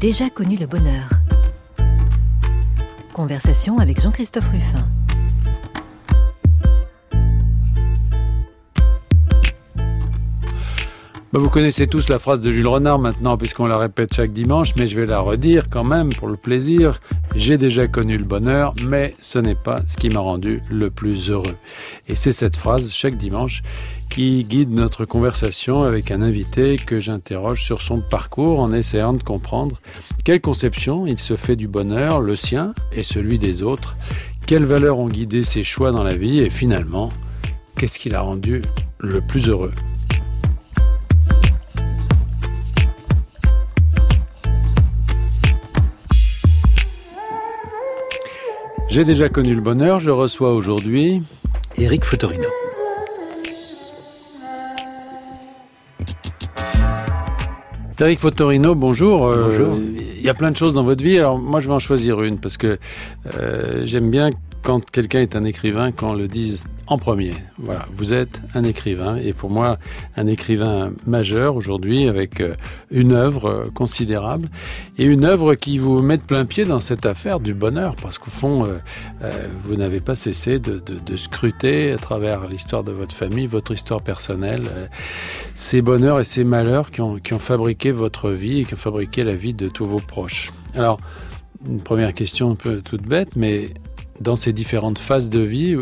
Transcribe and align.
Déjà 0.00 0.30
connu 0.30 0.54
le 0.54 0.66
bonheur. 0.66 1.08
Conversation 3.14 3.78
avec 3.78 4.00
Jean-Christophe 4.00 4.48
Ruffin. 4.48 4.86
Bah, 11.32 11.40
vous 11.40 11.50
connaissez 11.50 11.88
tous 11.88 12.08
la 12.08 12.20
phrase 12.20 12.40
de 12.40 12.52
Jules 12.52 12.68
Renard 12.68 13.00
maintenant, 13.00 13.36
puisqu'on 13.36 13.66
la 13.66 13.76
répète 13.76 14.14
chaque 14.14 14.30
dimanche, 14.30 14.72
mais 14.76 14.86
je 14.86 14.98
vais 14.98 15.04
la 15.04 15.18
redire 15.18 15.68
quand 15.68 15.82
même 15.82 16.10
pour 16.10 16.28
le 16.28 16.36
plaisir. 16.36 17.00
J'ai 17.34 17.58
déjà 17.58 17.88
connu 17.88 18.16
le 18.16 18.24
bonheur, 18.24 18.74
mais 18.86 19.16
ce 19.20 19.40
n'est 19.40 19.56
pas 19.56 19.82
ce 19.84 19.96
qui 19.96 20.10
m'a 20.10 20.20
rendu 20.20 20.62
le 20.70 20.90
plus 20.90 21.28
heureux. 21.28 21.56
Et 22.08 22.14
c'est 22.14 22.30
cette 22.30 22.56
phrase 22.56 22.92
chaque 22.92 23.16
dimanche 23.16 23.62
qui 24.10 24.44
guide 24.44 24.70
notre 24.70 25.04
conversation 25.04 25.82
avec 25.82 26.10
un 26.10 26.22
invité 26.22 26.76
que 26.76 26.98
j'interroge 26.98 27.62
sur 27.62 27.82
son 27.82 28.00
parcours 28.00 28.60
en 28.60 28.72
essayant 28.72 29.12
de 29.12 29.22
comprendre 29.22 29.80
quelle 30.24 30.40
conception 30.40 31.06
il 31.06 31.18
se 31.18 31.36
fait 31.36 31.56
du 31.56 31.68
bonheur, 31.68 32.20
le 32.20 32.36
sien 32.36 32.72
et 32.92 33.02
celui 33.02 33.38
des 33.38 33.62
autres, 33.62 33.96
quelles 34.46 34.64
valeurs 34.64 34.98
ont 34.98 35.08
guidé 35.08 35.44
ses 35.44 35.62
choix 35.62 35.92
dans 35.92 36.04
la 36.04 36.16
vie 36.16 36.40
et 36.40 36.50
finalement, 36.50 37.08
qu'est-ce 37.76 37.98
qui 37.98 38.08
l'a 38.08 38.20
rendu 38.20 38.62
le 38.98 39.20
plus 39.20 39.48
heureux. 39.48 39.72
J'ai 48.88 49.04
déjà 49.04 49.28
connu 49.28 49.54
le 49.54 49.60
bonheur, 49.60 50.00
je 50.00 50.10
reçois 50.10 50.54
aujourd'hui 50.54 51.22
Eric 51.76 52.04
Fotorino. 52.04 52.48
Eric 58.00 58.20
Fotorino, 58.20 58.76
bonjour. 58.76 59.26
Euh, 59.26 59.48
bonjour. 59.48 59.76
Il 60.16 60.22
y 60.22 60.28
a 60.28 60.34
plein 60.34 60.52
de 60.52 60.56
choses 60.56 60.72
dans 60.72 60.84
votre 60.84 61.02
vie. 61.02 61.18
Alors 61.18 61.36
moi, 61.36 61.58
je 61.58 61.66
vais 61.66 61.74
en 61.74 61.80
choisir 61.80 62.22
une 62.22 62.38
parce 62.38 62.56
que 62.56 62.78
euh, 63.34 63.82
j'aime 63.84 64.08
bien 64.08 64.30
quand 64.62 64.88
quelqu'un 64.88 65.20
est 65.20 65.34
un 65.34 65.44
écrivain, 65.44 65.90
qu'on 65.90 66.14
le 66.14 66.28
dise 66.28 66.64
en 66.88 66.96
premier. 66.96 67.32
Voilà, 67.58 67.86
vous 67.94 68.14
êtes 68.14 68.40
un 68.54 68.64
écrivain 68.64 69.16
et 69.16 69.32
pour 69.32 69.50
moi 69.50 69.78
un 70.16 70.26
écrivain 70.26 70.90
majeur 71.06 71.54
aujourd'hui 71.54 72.08
avec 72.08 72.40
euh, 72.40 72.54
une 72.90 73.12
œuvre 73.12 73.46
euh, 73.46 73.64
considérable 73.74 74.48
et 74.96 75.04
une 75.04 75.24
œuvre 75.24 75.54
qui 75.54 75.78
vous 75.78 76.00
met 76.00 76.16
de 76.16 76.22
plein 76.22 76.46
pied 76.46 76.64
dans 76.64 76.80
cette 76.80 77.04
affaire 77.04 77.40
du 77.40 77.52
bonheur 77.52 77.94
parce 77.96 78.16
qu'au 78.16 78.30
fond 78.30 78.64
euh, 78.64 78.78
vous 79.64 79.76
n'avez 79.76 80.00
pas 80.00 80.16
cessé 80.16 80.58
de, 80.58 80.80
scruter 81.16 81.92
à 81.92 81.98
travers 81.98 82.48
l'histoire 82.48 82.84
de 82.84 82.92
votre 82.92 83.14
famille, 83.14 83.46
votre 83.46 83.72
histoire 83.72 84.00
personnelle, 84.00 84.62
ces 85.54 85.82
bonheurs 85.82 86.20
et 86.20 86.24
ces 86.24 86.44
malheurs 86.44 86.90
qui 86.90 87.00
ont, 87.00 87.16
qui 87.16 87.34
ont 87.34 87.38
fabriqué 87.38 87.90
votre 87.90 88.30
vie 88.30 88.60
et 88.60 88.64
qui 88.64 88.74
ont 88.74 88.78
fabriqué 88.78 89.24
la 89.24 89.34
vie 89.34 89.52
de 89.52 89.66
tous 89.66 89.84
vos 89.84 89.98
proches. 89.98 90.52
Alors, 90.74 90.96
une 91.68 91.80
première 91.80 92.14
question 92.14 92.52
un 92.52 92.54
peu 92.54 92.80
toute 92.80 93.02
bête, 93.02 93.34
mais 93.34 93.74
dans 94.20 94.36
ces 94.36 94.52
différentes 94.52 94.98
phases 94.98 95.28
de 95.28 95.40
vie, 95.40 95.76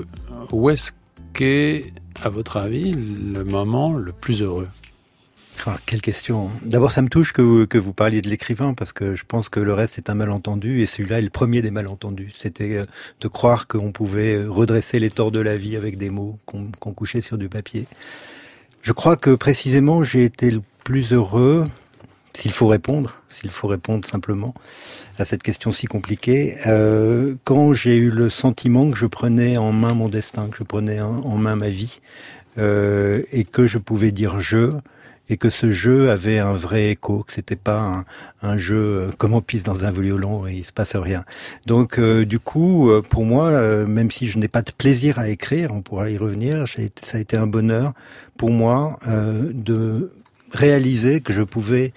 où 0.52 0.70
est-ce 0.70 0.92
qu'est, 1.36 1.92
à 2.22 2.30
votre 2.30 2.56
avis, 2.56 2.92
le 2.92 3.44
moment 3.44 3.92
le 3.92 4.12
plus 4.12 4.42
heureux 4.42 4.68
ah, 5.64 5.78
quelle 5.86 6.02
question. 6.02 6.50
D'abord, 6.62 6.92
ça 6.92 7.00
me 7.00 7.08
touche 7.08 7.32
que 7.32 7.40
vous, 7.40 7.92
parliez 7.94 8.20
de 8.20 8.28
l'écrivain 8.28 8.74
parce 8.74 8.92
que 8.92 9.14
je 9.14 9.24
pense 9.26 9.48
que 9.48 9.58
le 9.58 9.72
reste 9.72 9.96
est 9.96 10.10
un 10.10 10.14
malentendu 10.14 10.82
et 10.82 10.86
celui-là 10.86 11.18
est 11.18 11.22
le 11.22 11.30
premier 11.30 11.62
des 11.62 11.70
malentendus. 11.70 12.30
C'était 12.34 12.76
euh, 12.76 12.84
de 13.20 13.28
croire 13.28 13.66
qu'on 13.66 13.90
pouvait 13.90 14.44
redresser 14.44 14.98
les 14.98 15.08
torts 15.08 15.32
de 15.32 15.40
la 15.40 15.56
vie 15.56 15.74
avec 15.74 15.96
des 15.96 16.10
mots 16.10 16.38
qu'on 16.44 16.92
couchait 16.92 17.22
sur 17.22 17.38
du 17.38 17.48
papier. 17.48 17.86
Je 18.82 18.92
crois 18.92 19.16
que 19.16 19.30
précisément 19.30 20.02
j'ai 20.02 20.24
été 20.24 20.50
le 20.50 20.60
plus 20.84 21.12
heureux 21.12 21.64
s'il 22.36 22.52
faut 22.52 22.66
répondre, 22.66 23.22
s'il 23.30 23.50
faut 23.50 23.66
répondre 23.66 24.06
simplement 24.06 24.52
à 25.18 25.24
cette 25.24 25.42
question 25.42 25.72
si 25.72 25.86
compliquée, 25.86 26.56
euh, 26.66 27.34
quand 27.44 27.72
j'ai 27.72 27.96
eu 27.96 28.10
le 28.10 28.28
sentiment 28.28 28.90
que 28.90 28.96
je 28.96 29.06
prenais 29.06 29.56
en 29.56 29.72
main 29.72 29.94
mon 29.94 30.08
destin, 30.08 30.48
que 30.48 30.58
je 30.58 30.62
prenais 30.62 31.00
en 31.00 31.36
main 31.38 31.56
ma 31.56 31.70
vie, 31.70 32.00
euh, 32.58 33.22
et 33.32 33.44
que 33.44 33.66
je 33.66 33.78
pouvais 33.78 34.10
dire 34.10 34.38
je, 34.38 34.72
et 35.30 35.38
que 35.38 35.48
ce 35.48 35.70
jeu 35.70 36.10
avait 36.10 36.38
un 36.38 36.52
vrai 36.52 36.90
écho, 36.90 37.22
que 37.22 37.32
c'était 37.32 37.56
pas 37.56 38.04
un, 38.42 38.58
jeu 38.58 38.76
euh, 38.76 39.10
comme 39.16 39.32
on 39.32 39.40
pisse 39.40 39.62
dans 39.62 39.84
un 39.84 39.90
violon 39.90 40.46
et 40.46 40.52
il 40.56 40.64
se 40.64 40.74
passe 40.74 40.94
rien. 40.94 41.24
Donc 41.64 41.98
du 41.98 42.38
coup, 42.38 42.90
pour 43.08 43.24
moi, 43.24 43.86
même 43.86 44.10
si 44.10 44.26
je 44.26 44.38
n'ai 44.38 44.48
pas 44.48 44.62
de 44.62 44.72
plaisir 44.72 45.18
à 45.18 45.30
écrire, 45.30 45.72
on 45.72 45.80
pourra 45.80 46.10
y 46.10 46.18
revenir, 46.18 46.66
ça 46.68 47.16
a 47.16 47.20
été 47.20 47.38
un 47.38 47.46
bonheur 47.46 47.94
pour 48.36 48.50
moi 48.50 49.00
de 49.06 50.12
réaliser 50.52 51.20
que 51.20 51.32
je 51.32 51.42
pouvais 51.42 51.92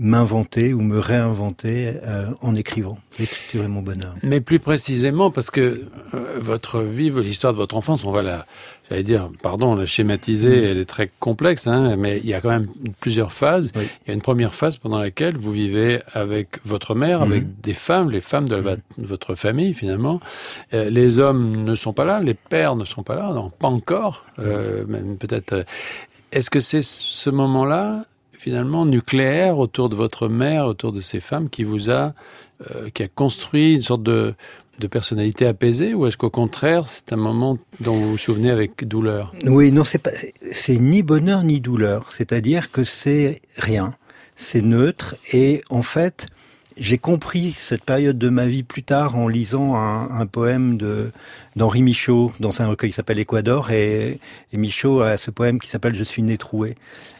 m'inventer 0.00 0.72
ou 0.72 0.80
me 0.80 0.98
réinventer 0.98 1.92
euh, 2.04 2.28
en 2.40 2.54
écrivant. 2.54 2.98
L'écriture 3.18 3.64
est 3.64 3.68
mon 3.68 3.82
bonheur. 3.82 4.14
Mais 4.22 4.40
plus 4.40 4.58
précisément, 4.58 5.30
parce 5.30 5.50
que 5.50 5.82
euh, 6.14 6.38
votre 6.38 6.80
vie, 6.80 7.10
l'histoire 7.10 7.52
de 7.52 7.58
votre 7.58 7.76
enfance, 7.76 8.06
on 8.06 8.10
va 8.10 8.22
la, 8.22 8.46
j'allais 8.88 9.02
dire, 9.02 9.28
pardon, 9.42 9.74
la 9.74 9.84
schématiser, 9.84 10.48
mm. 10.48 10.64
elle 10.64 10.78
est 10.78 10.88
très 10.88 11.10
complexe, 11.20 11.66
hein, 11.66 11.96
mais 11.96 12.16
il 12.16 12.26
y 12.26 12.32
a 12.32 12.40
quand 12.40 12.48
même 12.48 12.66
plusieurs 13.00 13.30
phases. 13.30 13.72
Il 13.76 14.08
y 14.08 14.10
a 14.10 14.14
une 14.14 14.22
première 14.22 14.54
phase 14.54 14.78
pendant 14.78 14.98
laquelle 14.98 15.36
vous 15.36 15.52
vivez 15.52 16.00
avec 16.14 16.64
votre 16.64 16.94
mère, 16.94 17.20
avec 17.20 17.42
mm. 17.42 17.54
des 17.62 17.74
femmes, 17.74 18.10
les 18.10 18.22
femmes 18.22 18.48
de, 18.48 18.56
mm. 18.56 18.78
votre 18.96 19.34
famille 19.34 19.74
finalement. 19.74 20.18
Euh, 20.72 20.88
les 20.88 21.18
hommes 21.18 21.62
ne 21.62 21.74
sont 21.74 21.92
pas 21.92 22.06
là, 22.06 22.20
les 22.20 22.34
pères 22.34 22.74
ne 22.74 22.86
sont 22.86 23.02
pas 23.02 23.16
là, 23.16 23.34
non, 23.34 23.50
pas 23.50 23.68
encore, 23.68 24.24
même 24.38 25.18
peut-être. 25.18 25.66
Est-ce 26.32 26.48
que 26.48 26.60
c'est 26.60 26.82
ce 26.82 27.28
moment-là 27.28 28.06
finalement 28.40 28.86
nucléaire 28.86 29.58
autour 29.58 29.90
de 29.90 29.94
votre 29.94 30.26
mère, 30.28 30.64
autour 30.64 30.92
de 30.92 31.02
ces 31.02 31.20
femmes, 31.20 31.50
qui 31.50 31.62
vous 31.62 31.90
a, 31.90 32.14
euh, 32.70 32.88
qui 32.88 33.02
a 33.02 33.08
construit 33.08 33.74
une 33.74 33.82
sorte 33.82 34.02
de, 34.02 34.34
personnalité 34.90 35.46
apaisée, 35.46 35.92
ou 35.92 36.06
est-ce 36.06 36.16
qu'au 36.16 36.30
contraire, 36.30 36.88
c'est 36.88 37.12
un 37.12 37.16
moment 37.16 37.58
dont 37.80 37.96
vous 37.96 38.12
vous 38.12 38.18
souvenez 38.18 38.50
avec 38.50 38.88
douleur? 38.88 39.34
Oui, 39.44 39.72
non, 39.72 39.84
c'est 39.84 40.78
ni 40.78 41.02
bonheur 41.02 41.42
ni 41.42 41.60
douleur. 41.60 42.10
C'est-à-dire 42.10 42.70
que 42.70 42.82
c'est 42.82 43.42
rien, 43.58 43.92
c'est 44.36 44.62
neutre, 44.62 45.16
et 45.34 45.62
en 45.68 45.82
fait, 45.82 46.28
j'ai 46.80 46.96
compris 46.96 47.50
cette 47.50 47.84
période 47.84 48.18
de 48.18 48.30
ma 48.30 48.46
vie 48.46 48.62
plus 48.62 48.82
tard 48.82 49.16
en 49.16 49.28
lisant 49.28 49.76
un, 49.76 50.10
un 50.10 50.26
poème 50.26 50.78
de 50.78 51.12
d'Henri 51.54 51.82
Michaud 51.82 52.32
dans 52.40 52.62
un 52.62 52.68
recueil 52.68 52.90
qui 52.90 52.96
s'appelle 52.96 53.18
Équador 53.18 53.70
et, 53.70 54.18
et, 54.52 54.56
Michaud 54.56 55.02
a 55.02 55.16
ce 55.18 55.30
poème 55.30 55.60
qui 55.60 55.68
s'appelle 55.68 55.94
Je 55.94 56.04
suis 56.04 56.22
né 56.22 56.38
troué 56.38 56.76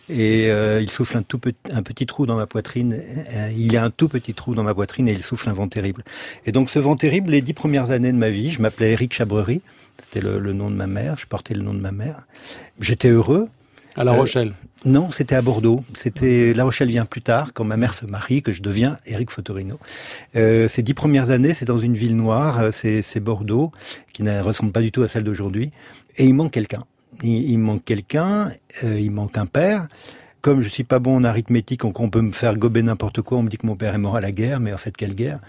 et 0.08 0.50
euh, 0.50 0.80
il 0.80 0.90
souffle 0.90 1.18
un 1.18 1.22
tout 1.22 1.38
petit, 1.38 1.58
un 1.70 1.82
petit 1.82 2.06
trou 2.06 2.26
dans 2.26 2.36
ma 2.36 2.46
poitrine. 2.46 2.98
Euh, 3.34 3.50
il 3.54 3.70
y 3.72 3.76
a 3.76 3.84
un 3.84 3.90
tout 3.90 4.08
petit 4.08 4.32
trou 4.32 4.54
dans 4.54 4.62
ma 4.62 4.74
poitrine 4.74 5.08
et 5.08 5.12
il 5.12 5.22
souffle 5.22 5.48
un 5.50 5.52
vent 5.52 5.68
terrible. 5.68 6.04
Et 6.46 6.52
donc 6.52 6.70
ce 6.70 6.78
vent 6.78 6.96
terrible, 6.96 7.30
les 7.30 7.42
dix 7.42 7.52
premières 7.52 7.90
années 7.90 8.12
de 8.12 8.16
ma 8.16 8.30
vie, 8.30 8.50
je 8.50 8.62
m'appelais 8.62 8.92
Eric 8.92 9.12
Chabrerie, 9.12 9.60
c'était 9.98 10.20
le, 10.20 10.38
le, 10.38 10.52
nom 10.54 10.70
de 10.70 10.76
ma 10.76 10.86
mère, 10.86 11.16
je 11.18 11.26
portais 11.26 11.54
le 11.54 11.62
nom 11.62 11.74
de 11.74 11.80
ma 11.80 11.92
mère. 11.92 12.26
J'étais 12.80 13.10
heureux, 13.10 13.48
à 13.96 14.04
La 14.04 14.12
Rochelle 14.12 14.48
euh, 14.48 14.66
Non, 14.86 15.10
c'était 15.10 15.34
à 15.34 15.42
Bordeaux. 15.42 15.84
C'était 15.92 16.54
La 16.54 16.64
Rochelle 16.64 16.88
vient 16.88 17.04
plus 17.04 17.20
tard, 17.20 17.52
quand 17.52 17.64
ma 17.64 17.76
mère 17.76 17.92
se 17.92 18.06
marie, 18.06 18.42
que 18.42 18.50
je 18.50 18.62
deviens 18.62 18.98
Eric 19.04 19.30
Fotorino. 19.30 19.78
Euh, 20.36 20.68
ces 20.68 20.82
dix 20.82 20.94
premières 20.94 21.28
années, 21.28 21.52
c'est 21.52 21.66
dans 21.66 21.78
une 21.78 21.94
ville 21.94 22.16
noire, 22.16 22.60
euh, 22.60 22.70
c'est 22.72 23.20
Bordeaux, 23.20 23.72
qui 24.14 24.22
ne 24.22 24.40
ressemble 24.40 24.72
pas 24.72 24.80
du 24.80 24.90
tout 24.90 25.02
à 25.02 25.08
celle 25.08 25.22
d'aujourd'hui. 25.22 25.70
Et 26.16 26.24
il 26.24 26.32
manque 26.32 26.52
quelqu'un. 26.52 26.84
Il, 27.22 27.58
manque 27.58 27.84
quelqu'un, 27.84 28.50
euh, 28.82 28.98
il 28.98 29.10
manque 29.10 29.36
un 29.36 29.44
père 29.44 29.88
comme 30.40 30.60
je 30.60 30.68
suis 30.68 30.84
pas 30.84 30.98
bon 30.98 31.16
en 31.16 31.24
arithmétique, 31.24 31.84
on, 31.84 31.92
peut 31.92 32.20
me 32.20 32.32
faire 32.32 32.56
gober 32.56 32.82
n'importe 32.82 33.22
quoi. 33.22 33.38
On 33.38 33.42
me 33.42 33.48
dit 33.48 33.58
que 33.58 33.66
mon 33.66 33.76
père 33.76 33.94
est 33.94 33.98
mort 33.98 34.16
à 34.16 34.20
la 34.20 34.32
guerre, 34.32 34.60
mais 34.60 34.72
en 34.72 34.78
fait 34.78 34.96
quelle 34.96 35.14
guerre? 35.14 35.40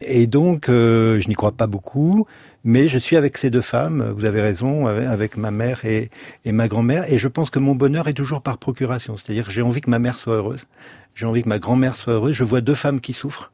Et 0.00 0.26
donc 0.26 0.68
euh, 0.68 1.20
je 1.20 1.28
n'y 1.28 1.34
crois 1.34 1.52
pas 1.52 1.66
beaucoup. 1.66 2.26
Mais 2.64 2.88
je 2.88 2.98
suis 2.98 3.16
avec 3.16 3.38
ces 3.38 3.50
deux 3.50 3.60
femmes, 3.60 4.12
vous 4.16 4.24
avez 4.24 4.42
raison, 4.42 4.86
avec 4.86 5.36
ma 5.36 5.50
mère 5.52 5.84
et, 5.84 6.10
ma 6.44 6.66
grand-mère, 6.66 7.10
et 7.10 7.16
je 7.16 7.28
pense 7.28 7.50
que 7.50 7.60
mon 7.60 7.74
bonheur 7.74 8.08
est 8.08 8.14
toujours 8.14 8.42
par 8.42 8.58
procuration. 8.58 9.16
C'est-à-dire 9.16 9.48
j'ai 9.48 9.62
envie 9.62 9.80
que 9.80 9.88
ma 9.88 10.00
mère 10.00 10.18
soit 10.18 10.34
heureuse, 10.34 10.66
j'ai 11.14 11.24
envie 11.24 11.42
que 11.42 11.48
ma 11.48 11.60
grand-mère 11.60 11.96
soit 11.96 12.14
heureuse. 12.14 12.34
Je 12.34 12.44
vois 12.44 12.60
deux 12.60 12.74
femmes 12.74 13.00
qui 13.00 13.12
souffrent. 13.12 13.52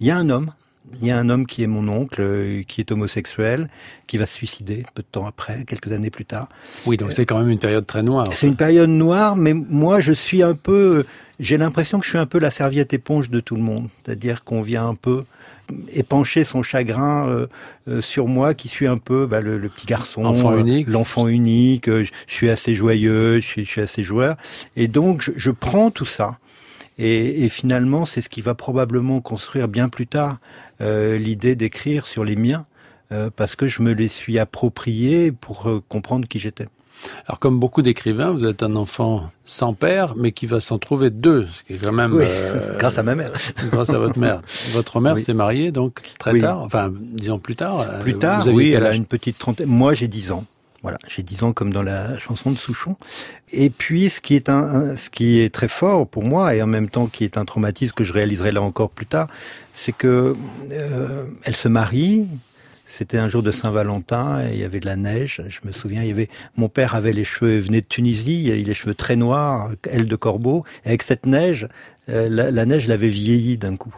Il 0.00 0.06
y 0.06 0.10
a 0.10 0.16
un 0.16 0.30
homme, 0.30 0.52
il 1.00 1.06
y 1.06 1.10
a 1.10 1.18
un 1.18 1.28
homme 1.28 1.46
qui 1.46 1.62
est 1.62 1.66
mon 1.66 1.88
oncle, 1.88 2.20
euh, 2.20 2.62
qui 2.66 2.80
est 2.80 2.92
homosexuel, 2.92 3.68
qui 4.06 4.18
va 4.18 4.26
se 4.26 4.34
suicider 4.34 4.84
peu 4.94 5.02
de 5.02 5.08
temps 5.10 5.26
après, 5.26 5.64
quelques 5.64 5.92
années 5.92 6.10
plus 6.10 6.24
tard. 6.24 6.48
Oui, 6.86 6.96
donc 6.96 7.12
c'est 7.12 7.26
quand 7.26 7.38
même 7.38 7.50
une 7.50 7.58
période 7.58 7.86
très 7.86 8.02
noire. 8.02 8.28
C'est 8.32 8.46
une 8.46 8.56
période 8.56 8.90
noire, 8.90 9.36
mais 9.36 9.52
moi 9.52 10.00
je 10.00 10.12
suis 10.12 10.42
un 10.42 10.54
peu, 10.54 11.04
j'ai 11.40 11.58
l'impression 11.58 11.98
que 11.98 12.04
je 12.04 12.10
suis 12.10 12.18
un 12.18 12.26
peu 12.26 12.38
la 12.38 12.50
serviette 12.50 12.92
éponge 12.92 13.30
de 13.30 13.40
tout 13.40 13.56
le 13.56 13.62
monde. 13.62 13.88
C'est-à-dire 14.04 14.44
qu'on 14.44 14.62
vient 14.62 14.88
un 14.88 14.94
peu 14.94 15.24
épancher 15.92 16.44
son 16.44 16.62
chagrin 16.62 17.28
euh, 17.28 17.46
euh, 17.88 18.00
sur 18.00 18.28
moi, 18.28 18.54
qui 18.54 18.68
suis 18.68 18.86
un 18.86 18.98
peu 18.98 19.26
bah, 19.26 19.40
le, 19.40 19.58
petit 19.68 19.86
garçon, 19.86 20.22
l'enfant 20.22 20.56
unique, 20.56 20.88
l'enfant 20.88 21.26
unique. 21.26 21.90
je 21.90 22.10
suis 22.28 22.48
assez 22.48 22.74
joyeux, 22.74 23.40
je 23.40 23.46
suis, 23.46 23.64
je 23.64 23.70
suis 23.70 23.80
assez 23.80 24.04
joueur, 24.04 24.36
et 24.76 24.86
donc 24.86 25.22
je, 25.22 25.32
je 25.34 25.50
prends 25.50 25.90
tout 25.90 26.06
ça. 26.06 26.38
Et, 26.98 27.44
et 27.44 27.48
finalement, 27.50 28.06
c'est 28.06 28.22
ce 28.22 28.30
qui 28.30 28.40
va 28.40 28.54
probablement 28.54 29.20
construire 29.20 29.68
bien 29.68 29.90
plus 29.90 30.06
tard 30.06 30.38
l'idée 30.80 31.56
d'écrire 31.56 32.06
sur 32.06 32.24
les 32.24 32.36
miens, 32.36 32.66
euh, 33.12 33.30
parce 33.34 33.54
que 33.54 33.68
je 33.68 33.82
me 33.82 33.92
les 33.92 34.08
suis 34.08 34.38
appropriés 34.38 35.30
pour 35.30 35.68
euh, 35.68 35.80
comprendre 35.88 36.26
qui 36.26 36.40
j'étais. 36.40 36.66
Alors, 37.26 37.38
comme 37.38 37.60
beaucoup 37.60 37.82
d'écrivains, 37.82 38.32
vous 38.32 38.44
êtes 38.44 38.64
un 38.64 38.74
enfant 38.74 39.30
sans 39.44 39.74
père, 39.74 40.14
mais 40.16 40.32
qui 40.32 40.46
va 40.46 40.58
s'en 40.58 40.78
trouver 40.78 41.10
deux, 41.10 41.46
ce 41.46 41.62
qui 41.62 41.74
est 41.74 41.84
quand 41.84 41.92
même... 41.92 42.12
Oui, 42.12 42.24
grâce 42.78 42.98
à 42.98 43.04
ma 43.04 43.14
mère. 43.14 43.30
grâce 43.70 43.90
à 43.90 43.98
votre 43.98 44.18
mère. 44.18 44.42
Votre 44.72 45.00
mère 45.00 45.20
s'est 45.20 45.34
mariée, 45.34 45.70
donc, 45.70 46.00
très 46.18 46.36
tard, 46.40 46.62
enfin, 46.62 46.92
disons 46.92 47.38
plus 47.38 47.54
tard. 47.54 48.00
Plus 48.00 48.18
tard, 48.18 48.44
oui, 48.48 48.72
elle 48.72 48.86
a 48.86 48.94
une 48.94 49.06
petite 49.06 49.38
trentaine. 49.38 49.68
Moi, 49.68 49.94
j'ai 49.94 50.08
dix 50.08 50.32
ans. 50.32 50.44
Voilà, 50.86 50.98
j'ai 51.08 51.24
10 51.24 51.42
ans 51.42 51.52
comme 51.52 51.72
dans 51.72 51.82
la 51.82 52.16
chanson 52.16 52.52
de 52.52 52.56
Souchon. 52.56 52.94
Et 53.50 53.70
puis, 53.70 54.08
ce 54.08 54.20
qui 54.20 54.36
est 54.36 54.48
un, 54.48 54.94
ce 54.96 55.10
qui 55.10 55.40
est 55.40 55.52
très 55.52 55.66
fort 55.66 56.06
pour 56.06 56.22
moi 56.22 56.54
et 56.54 56.62
en 56.62 56.68
même 56.68 56.88
temps 56.88 57.06
qui 57.06 57.24
est 57.24 57.38
un 57.38 57.44
traumatisme 57.44 57.92
que 57.92 58.04
je 58.04 58.12
réaliserai 58.12 58.52
là 58.52 58.62
encore 58.62 58.90
plus 58.90 59.06
tard, 59.06 59.26
c'est 59.72 59.90
que 59.90 60.36
euh, 60.70 61.24
elle 61.42 61.56
se 61.56 61.66
marie. 61.66 62.28
C'était 62.84 63.18
un 63.18 63.28
jour 63.28 63.42
de 63.42 63.50
Saint-Valentin 63.50 64.46
et 64.46 64.52
il 64.52 64.60
y 64.60 64.62
avait 64.62 64.78
de 64.78 64.86
la 64.86 64.94
neige. 64.94 65.42
Je 65.48 65.66
me 65.66 65.72
souviens, 65.72 66.02
il 66.02 66.08
y 66.08 66.12
avait 66.12 66.28
mon 66.56 66.68
père 66.68 66.94
avait 66.94 67.12
les 67.12 67.24
cheveux 67.24 67.58
venait 67.58 67.80
de 67.80 67.86
Tunisie, 67.86 68.44
il 68.44 68.52
a 68.52 68.54
les 68.54 68.74
cheveux 68.74 68.94
très 68.94 69.16
noirs, 69.16 69.72
aile 69.90 70.06
de 70.06 70.14
corbeau. 70.14 70.64
Et 70.84 70.90
avec 70.90 71.02
cette 71.02 71.26
neige, 71.26 71.66
euh, 72.08 72.28
la, 72.28 72.66
neige 72.66 72.86
l'avait 72.88 73.08
vieilli 73.08 73.58
d'un 73.58 73.76
coup. 73.76 73.94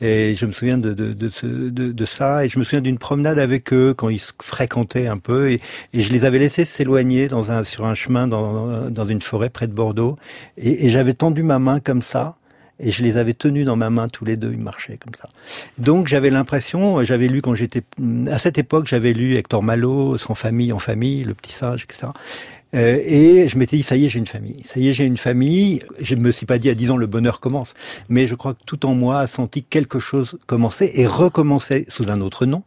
Et 0.00 0.34
je 0.34 0.46
me 0.46 0.52
souviens 0.52 0.78
de, 0.78 0.94
de, 0.94 1.12
de, 1.12 1.92
de, 1.92 2.04
ça, 2.04 2.44
et 2.44 2.48
je 2.48 2.58
me 2.58 2.64
souviens 2.64 2.80
d'une 2.80 2.98
promenade 2.98 3.38
avec 3.38 3.72
eux 3.72 3.94
quand 3.94 4.08
ils 4.08 4.18
se 4.18 4.32
fréquentaient 4.42 5.06
un 5.06 5.18
peu, 5.18 5.50
et, 5.50 5.60
et 5.92 6.02
je 6.02 6.12
les 6.12 6.24
avais 6.24 6.38
laissés 6.38 6.64
s'éloigner 6.64 7.28
dans 7.28 7.52
un, 7.52 7.64
sur 7.64 7.86
un 7.86 7.94
chemin 7.94 8.26
dans, 8.26 8.90
dans 8.90 9.04
une 9.04 9.22
forêt 9.22 9.50
près 9.50 9.66
de 9.66 9.72
Bordeaux, 9.72 10.18
et, 10.58 10.86
et 10.86 10.88
j'avais 10.88 11.14
tendu 11.14 11.42
ma 11.42 11.58
main 11.58 11.80
comme 11.80 12.02
ça, 12.02 12.36
et 12.78 12.92
je 12.92 13.02
les 13.02 13.16
avais 13.16 13.32
tenus 13.32 13.64
dans 13.64 13.76
ma 13.76 13.90
main 13.90 14.08
tous 14.08 14.24
les 14.24 14.36
deux, 14.36 14.52
ils 14.52 14.58
marchaient 14.58 14.98
comme 14.98 15.14
ça. 15.14 15.30
Donc 15.78 16.08
j'avais 16.08 16.30
l'impression, 16.30 17.02
j'avais 17.04 17.28
lu 17.28 17.40
quand 17.40 17.54
j'étais 17.54 17.82
à 18.30 18.38
cette 18.38 18.58
époque, 18.58 18.86
j'avais 18.86 19.12
lu 19.12 19.36
Hector 19.36 19.62
Malot, 19.62 20.18
Sans 20.18 20.34
famille 20.34 20.72
en 20.72 20.78
famille, 20.78 21.24
Le 21.24 21.34
petit 21.34 21.52
singe, 21.52 21.84
etc. 21.84 22.08
Euh, 22.74 23.00
et 23.04 23.48
je 23.48 23.56
m'étais 23.56 23.76
dit, 23.76 23.82
ça 23.82 23.96
y 23.96 24.04
est, 24.04 24.08
j'ai 24.08 24.18
une 24.18 24.26
famille. 24.26 24.62
Ça 24.64 24.80
y 24.80 24.88
est, 24.88 24.92
j'ai 24.92 25.04
une 25.04 25.16
famille. 25.16 25.82
Je 26.00 26.14
me 26.14 26.32
suis 26.32 26.46
pas 26.46 26.58
dit 26.58 26.68
à 26.68 26.74
10 26.74 26.90
ans, 26.90 26.96
le 26.96 27.06
bonheur 27.06 27.40
commence. 27.40 27.74
Mais 28.08 28.26
je 28.26 28.34
crois 28.34 28.54
que 28.54 28.62
tout 28.66 28.86
en 28.86 28.94
moi 28.94 29.20
a 29.20 29.26
senti 29.26 29.62
quelque 29.62 29.98
chose 29.98 30.38
commencer 30.46 30.90
et 30.94 31.06
recommencer 31.06 31.86
sous 31.88 32.10
un 32.10 32.20
autre 32.20 32.46
nom 32.46 32.62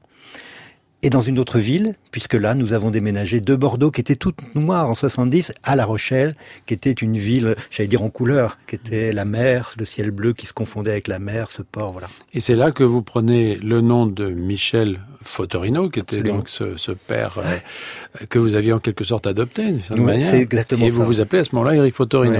et 1.01 1.09
dans 1.09 1.21
une 1.21 1.39
autre 1.39 1.59
ville, 1.59 1.95
puisque 2.11 2.33
là, 2.33 2.55
nous 2.55 2.73
avons 2.73 2.91
déménagé 2.91 3.39
de 3.39 3.55
Bordeaux, 3.55 3.89
qui 3.89 4.01
était 4.01 4.15
toute 4.17 4.37
noire 4.55 4.89
en 4.89 4.95
70, 4.95 5.53
à 5.63 5.75
La 5.75 5.85
Rochelle, 5.85 6.35
qui 6.65 6.73
était 6.73 6.91
une 6.91 7.17
ville, 7.17 7.55
j'allais 7.71 7.87
dire 7.87 8.01
en 8.01 8.09
couleur, 8.09 8.57
qui 8.67 8.75
était 8.75 9.13
la 9.13 9.23
mer, 9.23 9.73
le 9.77 9.85
ciel 9.85 10.11
bleu 10.11 10.33
qui 10.33 10.45
se 10.45 10.53
confondait 10.53 10.91
avec 10.91 11.07
la 11.07 11.19
mer, 11.19 11.49
ce 11.51 11.61
port, 11.61 11.93
voilà. 11.93 12.09
Et 12.33 12.41
c'est 12.41 12.55
là 12.55 12.71
que 12.71 12.83
vous 12.83 13.01
prenez 13.01 13.55
le 13.55 13.79
nom 13.79 14.07
de 14.07 14.29
Michel 14.29 14.99
Fotorino, 15.21 15.89
qui 15.89 15.99
était 15.99 16.21
donc 16.21 16.49
ce, 16.49 16.91
père 16.91 17.37
euh, 17.39 18.25
que 18.27 18.39
vous 18.39 18.55
aviez 18.55 18.73
en 18.73 18.79
quelque 18.79 19.05
sorte 19.05 19.25
adopté, 19.25 19.65
d'une 19.65 19.81
certaine 19.81 20.03
manière. 20.03 20.33
Exactement 20.33 20.85
et 20.85 20.89
vous 20.89 21.05
vous 21.05 21.21
appelez 21.21 21.41
à 21.41 21.43
ce 21.45 21.55
moment-là 21.55 21.75
Eric 21.75 21.95
Fotorino. 21.95 22.39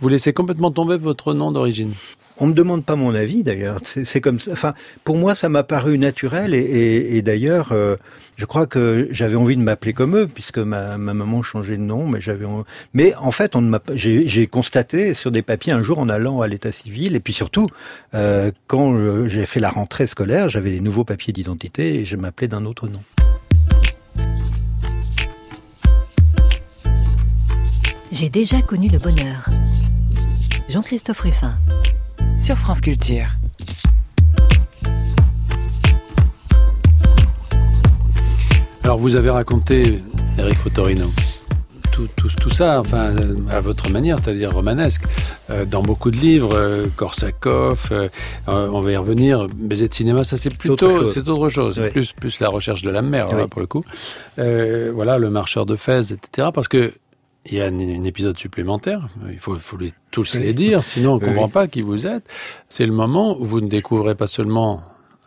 Vous 0.00 0.08
laissez 0.08 0.32
complètement 0.32 0.70
tomber 0.70 0.96
votre 0.96 1.34
nom 1.34 1.52
d'origine. 1.52 1.92
On 2.42 2.46
me 2.46 2.54
demande 2.54 2.84
pas 2.84 2.96
mon 2.96 3.14
avis 3.14 3.42
d'ailleurs. 3.42 3.80
C'est 3.84 4.20
comme 4.20 4.40
ça. 4.40 4.52
Enfin, 4.52 4.74
pour 5.04 5.18
moi, 5.18 5.34
ça 5.34 5.50
m'a 5.50 5.62
paru 5.62 5.98
naturel 5.98 6.54
et, 6.54 7.20
d'ailleurs, 7.22 7.72
euh, 7.72 7.96
je 8.36 8.46
crois 8.46 8.66
que 8.66 9.08
j'avais 9.10 9.36
envie 9.36 9.56
de 9.56 9.62
m'appeler 9.62 9.92
comme 9.92 10.16
eux 10.16 10.26
puisque 10.26 10.58
ma, 10.58 10.96
maman 10.96 11.42
changeait 11.42 11.76
de 11.76 11.82
nom, 11.82 12.06
mais 12.06 12.20
j'avais. 12.20 12.46
Mais 12.94 13.14
en 13.16 13.30
fait, 13.30 13.54
on 13.54 13.70
J'ai 13.94 14.46
constaté 14.46 15.12
sur 15.12 15.30
des 15.30 15.42
papiers 15.42 15.72
un 15.72 15.82
jour 15.82 15.98
en 15.98 16.08
allant 16.08 16.40
à 16.40 16.48
l'état 16.48 16.72
civil 16.72 17.14
et 17.14 17.20
puis 17.20 17.34
surtout 17.34 17.68
euh, 18.14 18.50
quand 18.66 19.26
j'ai 19.26 19.44
fait 19.44 19.60
la 19.60 19.70
rentrée 19.70 20.06
scolaire, 20.06 20.48
j'avais 20.48 20.70
des 20.70 20.80
nouveaux 20.80 21.04
papiers 21.04 21.34
d'identité 21.34 22.00
et 22.00 22.04
je 22.06 22.16
m'appelais 22.16 22.48
d'un 22.48 22.64
autre 22.64 22.88
nom. 22.88 23.02
J'ai 28.10 28.28
déjà 28.28 28.60
connu 28.62 28.88
le 28.88 28.98
bonheur. 28.98 29.48
Jean-Christophe 30.68 31.20
Ruffin 31.20 31.56
sur 32.40 32.56
France 32.56 32.80
Culture. 32.80 33.26
Alors 38.84 38.98
vous 38.98 39.14
avez 39.14 39.30
raconté, 39.30 40.02
Eric 40.38 40.56
Fotorino, 40.56 41.06
tout, 41.92 42.08
tout, 42.16 42.28
tout, 42.40 42.50
ça, 42.50 42.80
enfin, 42.80 43.14
à 43.50 43.60
votre 43.60 43.90
manière, 43.90 44.18
c'est-à-dire 44.18 44.52
romanesque, 44.52 45.02
euh, 45.50 45.66
dans 45.66 45.82
beaucoup 45.82 46.10
de 46.10 46.16
livres, 46.16 46.54
euh, 46.54 46.84
Korsakov, 46.96 47.88
euh, 47.92 48.08
on 48.46 48.80
va 48.80 48.92
y 48.92 48.96
revenir, 48.96 49.46
Baiser 49.54 49.88
de 49.88 49.94
cinéma, 49.94 50.24
ça 50.24 50.36
c'est 50.38 50.56
plutôt, 50.56 51.06
c'est 51.06 51.28
autre 51.28 51.50
chose, 51.50 51.74
c'est 51.74 51.90
plus, 51.90 52.12
plus 52.12 52.40
la 52.40 52.48
recherche 52.48 52.82
de 52.82 52.90
la 52.90 53.02
mer, 53.02 53.28
pour 53.50 53.60
le 53.60 53.66
coup. 53.66 53.84
voilà, 54.36 55.18
le 55.18 55.28
marcheur 55.28 55.66
de 55.66 55.76
Fès, 55.76 56.10
etc. 56.10 56.48
Parce 56.54 56.68
que 56.68 56.92
il 57.46 57.54
y 57.54 57.60
a 57.60 57.66
un, 57.66 58.04
épisode 58.04 58.38
supplémentaire, 58.38 59.08
il 59.30 59.38
faut, 59.38 59.58
faut 59.58 59.76
les, 59.76 59.92
tous 60.10 60.34
les 60.34 60.52
dire, 60.52 60.84
sinon 60.84 61.12
on 61.12 61.14
ne 61.14 61.24
comprend 61.24 61.48
pas 61.48 61.68
qui 61.68 61.82
vous 61.82 62.06
êtes. 62.06 62.24
C'est 62.68 62.86
le 62.86 62.92
moment 62.92 63.38
où 63.40 63.44
vous 63.44 63.60
ne 63.60 63.68
découvrez 63.68 64.14
pas 64.14 64.26
seulement 64.26 64.82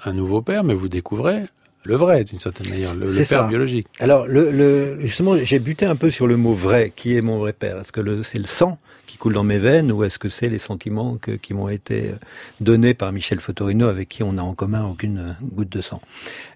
un 0.05 0.13
nouveau 0.13 0.41
père, 0.41 0.63
mais 0.63 0.73
vous 0.73 0.89
découvrez 0.89 1.45
le 1.85 1.95
vrai, 1.95 2.23
d'une 2.23 2.39
certaine 2.39 2.69
manière, 2.69 2.95
le, 2.95 3.27
père 3.27 3.47
biologique. 3.47 3.87
Alors, 3.99 4.25
le, 4.25 4.51
le, 4.51 5.01
justement, 5.01 5.35
j'ai 5.37 5.59
buté 5.59 5.85
un 5.85 5.97
peu 5.97 6.11
sur 6.11 6.27
le 6.27 6.37
mot 6.37 6.53
vrai. 6.53 6.93
Qui 6.95 7.17
est 7.17 7.21
mon 7.21 7.39
vrai 7.39 7.51
père? 7.51 7.79
Est-ce 7.79 7.91
que 7.91 8.23
c'est 8.23 8.37
le 8.37 8.47
sang 8.47 8.77
qui 9.05 9.17
coule 9.17 9.33
dans 9.33 9.43
mes 9.43 9.57
veines 9.57 9.91
ou 9.91 10.03
est-ce 10.05 10.17
que 10.17 10.29
c'est 10.29 10.47
les 10.47 10.59
sentiments 10.59 11.17
que, 11.17 11.31
qui 11.31 11.53
m'ont 11.53 11.67
été 11.67 12.13
donnés 12.61 12.93
par 12.93 13.11
Michel 13.11 13.41
Fotorino 13.41 13.87
avec 13.87 14.07
qui 14.07 14.23
on 14.23 14.33
n'a 14.33 14.43
en 14.45 14.53
commun 14.53 14.85
aucune 14.85 15.35
goutte 15.41 15.69
de 15.69 15.81
sang? 15.81 16.01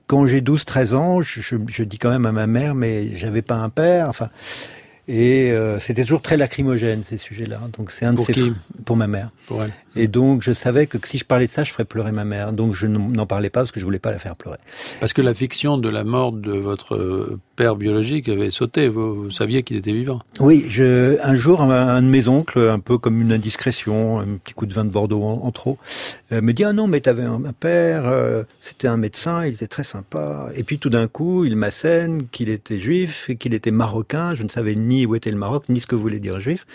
Quand 0.07 0.25
j'ai 0.25 0.39
12-13 0.39 0.95
ans, 0.95 1.19
je, 1.19 1.41
je, 1.41 1.57
je, 1.67 1.83
dis 1.83 1.97
quand 1.97 2.09
même 2.09 2.25
à 2.25 2.31
ma 2.31 2.47
mère, 2.47 2.73
mais 2.73 3.17
j'avais 3.17 3.41
pas 3.41 3.55
un 3.55 3.69
père. 3.69 4.07
Enfin, 4.07 4.29
et 5.07 5.51
euh, 5.51 5.79
c'était 5.79 6.03
toujours 6.03 6.21
très 6.21 6.35
lacrymogène 6.35 7.03
ces 7.03 7.17
sujets-là. 7.17 7.61
Donc 7.77 7.91
c'est 7.91 8.05
un 8.05 8.11
de 8.11 8.17
pour 8.17 8.25
ces 8.25 8.33
qui 8.33 8.53
pour 8.85 8.97
ma 8.97 9.07
mère. 9.07 9.29
Pour 9.47 9.63
elle. 9.63 9.71
Et 9.95 10.07
donc 10.07 10.41
je 10.43 10.51
savais 10.51 10.85
que 10.85 10.97
si 11.05 11.17
je 11.17 11.25
parlais 11.25 11.47
de 11.47 11.51
ça, 11.51 11.63
je 11.63 11.71
ferais 11.71 11.85
pleurer 11.85 12.11
ma 12.11 12.25
mère. 12.25 12.53
Donc 12.53 12.73
je 12.73 12.87
n'en 12.87 13.25
parlais 13.25 13.49
pas 13.49 13.61
parce 13.61 13.71
que 13.71 13.79
je 13.79 13.85
voulais 13.85 13.99
pas 13.99 14.11
la 14.11 14.19
faire 14.19 14.35
pleurer. 14.35 14.57
Parce 14.99 15.13
que 15.13 15.21
la 15.21 15.33
fiction 15.33 15.77
de 15.77 15.89
la 15.89 16.03
mort 16.03 16.33
de 16.33 16.51
votre 16.51 16.95
euh, 16.95 17.39
père 17.55 17.75
biologique 17.75 18.29
avait 18.29 18.51
sauté. 18.51 18.87
Vous, 18.87 19.31
saviez 19.31 19.63
qu'il 19.63 19.77
était 19.77 19.93
vivant. 19.93 20.21
Oui, 20.39 20.65
je, 20.69 21.17
un 21.23 21.35
jour, 21.35 21.61
un, 21.61 22.01
de 22.01 22.07
mes 22.07 22.27
oncles, 22.27 22.59
un 22.69 22.79
peu 22.79 22.97
comme 22.97 23.21
une 23.21 23.33
indiscrétion, 23.33 24.19
un 24.19 24.37
petit 24.43 24.53
coup 24.53 24.65
de 24.65 24.73
vin 24.73 24.85
de 24.85 24.89
Bordeaux 24.89 25.23
en, 25.23 25.51
trop, 25.51 25.77
euh, 26.31 26.41
me 26.41 26.53
dit 26.53 26.63
ah 26.63 26.73
non 26.73 26.87
mais 26.87 27.01
t'avais 27.01 27.23
un, 27.23 27.43
un 27.43 27.53
père, 27.53 28.05
euh, 28.05 28.43
c'était 28.61 28.87
un 28.87 28.97
médecin, 28.97 29.45
il 29.45 29.55
était 29.55 29.67
très 29.67 29.83
sympa. 29.83 30.49
Et 30.55 30.63
puis 30.63 30.79
tout 30.79 30.89
d'un 30.89 31.07
coup, 31.07 31.45
il 31.45 31.55
m'assène 31.55 32.27
qu'il 32.31 32.49
était 32.49 32.79
juif 32.79 33.29
et 33.29 33.35
qu'il 33.37 33.53
était 33.53 33.71
marocain. 33.71 34.33
Je 34.35 34.43
ne 34.43 34.49
savais 34.49 34.75
ni 34.75 34.96
où 35.05 35.15
était 35.15 35.31
le 35.31 35.37
Maroc 35.37 35.65
ni 35.69 35.79
ce 35.79 35.87
que 35.87 35.95
voulait 35.95 36.19
dire 36.19 36.39
juif. 36.39 36.65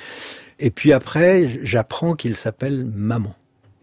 Et 0.59 0.71
puis 0.71 0.93
après, 0.93 1.49
j'apprends 1.63 2.15
qu'il 2.15 2.37
s'appelle 2.37 2.85
Maman. 2.85 3.35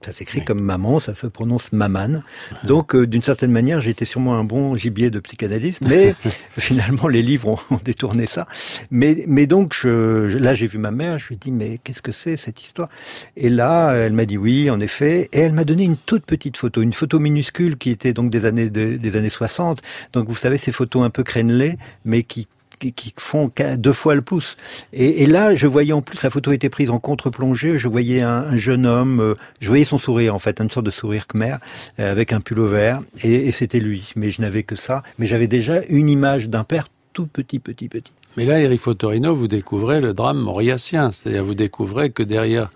Ça 0.06 0.14
s'écrit 0.14 0.46
comme 0.46 0.62
maman, 0.62 1.02
ça 1.02 1.14
se 1.14 1.28
prononce 1.28 1.74
maman. 1.74 2.22
Donc, 2.64 2.96
euh, 2.96 3.06
d'une 3.06 3.22
certaine 3.22 3.52
manière, 3.52 3.82
j'étais 3.82 4.06
sûrement 4.06 4.36
un 4.36 4.46
bon 4.46 4.78
gibier 4.78 5.10
de 5.10 5.20
psychanalyste, 5.20 5.82
mais 5.86 6.16
finalement, 6.58 7.10
les 7.10 7.22
livres 7.22 7.60
ont, 7.70 7.80
détourné 7.84 8.26
ça. 8.26 8.48
Mais, 8.92 9.26
mais 9.28 9.46
donc, 9.46 9.74
je, 9.76 10.38
là, 10.38 10.54
j'ai 10.54 10.68
vu 10.68 10.78
ma 10.78 10.92
mère, 10.92 11.20
je 11.20 11.28
lui 11.28 11.36
ai 11.36 11.38
dit, 11.38 11.52
mais 11.52 11.80
qu'est-ce 11.84 12.02
que 12.02 12.14
c'est 12.14 12.38
cette 12.38 12.62
histoire? 12.62 12.88
Et 13.36 13.50
là, 13.50 13.92
elle 13.92 14.14
m'a 14.14 14.26
dit 14.26 14.38
oui, 14.38 14.70
en 14.70 14.80
effet, 14.80 15.28
et 15.34 15.40
elle 15.40 15.54
m'a 15.54 15.66
donné 15.66 15.84
une 15.84 15.98
toute 15.98 16.26
petite 16.26 16.56
photo, 16.56 16.82
une 16.82 16.94
photo 16.94 17.20
minuscule 17.20 17.78
qui 17.78 17.90
était 17.90 18.14
donc 18.14 18.30
des 18.30 18.46
années 18.46 18.70
des 18.70 19.16
années 19.18 19.30
60. 19.30 19.82
Donc, 20.14 20.30
vous 20.30 20.36
savez, 20.36 20.56
ces 20.56 20.72
photos 20.72 21.04
un 21.04 21.10
peu 21.10 21.24
crénelées, 21.24 21.78
mais 22.06 22.24
qui 22.24 22.48
qui, 22.80 23.14
font 23.18 23.52
deux 23.78 23.94
fois 23.94 24.16
le 24.16 24.22
pouce. 24.22 24.58
Et, 24.94 25.26
là, 25.26 25.56
je 25.56 25.68
voyais 25.68 25.94
en 25.94 26.02
plus, 26.02 26.22
la 26.24 26.30
photo 26.30 26.52
était 26.52 26.70
prise 26.70 26.90
en 26.90 27.00
contre-plongée, 27.00 27.78
je 27.78 27.88
voyais 27.88 28.22
un, 28.22 28.56
jeune 28.56 28.86
homme, 28.86 29.20
euh, 29.20 29.36
je 29.60 29.68
voyais 29.68 29.86
son 29.86 29.98
sourire 29.98 30.34
en 30.34 30.40
fait, 30.40 30.60
une 30.62 30.70
sorte 30.70 30.86
de 30.86 30.92
sourire 30.92 31.28
khmer, 31.28 31.58
euh, 32.00 32.12
avec 32.12 32.34
un 32.34 32.42
pull 32.42 32.60
vert, 32.62 33.02
et, 33.24 33.48
et 33.48 33.52
c'était 33.52 33.80
lui. 33.80 34.12
Mais 34.16 34.32
je 34.32 34.42
n'avais 34.42 34.64
que 34.64 34.76
ça. 34.76 35.04
Mais 35.18 35.26
j'avais 35.26 35.48
déjà 35.48 35.82
une 35.90 36.10
image 36.10 36.50
d'un 36.50 36.64
père 36.64 36.88
tout 37.14 37.28
petit, 37.28 37.60
petit, 37.60 37.90
petit. 37.90 38.14
Mais 38.38 38.46
là, 38.46 38.60
Eric 38.60 38.80
Fotorino, 38.80 39.36
vous 39.36 39.48
découvrez 39.48 40.00
le 40.02 40.14
drame 40.14 40.40
mauriacien. 40.40 41.12
C'est-à-dire, 41.12 41.44
vous 41.44 41.56
découvrez 41.56 42.12
que 42.12 42.24
derrière 42.24 42.70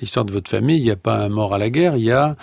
l'histoire 0.00 0.24
de 0.24 0.32
votre 0.32 0.50
famille, 0.50 0.78
il 0.78 0.84
n'y 0.84 0.90
a 0.90 0.96
pas 0.96 1.16
un 1.16 1.28
mort 1.28 1.52
à 1.52 1.58
la 1.58 1.68
guerre, 1.68 1.96
il 1.96 2.04
y 2.04 2.12
a 2.12 2.36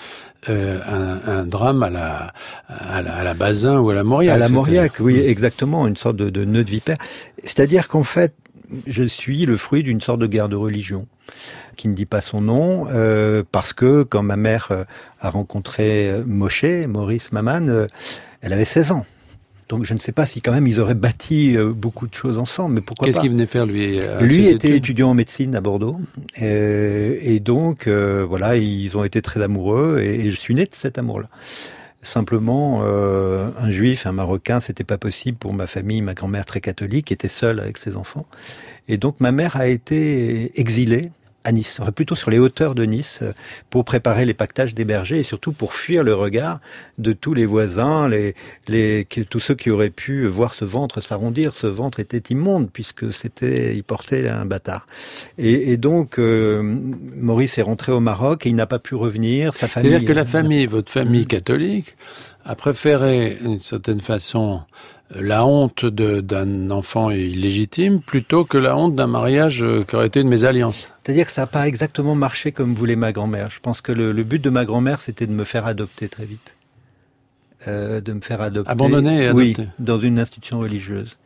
euh, 0.50 0.80
un, 1.26 1.46
drame 1.46 1.84
à 1.84 1.90
la, 1.90 2.34
à 2.68 3.02
la, 3.02 3.16
à 3.16 3.24
la 3.24 3.34
Bazin 3.34 3.80
ou 3.80 3.90
à 3.90 3.94
la 3.94 4.04
Mauriac. 4.04 4.36
À 4.36 4.38
la 4.38 4.50
Mauriac, 4.50 4.94
oui, 5.00 5.18
exactement, 5.20 5.88
une 5.88 5.96
sorte 5.96 6.18
de, 6.18 6.30
de 6.30 6.46
nœud 6.46 6.64
de 6.64 6.70
vipère. 6.70 6.98
C'est-à-dire 7.44 7.88
qu'en 7.88 8.04
fait, 8.04 8.34
je 8.86 9.04
suis 9.04 9.46
le 9.46 9.58
fruit 9.58 9.82
d'une 9.82 10.02
sorte 10.02 10.20
de 10.20 10.28
guerre 10.28 10.50
de 10.50 10.56
religion 10.56 11.08
qui 11.78 11.88
ne 11.88 11.94
dit 11.94 12.06
pas 12.06 12.22
son 12.22 12.42
nom, 12.42 12.88
euh, 12.90 13.44
parce 13.52 13.72
que 13.72 14.04
quand 14.04 14.24
ma 14.24 14.36
mère 14.36 14.68
euh, 14.72 14.84
a 15.20 15.30
rencontré 15.30 16.12
Moshe, 16.26 16.66
Maurice 16.88 17.32
Maman, 17.32 17.88
elle 18.42 18.54
avait 18.54 18.66
16 18.66 18.92
ans. 18.92 19.06
Donc 19.70 19.84
je 19.84 19.94
ne 19.94 20.00
sais 20.00 20.14
pas 20.14 20.26
si 20.26 20.42
quand 20.42 20.54
même 20.54 20.68
ils 20.68 20.80
auraient 20.80 20.96
bâti 20.96 21.58
euh, 21.58 21.74
beaucoup 21.74 22.08
de 22.08 22.14
choses 22.14 22.38
ensemble, 22.38 22.76
mais 22.76 22.82
pourquoi 22.82 23.06
Qu'est-ce 23.06 23.20
qu'il 23.20 23.32
venait 23.32 23.48
faire 23.48 23.66
lui 23.66 24.00
Lui 24.22 24.48
était 24.48 24.76
étudiant 24.76 25.10
en 25.10 25.14
médecine 25.14 25.56
à 25.56 25.62
Bordeaux, 25.62 26.00
et, 26.38 27.36
et 27.36 27.40
donc 27.40 27.88
euh, 27.88 28.26
voilà, 28.28 28.56
ils 28.56 28.96
ont 28.96 29.04
été 29.04 29.22
très 29.22 29.42
amoureux, 29.42 30.00
et, 30.00 30.30
je 30.30 30.40
suis 30.40 30.54
né 30.54 30.66
de 30.66 30.74
cet 30.74 30.98
amour-là. 30.98 31.28
Simplement, 32.02 32.82
euh, 32.84 33.50
un 33.58 33.70
juif, 33.70 34.06
un 34.06 34.14
marocain, 34.14 34.62
c'était 34.62 34.86
pas 34.86 34.98
possible 34.98 35.38
pour 35.38 35.54
ma 35.54 35.68
famille, 35.68 36.02
ma 36.02 36.14
grand-mère 36.14 36.46
très 36.46 36.62
catholique, 36.62 37.12
était 37.12 37.28
seule 37.28 37.60
avec 37.60 37.78
ses 37.78 37.98
enfants. 37.98 38.26
Et 38.88 38.98
donc 38.98 39.20
ma 39.20 39.34
mère 39.34 39.58
a 39.58 39.68
été 39.68 40.58
exilée 40.60 41.12
à 41.48 41.54
Nice, 41.54 41.80
plutôt 41.96 42.16
sur 42.16 42.30
les 42.30 42.40
hauteurs 42.40 42.76
de 42.76 42.84
Nice, 42.84 43.20
euh, 43.22 43.32
pour 43.70 43.86
préparer 43.86 44.26
les 44.26 44.34
pactages 44.34 44.76
des 44.76 44.84
bergers 44.84 45.20
et 45.20 45.24
surtout 45.24 45.54
pour 45.54 45.74
fuir 45.74 46.04
le 46.04 46.14
regard 46.14 46.60
de 46.98 47.14
tous 47.14 47.34
les 47.34 47.46
voisins, 47.46 48.10
les, 48.10 48.36
les, 48.68 49.08
tous 49.30 49.40
ceux 49.40 49.56
qui 49.56 49.70
auraient 49.70 49.90
pu 49.90 50.28
voir 50.28 50.54
ce 50.54 50.66
ventre 50.66 51.00
s'arrondir. 51.00 51.56
Ce 51.56 51.66
ventre 51.66 52.02
était 52.02 52.34
immonde 52.34 52.70
puisque 52.70 53.14
c'était, 53.14 53.78
il 53.78 53.84
portait 53.84 54.28
un 54.28 54.46
bâtard. 54.46 54.88
Et, 55.38 55.72
et 55.72 55.78
donc 55.78 56.20
euh, 56.20 56.62
Maurice 57.16 57.58
est 57.58 57.62
rentré 57.62 57.94
au 57.94 58.02
Maroc 58.02 58.46
et 58.46 58.50
il 58.50 58.56
n'a 58.56 58.68
pas 58.68 58.80
pu 58.80 58.96
revenir. 58.96 59.54
Sa 59.54 59.70
famille. 59.70 59.92
C'est-à-dire 59.92 60.08
que 60.08 60.14
la 60.14 60.26
famille, 60.26 60.66
votre 60.66 60.92
famille 60.92 61.26
catholique, 61.26 61.96
a 62.44 62.56
préféré, 62.56 63.38
d'une 63.42 63.60
certaine 63.62 64.02
façon, 64.02 64.62
la 65.16 65.46
honte 65.46 65.86
d'un 65.86 66.70
enfant 66.70 67.12
illégitime 67.12 68.02
plutôt 68.02 68.44
que 68.44 68.58
la 68.58 68.76
honte 68.76 68.96
d'un 68.96 69.08
mariage 69.08 69.64
euh, 69.64 69.84
qui 69.84 69.96
aurait 69.96 70.08
été 70.08 70.20
une 70.20 70.28
mésalliance. 70.28 70.90
C'est-à-dire 71.04 71.26
que 71.26 71.32
ça 71.32 71.44
n'a 71.44 71.48
pas 71.48 71.68
exactement 71.68 72.16
marché 72.16 72.52
comme 72.52 72.74
voulait 72.74 72.96
ma 72.96 73.12
grand-mère. 73.12 73.50
Je 73.50 73.60
pense 73.60 73.82
que 73.82 73.92
le, 73.92 74.12
but 74.24 74.42
de 74.42 74.50
ma 74.50 74.66
grand-mère, 74.66 75.02
c'était 75.02 75.26
de 75.26 75.32
me 75.32 75.44
faire 75.44 75.66
adopter 75.66 76.10
très 76.10 76.26
vite. 76.26 76.56
Euh, 77.68 78.02
de 78.02 78.14
me 78.14 78.22
faire 78.22 78.42
adopter. 78.42 78.70
Abandonner 78.70 79.24
et 79.24 79.28
adopter. 79.28 79.56
Oui, 79.60 79.68
dans 79.80 80.00
une 80.00 80.20
institution 80.20 80.60
religieuse. 80.60 81.18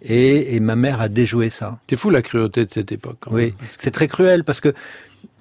Et, 0.00 0.54
et 0.54 0.60
ma 0.60 0.76
mère 0.76 1.00
a 1.00 1.08
déjoué 1.08 1.50
ça. 1.50 1.78
C'est 1.90 1.96
fou 1.96 2.10
la 2.10 2.22
cruauté 2.22 2.64
de 2.64 2.70
cette 2.70 2.92
époque. 2.92 3.24
oui, 3.32 3.52
c'est 3.78 3.90
très 3.90 4.06
cruel 4.06 4.44
parce 4.44 4.60
que 4.60 4.72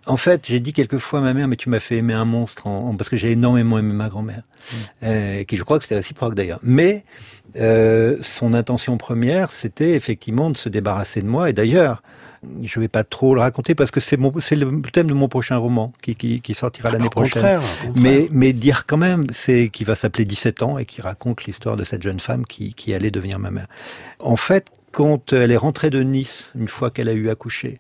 en 0.08 0.18
fait, 0.18 0.48
j'ai 0.48 0.60
dit 0.60 0.74
quelquefois 0.74 1.20
à 1.20 1.22
ma 1.22 1.34
mère, 1.34 1.48
mais 1.48 1.58
tu 1.58 1.70
m'as 1.70 1.80
fait 1.80 1.98
aimer 1.98 2.14
un 2.14 2.26
monstre, 2.26 2.68
en, 2.68 2.96
parce 2.96 3.10
que 3.10 3.18
j'ai 3.18 3.32
énormément 3.32 3.78
aimé 3.78 3.94
ma 3.94 4.10
grand-mère, 4.10 4.42
mm. 4.42 4.76
euh, 5.04 5.44
qui 5.44 5.58
je 5.58 5.64
crois 5.64 5.78
que 5.78 5.84
c'était 5.84 5.96
réciproque 5.96 6.34
d'ailleurs. 6.34 6.60
Mais 6.64 7.04
euh, 7.60 8.18
son 8.22 8.54
intention 8.54 8.98
première, 8.98 9.52
c'était 9.52 9.92
effectivement 9.92 10.50
de 10.50 10.58
se 10.58 10.70
débarrasser 10.70 11.22
de 11.22 11.28
moi. 11.28 11.50
Et 11.50 11.54
d'ailleurs, 11.54 12.02
je 12.64 12.80
vais 12.80 12.88
pas 12.88 13.04
trop 13.04 13.34
le 13.34 13.42
raconter 13.42 13.76
parce 13.76 13.92
que 13.92 14.00
c'est 14.00 14.18
le 14.18 14.82
thème 14.92 15.08
de 15.08 15.14
mon 15.14 15.28
prochain 15.28 15.58
roman 15.58 15.94
qui, 16.02 16.16
qui, 16.16 16.42
qui 16.42 16.54
sortira 16.54 16.90
l'année 16.92 17.10
prochaine. 17.10 17.62
Mais, 18.00 18.28
mais 18.32 18.54
dire 18.54 18.86
quand 18.86 18.98
même, 18.98 19.26
c'est 19.32 19.70
qui 19.72 19.84
va 19.84 19.96
s'appeler 19.96 20.26
17 20.26 20.64
ans 20.64 20.78
et 20.78 20.86
qui 20.86 21.02
raconte 21.02 21.46
l'histoire 21.46 21.78
de 21.78 21.84
cette 21.84 22.04
jeune 22.04 22.20
femme 22.20 22.46
qui, 22.46 22.74
qui 22.74 22.94
allait 22.94 23.12
devenir 23.12 23.40
ma 23.40 23.52
mère. 23.52 23.68
En 24.20 24.36
fait, 24.36 24.68
quand 24.98 25.32
elle 25.32 25.52
est 25.52 25.58
rentrée 25.58 25.92
de 25.92 26.02
Nice, 26.02 26.52
une 26.58 26.68
fois 26.68 26.90
qu'elle 26.90 27.08
a 27.08 27.14
eu 27.14 27.30
accouché, 27.30 27.78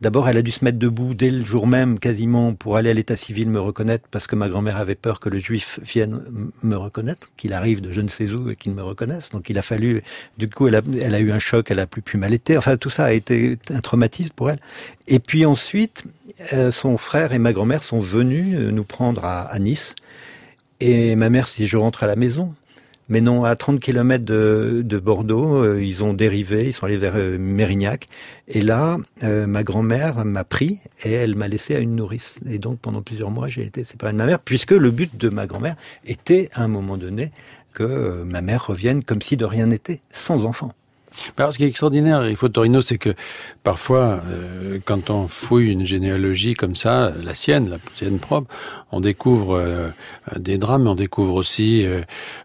d'abord 0.00 0.26
elle 0.26 0.38
a 0.38 0.42
dû 0.42 0.50
se 0.50 0.64
mettre 0.64 0.78
debout 0.78 1.12
dès 1.12 1.28
le 1.28 1.44
jour 1.44 1.66
même, 1.66 1.98
quasiment, 1.98 2.54
pour 2.54 2.78
aller 2.78 2.88
à 2.88 2.94
l'état 2.94 3.14
civil 3.14 3.50
me 3.50 3.60
reconnaître, 3.60 4.08
parce 4.10 4.26
que 4.26 4.36
ma 4.36 4.48
grand-mère 4.48 4.78
avait 4.78 4.94
peur 4.94 5.20
que 5.20 5.28
le 5.28 5.38
juif 5.38 5.78
vienne 5.82 6.22
me 6.62 6.74
reconnaître, 6.76 7.30
qu'il 7.36 7.52
arrive 7.52 7.82
de 7.82 7.92
je 7.92 8.00
ne 8.00 8.08
sais 8.08 8.30
où 8.30 8.48
et 8.48 8.56
qu'il 8.56 8.72
me 8.72 8.82
reconnaisse. 8.82 9.28
Donc 9.28 9.50
il 9.50 9.58
a 9.58 9.60
fallu, 9.60 10.02
du 10.38 10.48
coup, 10.48 10.66
elle 10.66 10.76
a, 10.76 11.20
eu 11.20 11.30
un 11.30 11.38
choc, 11.38 11.70
elle 11.70 11.78
a 11.78 11.86
plus 11.86 12.00
pu 12.00 12.16
m'allaiter. 12.16 12.56
Enfin, 12.56 12.78
tout 12.78 12.88
ça 12.88 13.04
a 13.04 13.12
été 13.12 13.58
un 13.68 13.80
traumatisme 13.80 14.32
pour 14.34 14.48
elle. 14.48 14.60
Et 15.08 15.18
puis 15.18 15.44
ensuite, 15.44 16.04
euh, 16.54 16.72
son 16.72 16.96
frère 16.96 17.34
et 17.34 17.38
ma 17.38 17.52
grand-mère 17.52 17.82
sont 17.82 17.98
venus 17.98 18.56
euh, 18.58 18.70
nous 18.70 18.84
prendre 18.84 19.26
à, 19.26 19.42
à 19.42 19.58
Nice. 19.58 19.94
Et 20.80 21.16
ma 21.16 21.28
mère 21.28 21.50
dit, 21.54 21.66
je 21.66 21.76
rentre 21.76 22.02
à 22.02 22.06
la 22.06 22.16
maison. 22.16 22.54
Mais 23.08 23.20
non, 23.20 23.44
à 23.44 23.54
30 23.54 23.78
km 23.78 24.24
de, 24.24 24.82
de 24.84 24.98
Bordeaux, 24.98 25.62
euh, 25.62 25.82
ils 25.82 26.02
ont 26.02 26.12
dérivé, 26.12 26.66
ils 26.66 26.72
sont 26.72 26.86
allés 26.86 26.96
vers 26.96 27.14
euh, 27.14 27.38
Mérignac. 27.38 28.08
Et 28.48 28.60
là, 28.60 28.98
euh, 29.22 29.46
ma 29.46 29.62
grand-mère 29.62 30.24
m'a 30.24 30.42
pris 30.42 30.80
et 31.04 31.12
elle 31.12 31.36
m'a 31.36 31.46
laissé 31.46 31.76
à 31.76 31.78
une 31.78 31.94
nourrice. 31.94 32.40
Et 32.50 32.58
donc, 32.58 32.80
pendant 32.80 33.02
plusieurs 33.02 33.30
mois, 33.30 33.48
j'ai 33.48 33.64
été 33.64 33.84
séparé 33.84 34.12
de 34.12 34.18
ma 34.18 34.26
mère, 34.26 34.40
puisque 34.40 34.72
le 34.72 34.90
but 34.90 35.16
de 35.16 35.28
ma 35.28 35.46
grand-mère 35.46 35.76
était, 36.04 36.50
à 36.52 36.64
un 36.64 36.68
moment 36.68 36.96
donné, 36.96 37.30
que 37.72 38.22
ma 38.24 38.40
mère 38.40 38.66
revienne 38.66 39.04
comme 39.04 39.22
si 39.22 39.36
de 39.36 39.44
rien 39.44 39.66
n'était, 39.66 40.00
sans 40.10 40.44
enfant. 40.44 40.72
Alors, 41.36 41.52
ce 41.52 41.58
qui 41.58 41.64
est 41.64 41.68
extraordinaire, 41.68 42.26
il 42.28 42.36
faut 42.36 42.48
Torino, 42.48 42.80
c'est 42.80 42.98
que 42.98 43.14
parfois, 43.62 44.20
euh, 44.30 44.78
quand 44.84 45.10
on 45.10 45.28
fouille 45.28 45.70
une 45.70 45.84
généalogie 45.84 46.54
comme 46.54 46.76
ça, 46.76 47.12
la 47.22 47.34
sienne, 47.34 47.70
la 47.70 47.78
sienne 47.94 48.18
propre, 48.18 48.52
on 48.92 49.00
découvre 49.00 49.56
euh, 49.56 49.88
des 50.36 50.58
drames, 50.58 50.84
mais 50.84 50.90
on 50.90 50.94
découvre 50.94 51.34
aussi, 51.34 51.84
euh, 51.84 52.02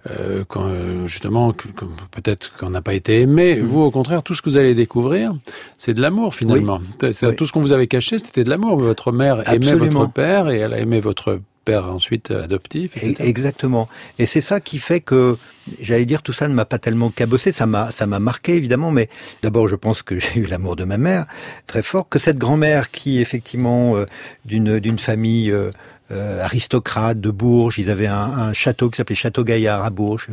euh 0.09 0.43
quand, 0.47 0.67
justement, 1.05 1.53
que, 1.53 1.67
peut-être 2.11 2.51
qu'on 2.57 2.69
n'a 2.69 2.81
pas 2.81 2.93
été 2.93 3.21
aimé. 3.21 3.55
Mm. 3.55 3.65
Vous, 3.65 3.81
au 3.81 3.91
contraire, 3.91 4.23
tout 4.23 4.33
ce 4.33 4.41
que 4.41 4.49
vous 4.49 4.57
allez 4.57 4.75
découvrir, 4.75 5.33
c'est 5.77 5.93
de 5.93 6.01
l'amour 6.01 6.35
finalement. 6.35 6.81
Tout 6.99 7.13
ce 7.45 7.51
qu'on 7.51 7.61
vous 7.61 7.73
avait 7.73 7.87
caché, 7.87 8.19
c'était 8.19 8.43
de 8.43 8.49
l'amour. 8.49 8.77
Votre 8.77 9.11
mère 9.11 9.47
aimait 9.51 9.75
votre 9.75 10.11
père 10.11 10.49
et 10.49 10.57
elle 10.57 10.73
a 10.73 10.79
aimé 10.79 10.99
votre 10.99 11.39
père 11.63 11.85
ensuite 11.85 12.31
adoptif, 12.31 12.97
etc. 12.97 13.15
Exactement. 13.19 13.87
Et 14.19 14.25
c'est 14.25 14.41
ça 14.41 14.59
qui 14.59 14.79
fait 14.79 14.99
que, 14.99 15.37
j'allais 15.79 16.05
dire, 16.05 16.21
tout 16.21 16.33
ça 16.33 16.47
ne 16.47 16.53
m'a 16.53 16.65
pas 16.65 16.79
tellement 16.79 17.09
cabossé. 17.09 17.51
Ça 17.51 17.65
m'a, 17.65 17.91
ça 17.91 18.07
m'a 18.07 18.19
marqué 18.19 18.55
évidemment, 18.55 18.91
mais 18.91 19.09
d'abord, 19.43 19.67
je 19.67 19.75
pense 19.75 20.01
que 20.01 20.19
j'ai 20.19 20.39
eu 20.39 20.45
l'amour 20.45 20.75
de 20.75 20.83
ma 20.83 20.97
mère 20.97 21.25
très 21.67 21.81
fort. 21.81 22.09
Que 22.09 22.19
cette 22.19 22.37
grand-mère 22.37 22.91
qui, 22.91 23.19
effectivement, 23.19 23.97
euh, 23.97 24.05
d'une 24.45 24.79
d'une 24.79 24.99
famille 24.99 25.51
euh, 25.51 25.71
euh, 26.11 26.43
aristocrates 26.43 27.19
de 27.19 27.31
Bourges. 27.31 27.79
Ils 27.79 27.89
avaient 27.89 28.07
un, 28.07 28.53
château 28.53 28.89
qui 28.89 28.97
s'appelait 28.97 29.15
Château 29.15 29.43
Gaillard 29.43 29.83
à 29.83 29.89
Bourges. 29.89 30.27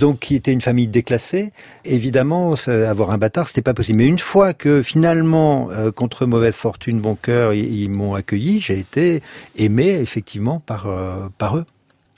Donc, 0.00 0.20
qui 0.20 0.34
était 0.34 0.52
une 0.52 0.60
famille 0.60 0.88
déclassée. 0.88 1.52
Évidemment, 1.84 2.54
avoir 2.66 3.10
un 3.10 3.18
bâtard, 3.18 3.48
c'était 3.48 3.62
pas 3.62 3.74
possible. 3.74 3.98
Mais 3.98 4.06
une 4.06 4.18
fois 4.18 4.54
que 4.54 4.82
finalement, 4.82 5.68
euh, 5.70 5.90
contre 5.90 6.26
mauvaise 6.26 6.54
fortune, 6.54 7.00
bon 7.00 7.14
cœur, 7.14 7.52
ils, 7.54 7.88
m'ont 7.88 8.14
accueilli, 8.14 8.60
j'ai 8.60 8.78
été 8.78 9.22
aimé 9.56 9.98
effectivement 10.00 10.60
par 10.60 10.86
euh, 10.86 11.28
par 11.38 11.56
eux. 11.56 11.66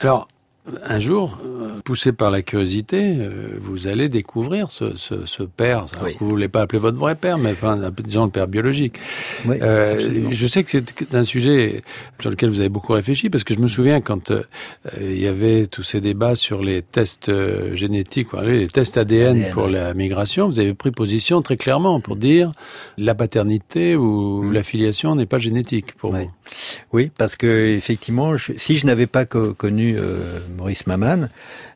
Alors, 0.01 0.27
un 0.83 0.99
jour, 0.99 1.37
euh, 1.43 1.69
poussé 1.83 2.11
par 2.11 2.31
la 2.31 2.41
curiosité, 2.41 3.15
euh, 3.17 3.57
vous 3.59 3.87
allez 3.87 4.09
découvrir 4.09 4.71
ce, 4.71 4.95
ce, 4.95 5.25
ce 5.25 5.43
père. 5.43 5.85
Oui. 6.03 6.15
Vous 6.19 6.25
ne 6.25 6.31
voulez 6.31 6.47
pas 6.47 6.61
appeler 6.61 6.79
votre 6.79 6.97
vrai 6.97 7.15
père, 7.15 7.37
mais 7.37 7.51
enfin, 7.51 7.77
disons 8.03 8.25
le 8.25 8.31
père 8.31 8.47
biologique. 8.47 8.99
Oui, 9.45 9.57
euh, 9.61 10.27
je 10.31 10.47
sais 10.47 10.63
que 10.63 10.69
c'est 10.69 11.15
un 11.15 11.23
sujet 11.23 11.81
sur 12.19 12.29
lequel 12.29 12.49
vous 12.49 12.59
avez 12.59 12.69
beaucoup 12.69 12.93
réfléchi, 12.93 13.29
parce 13.29 13.43
que 13.43 13.53
je 13.53 13.59
me 13.59 13.67
souviens 13.67 14.01
quand 14.01 14.31
euh, 14.31 14.43
il 14.99 15.19
y 15.19 15.27
avait 15.27 15.67
tous 15.67 15.83
ces 15.83 16.01
débats 16.01 16.35
sur 16.35 16.61
les 16.61 16.81
tests 16.81 17.31
génétiques, 17.75 18.27
les 18.43 18.67
tests 18.67 18.97
ADN, 18.97 19.41
ADN 19.41 19.53
pour 19.53 19.67
la 19.67 19.93
migration, 19.93 20.47
vous 20.47 20.59
avez 20.59 20.73
pris 20.73 20.91
position 20.91 21.41
très 21.41 21.57
clairement 21.57 21.99
pour 21.99 22.15
dire 22.15 22.51
la 22.97 23.15
paternité 23.15 23.95
ou 23.95 24.43
mmh. 24.43 24.53
la 24.53 24.63
filiation 24.63 25.15
n'est 25.15 25.25
pas 25.25 25.37
génétique 25.37 25.93
pour 25.93 26.11
oui. 26.11 26.23
vous. 26.23 26.31
Oui, 26.93 27.11
parce 27.17 27.35
que 27.35 27.67
effectivement, 27.75 28.35
je, 28.37 28.53
si 28.57 28.75
je 28.75 28.85
n'avais 28.85 29.07
pas 29.07 29.25
co 29.25 29.53
connu 29.53 29.97
Maurice 30.59 30.87
Maman, 30.87 31.29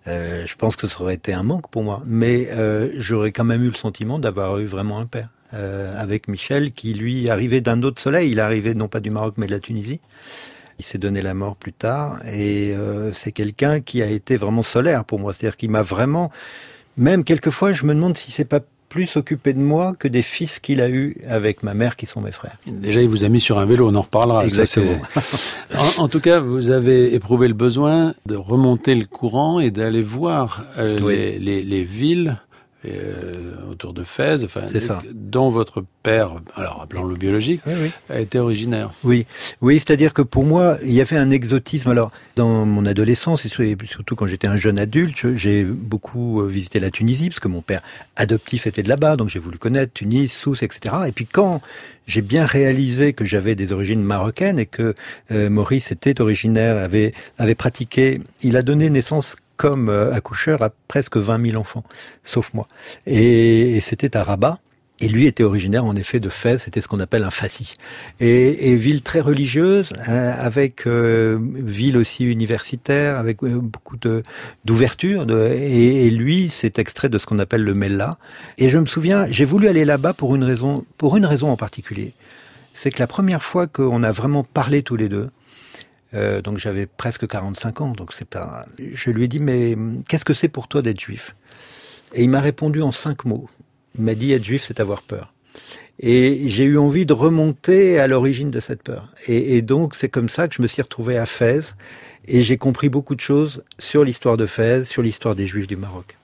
euh, 0.07 0.45
je 0.45 0.55
pense 0.55 0.75
que 0.75 0.87
ça 0.87 1.01
aurait 1.01 1.15
été 1.15 1.33
un 1.33 1.43
manque 1.43 1.69
pour 1.69 1.83
moi. 1.83 2.03
Mais 2.05 2.49
euh, 2.51 2.89
j'aurais 2.97 3.31
quand 3.31 3.45
même 3.45 3.63
eu 3.63 3.69
le 3.69 3.75
sentiment 3.75 4.19
d'avoir 4.19 4.59
eu 4.59 4.65
vraiment 4.65 4.99
un 4.99 5.05
père. 5.05 5.29
Euh, 5.53 6.01
avec 6.01 6.27
Michel, 6.27 6.71
qui 6.71 6.93
lui 6.95 7.29
arrivait 7.29 7.61
d'un 7.61 7.81
autre 7.83 8.01
soleil. 8.01 8.31
Il 8.31 8.39
arrivait 8.39 8.73
non 8.73 8.87
pas 8.87 8.99
du 8.99 9.11
Maroc, 9.11 9.35
mais 9.37 9.45
de 9.45 9.51
la 9.51 9.59
Tunisie. 9.59 9.99
Il 10.79 10.85
s'est 10.85 10.97
donné 10.97 11.21
la 11.21 11.35
mort 11.35 11.55
plus 11.55 11.73
tard. 11.73 12.19
Et 12.25 12.75
c'est 13.13 13.31
quelqu'un 13.31 13.79
qui 13.79 14.01
a 14.01 14.07
été 14.07 14.35
vraiment 14.35 14.63
solaire 14.63 15.05
pour 15.05 15.19
moi. 15.19 15.31
C'est-à-dire 15.31 15.55
qu'il 15.55 15.69
m'a 15.69 15.83
vraiment... 15.83 16.31
Même 16.97 17.23
quelquefois, 17.23 17.71
je 17.71 17.85
me 17.85 17.93
demande 17.93 18.17
si 18.17 18.31
c'est 18.31 18.45
pas 18.45 18.59
plus 18.93 19.17
occupé 19.17 19.53
de 19.53 19.59
moi 19.59 19.95
que 19.97 20.07
des 20.07 20.21
fils 20.21 20.59
qu'il 20.59 20.79
a 20.79 20.87
eu 20.87 21.17
avec 21.27 21.63
ma 21.63 21.73
mère 21.73 21.95
qui 21.95 22.05
sont 22.05 22.21
mes 22.21 22.31
frères. 22.31 22.57
Déjà, 22.67 23.01
il 23.01 23.09
vous 23.09 23.23
a 23.23 23.27
mis 23.27 23.39
sur 23.39 23.57
un 23.57 23.65
vélo, 23.65 23.89
on 23.89 23.95
en 23.95 24.01
reparlera. 24.01 24.43
Exactement. 24.43 25.01
en, 25.75 26.03
en, 26.03 26.07
tout 26.07 26.19
cas, 26.19 26.39
vous 26.39 26.69
avez 26.69 27.15
éprouvé 27.15 27.47
le 27.47 27.55
besoin 27.55 28.13
de 28.27 28.35
remonter 28.35 28.93
le 28.93 29.05
courant 29.05 29.59
et 29.59 29.71
d'aller 29.71 30.03
voir 30.03 30.67
euh, 30.77 30.95
oui. 31.01 31.15
les, 31.15 31.39
les, 31.39 31.63
les 31.63 31.81
villes 31.81 32.37
euh, 32.85 33.53
autour 33.71 33.93
de 33.93 34.03
Fès, 34.03 34.43
enfin, 34.43 34.67
ça. 34.67 35.01
dont 35.13 35.49
votre 35.49 35.83
père, 36.03 36.41
alors 36.55 36.81
appelons-le 36.81 37.15
biologique, 37.15 37.61
oui, 37.65 37.73
oui. 37.81 37.91
a 38.09 38.19
été 38.19 38.39
originaire. 38.39 38.91
Oui, 39.03 39.25
oui, 39.61 39.75
c'est-à-dire 39.79 40.13
que 40.13 40.21
pour 40.21 40.43
moi, 40.43 40.77
il 40.83 40.93
y 40.93 41.01
avait 41.01 41.17
un 41.17 41.29
exotisme. 41.29 41.89
Alors, 41.89 42.11
dans 42.35 42.65
mon 42.65 42.85
adolescence 42.85 43.45
et 43.45 43.49
surtout 43.49 44.15
quand 44.15 44.25
j'étais 44.25 44.47
un 44.47 44.57
jeune 44.57 44.79
adulte, 44.79 45.35
j'ai 45.35 45.63
beaucoup 45.63 46.41
euh, 46.41 46.47
visité 46.47 46.79
la 46.79 46.91
Tunisie 46.91 47.29
parce 47.29 47.39
que 47.39 47.47
mon 47.47 47.61
père 47.61 47.81
adoptif 48.15 48.67
était 48.67 48.83
de 48.83 48.89
là-bas, 48.89 49.15
donc 49.15 49.29
j'ai 49.29 49.39
voulu 49.39 49.57
connaître 49.57 49.93
Tunis, 49.93 50.33
Sousse, 50.33 50.63
etc. 50.63 50.95
Et 51.07 51.11
puis 51.11 51.25
quand 51.25 51.61
j'ai 52.07 52.21
bien 52.21 52.45
réalisé 52.45 53.13
que 53.13 53.23
j'avais 53.25 53.55
des 53.55 53.71
origines 53.71 54.03
marocaines 54.03 54.59
et 54.59 54.65
que 54.65 54.93
euh, 55.31 55.49
Maurice 55.49 55.91
était 55.91 56.19
originaire, 56.19 56.77
avait 56.77 57.13
avait 57.37 57.55
pratiqué, 57.55 58.19
il 58.41 58.57
a 58.57 58.61
donné 58.61 58.89
naissance 58.89 59.35
comme 59.57 59.89
euh, 59.89 60.13
accoucheur 60.13 60.61
à 60.61 60.69
presque 60.87 61.17
20 61.17 61.51
000 61.51 61.61
enfants, 61.61 61.83
sauf 62.23 62.53
moi. 62.53 62.67
Et, 63.05 63.79
c'était 63.81 64.15
à 64.17 64.23
Rabat. 64.23 64.59
Et 64.99 65.09
lui 65.09 65.27
était 65.27 65.43
originaire 65.43 65.83
en 65.83 65.95
effet 65.97 66.21
de 66.21 66.29
Fès, 66.29 66.59
c'était 66.59 66.79
ce 66.79 66.87
qu'on 66.87 66.99
appelle 66.99 67.23
un 67.23 67.31
fassi. 67.31 67.73
Et, 68.21 68.75
ville 68.75 69.01
très 69.01 69.19
religieuse, 69.19 69.91
euh, 70.07 70.31
avec 70.37 70.87
euh, 70.87 71.37
ville 71.41 71.97
aussi 71.97 72.23
universitaire, 72.23 73.17
avec 73.17 73.43
beaucoup 73.43 73.97
d'ouverture. 74.63 75.25
Et, 75.29 76.09
lui, 76.09 76.47
c'est 76.49 76.79
extrait 76.79 77.09
de 77.09 77.17
ce 77.17 77.25
qu'on 77.25 77.39
appelle 77.39 77.63
le 77.63 77.73
Mella. 77.73 78.17
Et 78.57 78.69
je 78.69 78.77
me 78.77 78.85
souviens, 78.85 79.25
j'ai 79.25 79.45
voulu 79.45 79.67
aller 79.67 79.83
là-bas 79.83 80.13
pour 80.13 80.35
une 80.35 80.43
raison, 80.43 80.85
pour 80.97 81.17
une 81.17 81.25
raison 81.25 81.49
en 81.49 81.57
particulier. 81.57 82.13
C'est 82.73 82.89
que 82.89 82.99
la 82.99 83.07
première 83.07 83.43
fois 83.43 83.67
qu'on 83.67 84.03
a 84.03 84.11
vraiment 84.11 84.43
parlé 84.43 84.83
tous 84.83 84.95
les 84.95 85.09
deux, 85.09 85.29
Euh, 86.13 86.41
donc 86.41 86.57
j'avais 86.57 86.85
presque 86.85 87.27
45 87.27 87.81
ans. 87.81 87.91
Donc 87.91 88.13
c'est 88.13 88.27
pas. 88.27 88.65
Je 88.79 89.11
lui 89.11 89.25
ai 89.25 89.27
dit 89.27 89.39
mais 89.39 89.77
qu'est-ce 90.07 90.25
que 90.25 90.33
c'est 90.33 90.47
pour 90.47 90.67
toi 90.67 90.81
d'être 90.81 90.99
juif? 90.99 91.35
Et 92.13 92.23
il 92.23 92.29
m'a 92.29 92.41
répondu 92.41 92.81
en 92.81 92.91
cinq 92.91 93.25
mots. 93.25 93.49
Il 93.95 94.03
m'a 94.03 94.15
dit 94.15 94.31
être 94.31 94.43
juif, 94.43 94.63
c'est 94.67 94.79
avoir 94.79 95.01
peur. 95.01 95.33
Et 95.99 96.49
j'ai 96.49 96.63
eu 96.63 96.77
envie 96.77 97.05
de 97.05 97.13
remonter 97.13 97.99
à 97.99 98.07
l'origine 98.07 98.51
de 98.51 98.59
cette 98.59 98.83
peur. 98.83 99.13
Et, 99.27 99.57
et 99.57 99.61
donc 99.61 99.95
c'est 99.95 100.09
comme 100.09 100.29
ça 100.29 100.47
que 100.47 100.55
je 100.55 100.61
me 100.61 100.67
suis 100.67 100.81
retrouvé 100.81 101.17
à 101.17 101.25
Fès 101.25 101.75
et 102.25 102.41
j'ai 102.41 102.57
compris 102.57 102.89
beaucoup 102.89 103.15
de 103.15 103.19
choses 103.19 103.63
sur 103.79 104.03
l'histoire 104.03 104.37
de 104.37 104.45
Fès, 104.45 104.85
sur 104.85 105.01
l'histoire 105.01 105.35
des 105.35 105.45
Juifs 105.45 105.67
du 105.67 105.75
Maroc. 105.75 106.17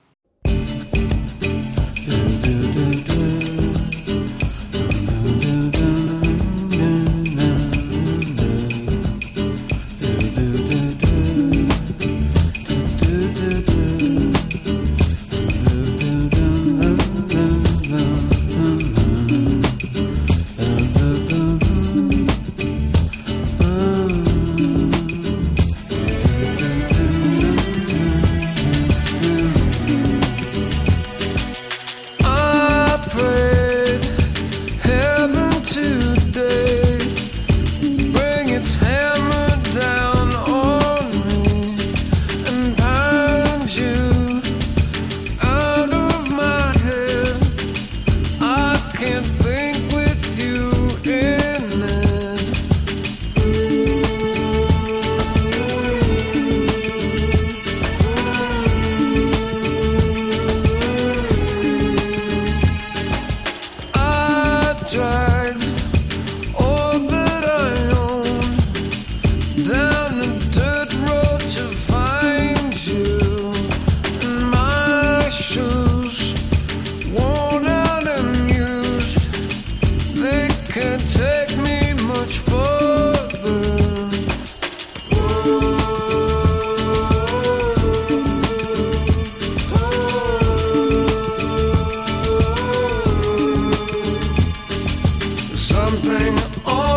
Déjà 95.98 96.88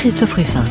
Jean-Christophe 0.00 0.32
Ruffin. 0.32 0.64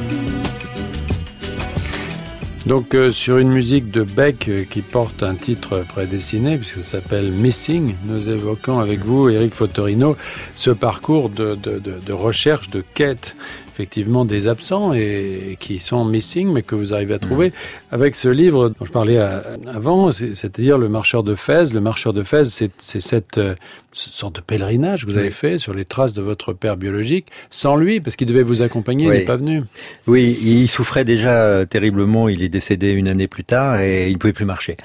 Donc 2.66 2.96
euh, 2.96 3.12
sur 3.12 3.38
une 3.38 3.50
musique 3.50 3.92
de 3.92 4.02
Beck 4.02 4.50
euh, 4.50 4.64
qui 4.64 4.82
porte 4.82 5.22
un 5.22 5.36
titre 5.36 5.86
prédestiné, 5.88 6.58
puisque 6.58 6.84
s'appelle 6.84 7.32
Missing, 7.32 7.94
nous 8.06 8.28
évoquons 8.28 8.80
avec 8.80 9.02
vous, 9.02 9.30
Eric 9.30 9.54
Fotorino, 9.54 10.18
ce 10.56 10.72
parcours 10.72 11.30
de, 11.30 11.54
de 11.54 12.12
recherche, 12.12 12.72
de 12.72 12.84
quête 12.96 13.36
effectivement 13.80 14.26
des 14.26 14.48
absents 14.48 14.94
et 14.94 15.56
qui 15.58 15.80
sont 15.80 16.04
missing, 16.04 16.52
mais 16.52 16.64
que 16.64 16.76
vous 16.76 16.94
arrivez 16.94 17.14
à 17.14 17.20
trouver 17.20 17.50
mmh. 17.50 17.54
avec 17.92 18.16
ce 18.16 18.28
livre 18.28 18.68
dont 18.68 18.84
je 18.84 18.92
parlais 18.92 19.18
avant, 19.18 20.12
c'est-à-dire 20.12 20.78
Le 20.78 20.90
marcheur 20.90 21.24
de 21.24 21.34
Fès. 21.34 21.74
Le 21.74 21.80
marcheur 21.80 22.12
de 22.12 22.24
Fès, 22.24 22.44
c'est 22.78 23.00
cette 23.00 23.38
euh, 23.38 23.56
sorte 23.94 24.36
de 24.36 24.42
pèlerinage 24.42 25.06
que 25.06 25.12
vous 25.12 25.18
avez 25.18 25.30
fait 25.30 25.60
sur 25.60 25.74
les 25.74 25.86
traces 25.86 26.14
de 26.14 26.22
votre 26.22 26.52
père 26.52 26.76
biologique, 26.76 27.28
sans 27.50 27.78
lui, 27.78 28.02
parce 28.02 28.18
qu'il 28.18 28.28
devait 28.28 28.44
vous 28.44 28.62
accompagner, 28.62 29.06
il 29.06 29.12
n'est 29.12 29.22
pas 29.22 29.38
venu. 29.38 29.64
Oui, 30.08 30.38
il 30.42 30.68
souffrait 30.68 31.06
déjà 31.06 31.44
euh, 31.44 31.64
terriblement, 31.66 32.28
il 32.28 32.44
est 32.44 32.50
décédé 32.50 32.92
une 32.92 33.08
année 33.08 33.30
plus 33.30 33.46
tard 33.46 33.80
et 33.80 34.10
il 34.10 34.14
ne 34.14 34.18
pouvait 34.18 34.34
plus 34.34 34.46
marcher. 34.46 34.76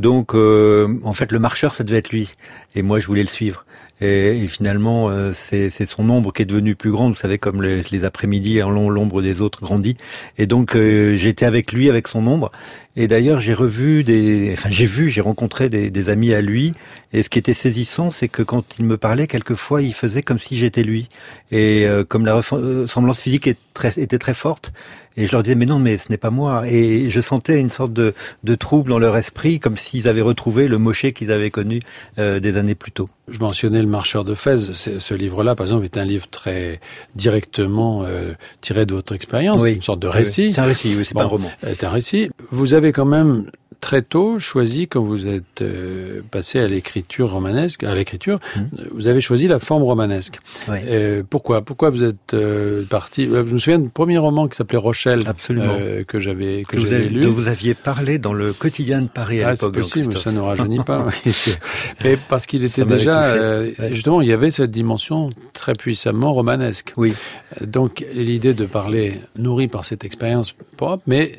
Donc, 0.00 0.34
euh, 0.34 0.98
en 1.04 1.12
fait, 1.12 1.30
le 1.30 1.38
marcheur, 1.38 1.76
ça 1.76 1.84
devait 1.84 1.98
être 1.98 2.10
lui. 2.10 2.28
Et 2.74 2.82
moi, 2.82 2.98
je 2.98 3.06
voulais 3.06 3.22
le 3.22 3.28
suivre. 3.28 3.64
Et, 4.00 4.42
et 4.42 4.46
finalement, 4.46 5.10
euh, 5.10 5.32
c'est 5.34 5.70
son 5.70 6.08
ombre 6.08 6.32
qui 6.32 6.42
est 6.42 6.46
devenue 6.46 6.74
plus 6.74 6.90
grande. 6.90 7.12
Vous 7.12 7.18
savez, 7.18 7.38
comme 7.38 7.62
les, 7.62 7.82
les 7.90 8.04
après-midi, 8.04 8.62
en 8.62 8.70
l'ombre 8.70 9.22
des 9.22 9.40
autres 9.40 9.60
grandit. 9.60 9.96
Et 10.38 10.46
donc, 10.46 10.74
euh, 10.74 11.16
j'étais 11.16 11.46
avec 11.46 11.72
lui, 11.72 11.88
avec 11.90 12.08
son 12.08 12.26
ombre. 12.26 12.50
Et 12.96 13.06
d'ailleurs, 13.06 13.40
j'ai 13.40 13.54
revu 13.54 14.02
des, 14.02 14.50
enfin, 14.52 14.68
j'ai 14.70 14.86
vu, 14.86 15.10
j'ai 15.10 15.20
rencontré 15.20 15.68
des, 15.68 15.90
des, 15.90 16.10
amis 16.10 16.34
à 16.34 16.42
lui. 16.42 16.74
Et 17.12 17.22
ce 17.22 17.28
qui 17.28 17.38
était 17.38 17.54
saisissant, 17.54 18.10
c'est 18.10 18.28
que 18.28 18.42
quand 18.42 18.78
il 18.78 18.84
me 18.84 18.96
parlait, 18.96 19.26
quelquefois, 19.26 19.82
il 19.82 19.94
faisait 19.94 20.22
comme 20.22 20.38
si 20.38 20.56
j'étais 20.56 20.82
lui. 20.82 21.08
Et 21.50 21.86
euh, 21.86 22.04
comme 22.04 22.24
la 22.24 22.36
ressemblance 22.36 23.20
physique 23.20 23.46
est 23.46 23.58
très, 23.74 23.98
était 24.00 24.18
très 24.18 24.34
forte, 24.34 24.72
et 25.16 25.26
je 25.26 25.32
leur 25.32 25.42
disais, 25.42 25.56
mais 25.56 25.66
non, 25.66 25.80
mais 25.80 25.98
ce 25.98 26.08
n'est 26.08 26.16
pas 26.16 26.30
moi. 26.30 26.62
Et 26.68 27.10
je 27.10 27.20
sentais 27.20 27.58
une 27.58 27.70
sorte 27.70 27.92
de, 27.92 28.14
de 28.44 28.54
trouble 28.54 28.90
dans 28.90 28.98
leur 28.98 29.16
esprit, 29.16 29.58
comme 29.58 29.76
s'ils 29.76 30.08
avaient 30.08 30.20
retrouvé 30.20 30.68
le 30.68 30.78
Mosché 30.78 31.12
qu'ils 31.12 31.32
avaient 31.32 31.50
connu 31.50 31.80
euh, 32.18 32.38
des 32.38 32.56
années 32.56 32.76
plus 32.76 32.92
tôt. 32.92 33.08
Je 33.28 33.38
mentionnais 33.38 33.82
Le 33.82 33.88
Marcheur 33.88 34.24
de 34.24 34.34
Fès. 34.34 34.72
Ce 34.72 35.14
livre-là, 35.14 35.54
par 35.54 35.66
exemple, 35.66 35.84
est 35.84 35.96
un 35.96 36.04
livre 36.04 36.28
très 36.28 36.80
directement 37.16 38.04
euh, 38.04 38.32
tiré 38.60 38.86
de 38.86 38.94
votre 38.94 39.14
expérience, 39.14 39.60
oui. 39.60 39.74
une 39.74 39.82
sorte 39.82 40.00
de 40.00 40.08
récit. 40.08 40.46
Oui. 40.46 40.52
C'est 40.54 40.60
un 40.60 40.64
récit, 40.64 40.94
oui, 40.96 41.04
c'est 41.04 41.14
bon, 41.14 41.20
pas 41.20 41.26
un 41.26 41.28
roman. 41.28 41.50
C'est 41.62 41.84
un 41.84 41.90
récit. 41.90 42.30
Vous 42.50 42.74
avez 42.74 42.92
quand 42.92 43.04
même 43.04 43.50
très 43.80 44.02
tôt 44.02 44.38
choisi, 44.38 44.88
quand 44.88 45.02
vous 45.02 45.26
êtes 45.26 45.62
euh, 45.62 46.20
passé 46.30 46.60
à 46.60 46.66
l'écriture 46.68 47.30
romanesque, 47.30 47.84
à 47.84 47.94
l'écriture, 47.94 48.38
mmh. 48.56 48.60
vous 48.92 49.08
avez 49.08 49.20
choisi 49.20 49.48
la 49.48 49.58
forme 49.58 49.82
romanesque. 49.82 50.40
Oui. 50.68 50.78
Euh, 50.86 51.22
pourquoi? 51.28 51.62
Pourquoi 51.62 51.90
vous 51.90 52.04
êtes 52.04 52.34
euh, 52.34 52.84
parti? 52.86 53.26
Je 53.26 53.40
me 53.40 53.58
souviens 53.58 53.78
du 53.78 53.88
premier 53.88 54.18
roman 54.18 54.48
qui 54.48 54.56
s'appelait 54.56 54.78
Rochelle, 54.78 55.22
euh, 55.50 56.04
que 56.04 56.18
j'avais 56.18 56.62
que, 56.62 56.76
que 56.76 56.86
j'avais 56.86 57.08
lu. 57.08 57.22
Dont 57.22 57.30
vous 57.30 57.48
aviez 57.48 57.74
parlé 57.74 58.18
dans 58.18 58.32
le 58.32 58.52
quotidien 58.52 59.02
de 59.02 59.08
Paris 59.08 59.42
à 59.42 59.48
ah, 59.48 59.52
l'époque. 59.52 59.74
C'est 59.74 59.80
possible, 59.80 60.14
mais 60.14 60.20
ça 60.20 60.32
ne 60.32 60.40
rajeunit 60.40 60.84
pas. 60.84 61.08
mais 62.04 62.18
parce 62.28 62.46
qu'il 62.46 62.64
était 62.64 62.84
déjà, 62.84 63.24
euh, 63.24 63.72
ouais. 63.78 63.94
justement, 63.94 64.20
il 64.20 64.28
y 64.28 64.32
avait 64.32 64.50
cette 64.50 64.70
dimension 64.70 65.30
très 65.52 65.74
puissamment 65.74 66.32
romanesque. 66.32 66.92
Oui. 66.96 67.14
Donc 67.60 68.04
l'idée 68.14 68.54
de 68.54 68.66
parler 68.66 69.20
nourri 69.36 69.68
par 69.68 69.84
cette 69.84 70.04
expérience 70.04 70.54
propre, 70.76 71.02
mais 71.06 71.38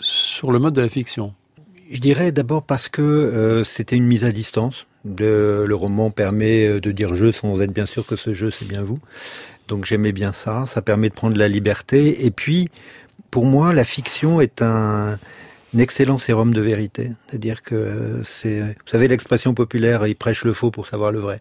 sur 0.00 0.50
le 0.50 0.58
mode 0.58 0.74
de 0.74 0.80
la 0.80 0.88
fiction. 0.88 1.34
Je 1.90 1.98
dirais 1.98 2.32
d'abord 2.32 2.62
parce 2.62 2.88
que 2.88 3.02
euh, 3.02 3.64
c'était 3.64 3.96
une 3.96 4.06
mise 4.06 4.24
à 4.24 4.32
distance. 4.32 4.86
Le, 5.04 5.66
le, 5.66 5.74
roman 5.74 6.10
permet 6.10 6.80
de 6.80 6.92
dire 6.92 7.14
je 7.14 7.32
sans 7.32 7.60
être 7.62 7.72
bien 7.72 7.86
sûr 7.86 8.06
que 8.06 8.16
ce 8.16 8.32
jeu 8.34 8.50
c'est 8.50 8.66
bien 8.66 8.82
vous. 8.82 9.00
Donc 9.66 9.86
j'aimais 9.86 10.12
bien 10.12 10.32
ça. 10.32 10.66
Ça 10.66 10.82
permet 10.82 11.08
de 11.08 11.14
prendre 11.14 11.36
la 11.36 11.48
liberté. 11.48 12.24
Et 12.24 12.30
puis 12.30 12.68
pour 13.30 13.44
moi 13.44 13.72
la 13.72 13.84
fiction 13.84 14.40
est 14.40 14.62
un 14.62 15.18
un 15.74 15.78
excellent 15.78 16.18
sérum 16.18 16.52
de 16.52 16.60
vérité. 16.60 17.12
C'est-à-dire 17.28 17.62
que 17.62 18.20
c'est, 18.24 18.60
vous 18.60 18.74
savez, 18.86 19.08
l'expression 19.08 19.54
populaire, 19.54 20.06
il 20.06 20.16
prêche 20.16 20.44
le 20.44 20.52
faux 20.52 20.70
pour 20.70 20.86
savoir 20.86 21.12
le 21.12 21.20
vrai. 21.20 21.40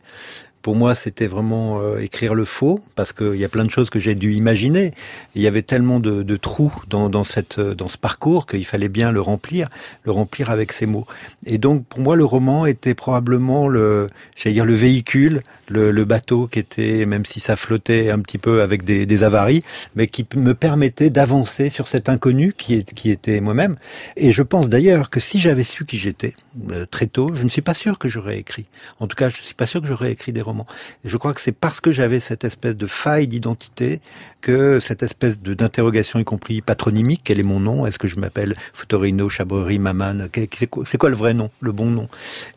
Pour 0.62 0.76
moi, 0.76 0.94
c'était 0.94 1.28
vraiment 1.28 1.80
euh, 1.80 2.00
écrire 2.00 2.34
le 2.34 2.46
faux, 2.46 2.82
parce 2.96 3.14
qu'il 3.14 3.36
y 3.36 3.46
a 3.46 3.50
plein 3.50 3.64
de 3.64 3.70
choses 3.70 3.90
que 3.90 4.00
j'ai 4.00 4.16
dû 4.16 4.34
imaginer. 4.34 4.94
Il 5.36 5.42
y 5.42 5.48
avait 5.48 5.62
tellement 5.62 6.00
de, 6.00 6.22
de 6.22 6.38
trous 6.38 6.74
dans, 6.90 7.10
dans, 7.10 7.24
cette, 7.24 7.60
dans 7.60 7.88
ce 7.88 7.98
parcours 7.98 8.46
qu'il 8.46 8.66
fallait 8.66 8.90
bien 8.90 9.12
le 9.12 9.22
remplir, 9.22 9.70
le 10.04 10.12
remplir 10.12 10.50
avec 10.50 10.74
ces 10.74 10.86
mots. 10.86 11.06
Et 11.46 11.58
donc, 11.58 11.86
pour 11.86 12.02
moi, 12.02 12.16
le 12.16 12.26
roman 12.26 12.66
était 12.66 12.94
probablement 12.94 13.68
le, 13.68 14.10
j'allais 14.36 14.54
dire, 14.54 14.66
le 14.66 14.76
véhicule, 14.76 15.44
le, 15.70 16.04
bateau 16.04 16.48
qui 16.48 16.60
était, 16.60 17.06
même 17.06 17.26
si 17.26 17.40
ça 17.40 17.56
flottait 17.56 18.10
un 18.10 18.20
petit 18.20 18.38
peu 18.38 18.62
avec 18.62 18.84
des, 18.84 19.24
avaries, 19.24 19.64
mais 19.96 20.08
qui 20.08 20.26
me 20.36 20.54
permettait 20.54 21.10
d'avancer 21.10 21.70
sur 21.70 21.88
cet 21.88 22.10
inconnu 22.10 22.54
qui, 22.58 22.76
est, 22.76 22.94
qui 22.94 23.12
était 23.12 23.42
moi-même. 23.42 23.78
Et 24.18 24.32
je 24.32 24.44
pense 24.44 24.70
d'ailleurs 24.70 25.10
que 25.10 25.20
si 25.20 25.40
j'avais 25.40 25.64
su 25.64 25.86
qui 25.86 25.98
j'étais 25.98 26.34
euh, 26.72 26.86
très 26.90 27.08
tôt, 27.08 27.32
je 27.34 27.44
ne 27.44 27.50
suis 27.50 27.62
pas 27.62 27.74
sûr 27.74 28.00
que 28.00 28.08
j'aurais 28.08 28.38
écrit. 28.38 28.66
En 29.00 29.08
tout 29.08 29.16
cas, 29.16 29.30
je 29.30 29.40
ne 29.40 29.44
suis 29.44 29.56
pas 29.56 29.66
sûr 29.66 29.82
que 29.82 29.88
j'aurais 29.88 30.12
écrit 30.12 30.32
des 30.32 30.44
je 31.06 31.18
crois 31.18 31.34
que 31.34 31.42
c'est 31.42 31.52
parce 31.52 31.82
que 31.82 31.92
j'avais 31.92 32.20
cette 32.20 32.44
espèce 32.44 32.76
de 32.76 32.88
faille 32.88 33.28
d'identité 33.28 34.02
que 34.42 34.80
cette 34.80 35.04
espèce 35.04 35.40
d'interrogation, 35.42 36.20
y 36.20 36.24
compris 36.24 36.62
patronymique, 36.62 37.22
quel 37.26 37.40
est 37.40 37.44
mon 37.44 37.60
nom 37.60 37.86
Est-ce 37.86 38.00
que 38.00 38.08
je 38.08 38.16
m'appelle 38.16 38.56
Fotorino, 38.74 39.28
Chabrerie, 39.28 39.80
Maman 39.80 40.28
C'est 40.86 40.98
quoi, 40.98 41.10
le 41.10 41.16
vrai 41.16 41.34
nom, 41.34 41.50
le 41.60 41.72
bon 41.74 41.88
nom? 41.88 42.08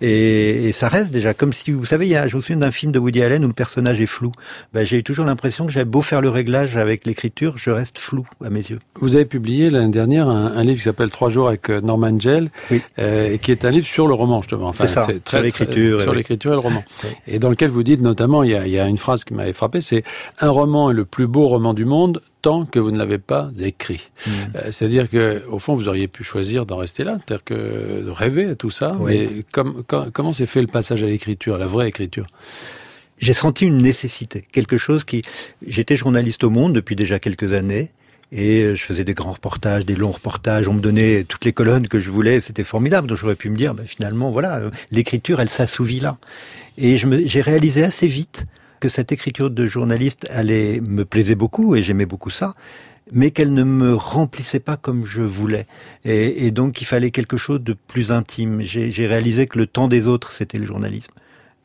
Et, 0.00 0.68
et, 0.68 0.72
ça 0.72 0.88
reste 0.88 1.12
déjà 1.12 1.34
comme 1.34 1.52
si, 1.52 1.72
vous 1.72 1.84
savez, 1.84 2.08
je 2.08 2.36
me 2.36 2.40
souviens 2.40 2.58
d'un 2.58 2.70
film 2.70 2.92
de 2.92 3.00
Woody 3.02 3.22
Allen 3.22 3.44
où 3.44 3.48
le 3.48 3.52
personnage 3.52 4.00
est 4.00 4.06
flou. 4.06 4.32
Ben, 4.72 4.84
j'ai 4.86 4.98
eu 4.98 5.02
toujours 5.02 5.24
l'impression 5.24 5.66
que 5.66 5.72
j'avais 5.72 5.84
beau 5.84 6.02
faire 6.02 6.20
le 6.20 6.30
réglage 6.30 6.76
avec 6.76 7.06
l'écriture, 7.06 7.58
je 7.58 7.70
reste 7.70 7.98
flou 7.98 8.26
à 8.44 8.50
mes 8.50 8.60
yeux. 8.60 8.78
Vous 9.00 9.16
avez 9.16 9.24
publié 9.24 9.70
l'année 9.70 9.92
dernière 9.92 10.28
un, 10.28 10.62
livre 10.62 10.78
qui 10.78 10.84
s'appelle 10.84 11.10
Trois 11.10 11.28
jours 11.28 11.48
avec 11.48 11.68
euh, 11.70 11.80
Norman 11.80 12.18
Gell, 12.18 12.50
euh, 12.98 13.36
qui 13.36 13.50
est 13.50 13.64
un 13.64 13.70
livre 13.70 13.86
sur 13.86 14.08
le 14.08 14.14
roman 14.14 14.40
justement. 14.40 14.68
Enfin, 14.68 14.86
c'est 14.86 14.94
ça, 14.94 15.06
sur 15.26 15.42
l'écriture, 15.42 16.00
sur 16.00 16.14
l'écriture 16.14 16.52
et 16.52 16.56
le 16.56 16.60
roman, 16.60 16.84
et 17.26 17.38
dans 17.38 17.50
lequel 17.50 17.70
vous 17.70 17.82
dites 17.82 18.00
notamment, 18.00 18.42
il 18.42 18.50
y 18.50 18.54
a, 18.54 18.66
il 18.66 18.72
y 18.72 18.78
a 18.78 18.86
une 18.86 18.98
phrase 18.98 19.24
qui 19.24 19.34
m'avait 19.34 19.52
frappé, 19.52 19.80
c'est 19.80 20.04
un 20.40 20.50
roman 20.50 20.90
est 20.90 20.94
le 20.94 21.04
plus 21.04 21.26
beau 21.26 21.46
roman 21.46 21.74
du 21.74 21.84
monde 21.84 22.20
tant 22.42 22.64
que 22.64 22.78
vous 22.78 22.90
ne 22.90 22.98
l'avez 22.98 23.18
pas 23.18 23.50
écrit. 23.60 24.10
Hmm. 24.26 24.30
Euh, 24.56 24.60
c'est-à-dire 24.72 25.08
que, 25.08 25.42
au 25.48 25.58
fond, 25.58 25.74
vous 25.74 25.88
auriez 25.88 26.08
pu 26.08 26.24
choisir 26.24 26.66
d'en 26.66 26.76
rester 26.76 27.04
là, 27.04 27.18
c'est-à-dire 27.18 27.44
que 27.44 28.04
de 28.04 28.10
rêver 28.10 28.46
à 28.46 28.54
tout 28.56 28.70
ça. 28.70 28.96
Mais 29.00 29.44
comme, 29.52 29.84
comment 29.84 30.32
s'est 30.32 30.46
fait 30.46 30.60
le 30.60 30.66
passage 30.66 31.02
à 31.02 31.06
l'écriture, 31.06 31.56
la 31.56 31.66
vraie 31.66 31.88
écriture? 31.88 32.26
J'ai 33.22 33.34
senti 33.34 33.66
une 33.66 33.78
nécessité, 33.78 34.44
quelque 34.50 34.76
chose 34.76 35.04
qui. 35.04 35.22
J'étais 35.64 35.94
journaliste 35.94 36.42
au 36.42 36.50
Monde 36.50 36.72
depuis 36.72 36.96
déjà 36.96 37.20
quelques 37.20 37.52
années. 37.52 37.92
Et 38.32 38.74
je 38.74 38.82
faisais 38.82 39.04
des 39.04 39.14
grands 39.14 39.32
reportages, 39.32 39.86
des 39.86 39.94
longs 39.94 40.10
reportages. 40.10 40.66
On 40.66 40.72
me 40.72 40.80
donnait 40.80 41.22
toutes 41.22 41.44
les 41.44 41.52
colonnes 41.52 41.86
que 41.86 42.00
je 42.00 42.10
voulais. 42.10 42.40
C'était 42.40 42.64
formidable. 42.64 43.06
Donc 43.06 43.18
j'aurais 43.18 43.36
pu 43.36 43.48
me 43.48 43.54
dire, 43.54 43.74
ben, 43.74 43.86
finalement, 43.86 44.32
voilà, 44.32 44.56
euh, 44.56 44.70
l'écriture, 44.90 45.40
elle 45.40 45.50
s'assouvit 45.50 46.00
là. 46.00 46.16
Et 46.78 46.96
j'ai 46.96 47.40
réalisé 47.42 47.84
assez 47.84 48.08
vite 48.08 48.46
que 48.80 48.88
cette 48.88 49.12
écriture 49.12 49.50
de 49.50 49.66
journaliste 49.66 50.26
allait 50.30 50.80
me 50.80 51.04
plaisait 51.04 51.36
beaucoup 51.36 51.76
et 51.76 51.82
j'aimais 51.82 52.06
beaucoup 52.06 52.30
ça, 52.30 52.56
mais 53.12 53.30
qu'elle 53.30 53.52
ne 53.52 53.62
me 53.62 53.94
remplissait 53.94 54.58
pas 54.58 54.76
comme 54.76 55.06
je 55.06 55.22
voulais. 55.22 55.66
Et, 56.04 56.46
et 56.46 56.50
donc 56.50 56.80
il 56.80 56.86
fallait 56.86 57.12
quelque 57.12 57.36
chose 57.36 57.60
de 57.60 57.76
plus 57.86 58.10
intime. 58.10 58.62
J'ai 58.62 59.06
réalisé 59.06 59.46
que 59.46 59.58
le 59.58 59.66
temps 59.66 59.86
des 59.86 60.08
autres, 60.08 60.32
c'était 60.32 60.58
le 60.58 60.66
journalisme, 60.66 61.12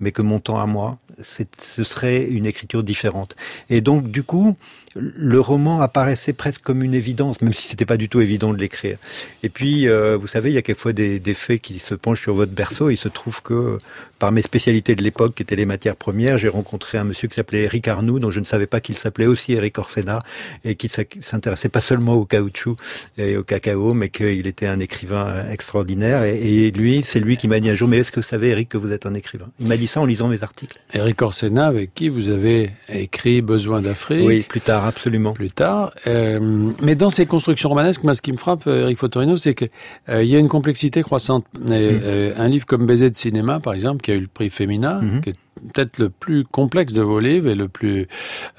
mais 0.01 0.11
que 0.11 0.21
mon 0.21 0.39
temps 0.39 0.59
à 0.59 0.67
moi, 0.67 0.99
ce 1.21 1.83
serait 1.83 2.25
une 2.25 2.45
écriture 2.45 2.83
différente. 2.83 3.35
Et 3.69 3.81
donc 3.81 4.09
du 4.11 4.23
coup, 4.23 4.55
le 4.99 5.39
roman 5.39 5.81
apparaissait 5.81 6.33
presque 6.33 6.61
comme 6.61 6.83
une 6.83 6.93
évidence, 6.93 7.41
même 7.41 7.53
si 7.53 7.67
c'était 7.67 7.85
pas 7.85 7.97
du 7.97 8.09
tout 8.09 8.21
évident 8.21 8.53
de 8.53 8.57
l'écrire. 8.57 8.97
Et 9.43 9.49
puis, 9.49 9.87
euh, 9.87 10.17
vous 10.17 10.27
savez, 10.27 10.49
il 10.49 10.53
y 10.53 10.57
a 10.57 10.61
quelquefois 10.61 10.93
des, 10.93 11.19
des, 11.19 11.33
faits 11.33 11.61
qui 11.61 11.79
se 11.79 11.93
penchent 11.93 12.21
sur 12.21 12.33
votre 12.33 12.51
berceau. 12.51 12.89
Il 12.89 12.97
se 12.97 13.07
trouve 13.07 13.41
que, 13.41 13.77
par 14.19 14.31
mes 14.31 14.41
spécialités 14.41 14.95
de 14.95 15.03
l'époque, 15.03 15.35
qui 15.35 15.43
étaient 15.43 15.55
les 15.55 15.65
matières 15.65 15.95
premières, 15.95 16.37
j'ai 16.37 16.49
rencontré 16.49 16.97
un 16.97 17.03
monsieur 17.03 17.27
qui 17.27 17.35
s'appelait 17.35 17.63
Eric 17.63 17.87
Arnoux, 17.87 18.19
dont 18.19 18.31
je 18.31 18.39
ne 18.39 18.45
savais 18.45 18.65
pas 18.65 18.79
qu'il 18.79 18.97
s'appelait 18.97 19.27
aussi 19.27 19.53
Eric 19.53 19.77
Orsena, 19.77 20.23
et 20.63 20.75
qu'il 20.75 20.89
s'intéressait 20.91 21.69
pas 21.69 21.81
seulement 21.81 22.13
au 22.13 22.25
caoutchouc 22.25 22.77
et 23.17 23.37
au 23.37 23.43
cacao, 23.43 23.93
mais 23.93 24.09
qu'il 24.09 24.47
était 24.47 24.67
un 24.67 24.79
écrivain 24.79 25.47
extraordinaire. 25.49 26.23
Et, 26.23 26.71
lui, 26.71 27.03
c'est 27.03 27.19
lui 27.19 27.37
qui 27.37 27.47
m'a 27.47 27.59
dit 27.59 27.69
un 27.69 27.75
jour, 27.75 27.87
mais 27.87 27.97
est-ce 27.97 28.11
que 28.11 28.19
vous 28.19 28.27
savez, 28.27 28.49
Eric, 28.49 28.69
que 28.69 28.77
vous 28.77 28.91
êtes 28.91 29.05
un 29.05 29.13
écrivain? 29.13 29.47
Il 29.59 29.67
m'a 29.67 29.77
dit 29.77 29.87
ça 29.87 30.01
en 30.01 30.05
lisant 30.05 30.27
mes 30.27 30.43
articles. 30.43 30.79
Orsena, 31.21 31.67
avec 31.67 31.93
qui 31.93 32.09
vous 32.09 32.29
avez 32.29 32.71
écrit 32.89 33.41
Besoin 33.41 33.81
d'Afrique. 33.81 34.25
Oui, 34.25 34.41
plus 34.41 34.61
tard 34.61 34.85
absolument. 34.85 35.33
Plus 35.33 35.51
tard. 35.51 35.91
Euh, 36.07 36.71
mais 36.81 36.95
dans 36.95 37.09
ces 37.09 37.25
constructions 37.25 37.69
romanesques, 37.69 38.03
moi, 38.03 38.13
ce 38.13 38.21
qui 38.21 38.31
me 38.31 38.37
frappe, 38.37 38.67
euh, 38.67 38.83
Eric 38.83 38.97
Fotorino, 38.97 39.37
c'est 39.37 39.53
qu'il 39.53 39.69
euh, 40.09 40.23
y 40.23 40.35
a 40.35 40.39
une 40.39 40.49
complexité 40.49 41.03
croissante. 41.03 41.45
Mm. 41.53 41.65
Euh, 41.71 42.33
un 42.37 42.47
livre 42.47 42.65
comme 42.65 42.85
Baiser 42.85 43.09
de 43.09 43.15
cinéma, 43.15 43.59
par 43.59 43.73
exemple, 43.73 44.01
qui 44.01 44.11
a 44.11 44.15
eu 44.15 44.21
le 44.21 44.27
prix 44.27 44.49
Femina, 44.49 44.99
mm-hmm. 45.01 45.21
qui 45.21 45.29
est 45.31 45.35
peut-être 45.73 45.99
le 45.99 46.09
plus 46.09 46.43
complexe 46.43 46.93
de 46.93 47.01
vos 47.01 47.19
livres 47.19 47.49
et 47.49 47.55
le 47.55 47.67
plus, 47.67 48.07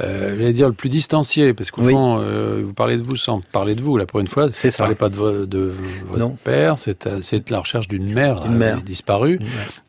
euh, 0.00 0.36
j'allais 0.36 0.52
dire, 0.52 0.68
le 0.68 0.74
plus 0.74 0.88
distancié, 0.88 1.54
parce 1.54 1.70
qu'au 1.70 1.82
fond, 1.82 2.18
euh, 2.20 2.62
vous 2.64 2.72
parlez 2.72 2.96
de 2.96 3.02
vous 3.02 3.16
sans 3.16 3.40
parler 3.40 3.74
de 3.74 3.82
vous. 3.82 3.96
Là, 3.96 4.06
pour 4.06 4.20
une 4.20 4.26
fois, 4.26 4.46
vous 4.46 4.52
ne 4.52 4.70
parlez 4.70 4.94
pas 4.94 5.08
de, 5.08 5.44
de 5.44 5.72
votre 6.08 6.36
père, 6.36 6.76
c'est 6.78 7.50
la 7.50 7.60
recherche 7.60 7.88
d'une 7.88 8.12
mère, 8.12 8.46
mère. 8.48 8.82
disparue, 8.82 9.40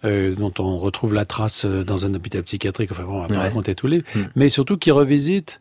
euh, 0.06 0.36
dont 0.36 0.54
on 0.60 0.78
retrouve 0.78 1.14
la 1.14 1.26
trace 1.26 1.66
dans 1.66 2.06
un 2.06 2.14
hôpital 2.14 2.44
psychiatrique. 2.44 2.92
Enfin 2.92 3.04
bon, 3.04 3.18
on 3.18 3.22
va 3.22 3.28
pas 3.28 3.40
raconter 3.40 3.76
tous 3.76 3.88
les, 3.88 4.00
mm. 4.00 4.22
mais 4.36 4.50
surtout 4.50 4.78
qui 4.78 4.92
revisite 4.92 5.60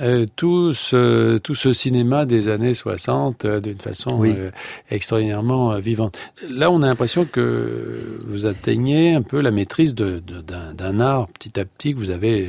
euh, 0.00 0.26
tout, 0.36 0.74
ce, 0.74 1.38
tout 1.38 1.54
ce 1.54 1.72
cinéma 1.72 2.26
des 2.26 2.48
années 2.48 2.74
60 2.74 3.44
euh, 3.44 3.60
d'une 3.60 3.78
façon 3.78 4.22
euh, 4.24 4.50
extraordinairement 4.90 5.78
vivante. 5.78 6.18
Là, 6.48 6.70
on 6.70 6.82
a 6.82 6.86
l'impression 6.86 7.24
que 7.24 7.98
vous 8.26 8.46
atteignez 8.46 9.14
un 9.14 9.22
peu 9.22 9.40
la 9.40 9.50
maîtrise 9.50 9.94
d'un 9.94 11.00
art 11.00 11.28
petit 11.28 11.58
à 11.58 11.64
petit 11.64 11.94
que 11.94 11.98
vous 11.98 12.10
avez 12.10 12.48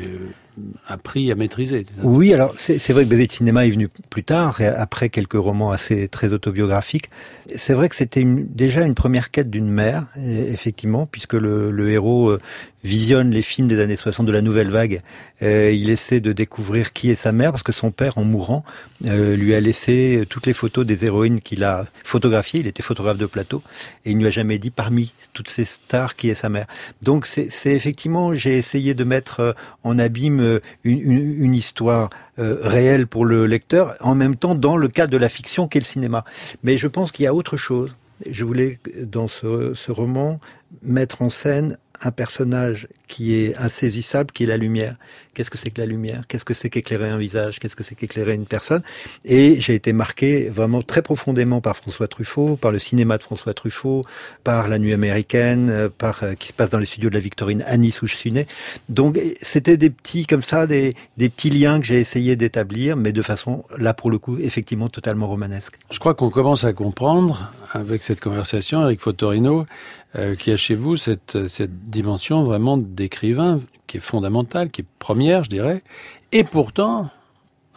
appris 0.88 1.32
à 1.32 1.36
maîtriser. 1.36 1.86
Oui, 2.04 2.34
alors 2.34 2.54
c'est 2.58 2.92
vrai 2.92 3.04
que 3.06 3.10
Baiser 3.10 3.28
de 3.28 3.32
cinéma 3.32 3.66
est 3.66 3.70
venu 3.70 3.90
plus 4.10 4.24
tard, 4.24 4.60
après 4.78 5.10
quelques 5.10 5.34
romans 5.34 5.72
assez 5.72 6.08
très 6.08 6.34
autobiographiques. 6.34 7.10
C'est 7.56 7.74
vrai 7.74 7.90
que 7.90 7.96
c'était 7.96 8.26
déjà 8.26 8.84
une 8.84 8.96
première 8.96 9.32
quête 9.32 9.50
d'une 9.50 9.70
mère, 9.70 10.06
effectivement, 10.18 11.06
puisque 11.06 11.34
le, 11.34 11.90
héros 11.90 12.38
visionne 12.84 13.32
les 13.32 13.42
films 13.42 13.68
des 13.68 13.80
années 13.80 13.96
60 13.96 14.26
de 14.26 14.32
la 14.32 14.42
nouvelle 14.42 14.70
vague, 14.70 15.02
euh, 15.42 15.72
il 15.72 15.90
essaie 15.90 16.20
de 16.20 16.32
découvrir 16.32 16.94
qui 16.94 17.10
est 17.10 17.16
sa 17.16 17.32
mère 17.32 17.52
parce 17.52 17.64
que 17.64 17.72
son 17.72 17.92
père, 17.92 18.18
en 18.18 18.24
mourant, 18.24 18.64
euh, 19.06 19.36
lui 19.36 19.54
a 19.54 19.60
laissé 19.60 20.24
toutes 20.30 20.48
les 20.48 20.54
photos 20.54 20.86
des 20.86 21.06
héroïnes 21.06 21.42
qu'il 21.42 21.64
a 21.64 21.86
photographiées. 22.04 22.62
Il 22.62 22.68
était 22.68 22.84
photographe 22.84 23.18
de 23.18 23.26
plateau 23.26 23.62
et 24.06 24.12
il 24.12 24.18
ne 24.18 24.22
lui 24.22 24.28
a 24.28 24.32
jamais 24.32 24.58
dit 24.58 24.72
parmi 24.72 25.14
toutes 25.34 25.50
ces 25.50 25.66
stars 25.66 26.16
qui 26.16 26.30
est 26.30 26.36
sa 26.36 26.50
mère. 26.50 26.68
Donc 27.02 27.26
c'est 27.26 27.74
effectivement, 27.74 28.34
j'ai 28.34 28.58
essayé 28.58 28.94
de 28.94 29.04
mettre 29.04 29.40
euh, 29.42 29.54
en 29.84 30.00
abîme 30.00 30.40
une, 30.84 31.56
histoire 31.56 32.10
euh, 32.40 32.58
réelle 32.62 33.08
pour 33.08 33.26
le 33.26 33.46
lecteur, 33.46 33.96
en 34.02 34.16
même 34.16 34.36
temps 34.36 34.56
dans 34.56 34.78
le 34.78 34.88
cadre 34.88 35.12
de 35.12 35.18
la 35.18 35.30
fiction 35.30 35.68
qu'est 35.68 35.80
le 35.80 35.86
cinéma. 35.86 36.24
Mais 36.64 36.78
je 36.78 36.88
pense 36.88 37.12
qu'il 37.12 37.24
y 37.24 37.28
a 37.28 37.34
autre 37.34 37.58
chose. 37.58 37.96
Je 38.30 38.46
voulais, 38.46 38.80
dans 39.04 39.28
ce 39.28 39.92
roman, 39.92 40.40
mettre 40.82 41.22
en 41.22 41.30
scène 41.30 41.78
un 42.02 42.12
personnage 42.12 42.88
qui 43.08 43.36
est 43.36 43.56
insaisissable, 43.58 44.32
qui 44.32 44.44
est 44.44 44.48
la 44.48 44.58
lumière. 44.58 44.98
Qu'est-ce 45.38 45.52
que 45.52 45.60
c'est 45.60 45.70
que 45.70 45.80
la 45.80 45.86
lumière? 45.86 46.24
Qu'est-ce 46.28 46.44
que 46.44 46.56
c'est 46.56 46.72
qu'éclairer 46.72 47.10
un 47.10 47.20
visage? 47.20 47.60
Qu'est-ce 47.60 47.76
que 47.76 47.84
c'est 47.84 47.94
qu'éclairer 47.94 48.34
une 48.34 48.48
personne? 48.48 48.82
Et 49.24 49.62
j'ai 49.62 49.76
été 49.76 49.94
marqué 49.94 50.50
vraiment 50.50 50.82
très 50.82 51.04
profondément 51.04 51.62
par 51.62 51.78
François 51.78 52.08
Truffaut, 52.08 52.56
par 52.56 52.72
le 52.72 52.80
cinéma 52.80 53.20
de 53.20 53.24
François 53.24 53.54
Truffaut, 53.54 54.02
par 54.44 54.68
La 54.68 54.80
Nuit 54.80 54.94
américaine, 54.94 55.70
euh, 55.70 55.90
par 55.96 56.24
euh, 56.24 56.34
qui 56.34 56.48
se 56.48 56.54
passe 56.54 56.72
dans 56.72 56.80
les 56.80 56.88
studios 56.88 57.12
de 57.12 57.14
la 57.14 57.20
Victorine 57.20 57.64
à 57.68 57.78
Nice 57.78 58.02
où 58.02 58.08
je 58.08 58.16
suis 58.16 58.32
né. 58.32 58.48
Donc 58.90 59.20
c'était 59.40 59.78
des 59.78 59.92
petits 59.92 60.26
comme 60.26 60.42
ça, 60.42 60.66
des, 60.66 60.96
des 61.18 61.30
petits 61.30 61.52
liens 61.52 61.80
que 61.80 61.86
j'ai 61.86 62.00
essayé 62.00 62.36
d'établir, 62.36 62.98
mais 62.98 63.12
de 63.12 63.22
façon 63.22 63.64
là 63.78 63.94
pour 63.94 64.10
le 64.10 64.18
coup 64.18 64.40
effectivement 64.40 64.90
totalement 64.90 65.28
romanesque. 65.28 65.76
Je 65.92 66.00
crois 66.00 66.16
qu'on 66.16 66.32
commence 66.32 66.64
à 66.64 66.74
comprendre 66.74 67.54
avec 67.74 68.02
cette 68.02 68.22
conversation, 68.22 68.82
Eric 68.82 69.02
Fotorino, 69.02 69.68
euh, 70.16 70.34
qui 70.34 70.52
a 70.52 70.58
chez 70.58 70.74
vous 70.74 70.96
cette, 70.96 71.48
cette 71.48 71.92
dimension 71.92 72.42
vraiment 72.44 72.76
d'écrivain 72.78 73.60
qui 73.88 73.98
est 73.98 74.02
fondamentale, 74.02 74.70
qui 74.70 74.82
est 74.82 74.86
première, 75.00 75.44
je 75.44 75.50
dirais. 75.50 75.84
Et 76.32 76.44
pourtant, 76.44 77.10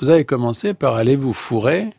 vous 0.01 0.11
avez 0.11 0.25
commencé 0.25 0.75
par 0.75 0.97
aller 0.97 1.17
vous 1.17 1.33
fourrer 1.33 1.91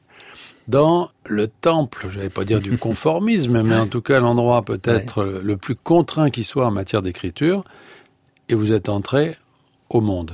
dans 0.68 1.10
le 1.26 1.48
temple, 1.48 2.08
je 2.10 2.20
vais 2.20 2.30
pas 2.30 2.46
dire 2.46 2.60
du 2.60 2.78
conformisme, 2.78 3.62
mais 3.64 3.76
en 3.76 3.88
tout 3.88 4.02
cas 4.02 4.20
l'endroit 4.20 4.64
peut-être 4.64 5.24
le 5.24 5.58
plus 5.58 5.76
contraint 5.76 6.30
qui 6.30 6.44
soit 6.44 6.68
en 6.68 6.72
matière 6.72 7.02
d'écriture, 7.02 7.64
et 8.50 8.56
vous 8.56 8.72
êtes 8.72 8.90
entré 8.90 9.38
au 9.90 10.02
monde. 10.02 10.34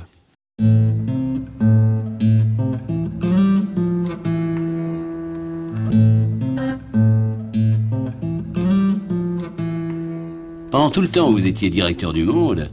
Pendant 10.70 10.90
tout 10.90 11.00
le 11.00 11.08
temps 11.08 11.28
où 11.28 11.32
vous 11.32 11.46
étiez 11.46 11.70
directeur 11.70 12.12
du 12.12 12.24
Monde, 12.24 12.68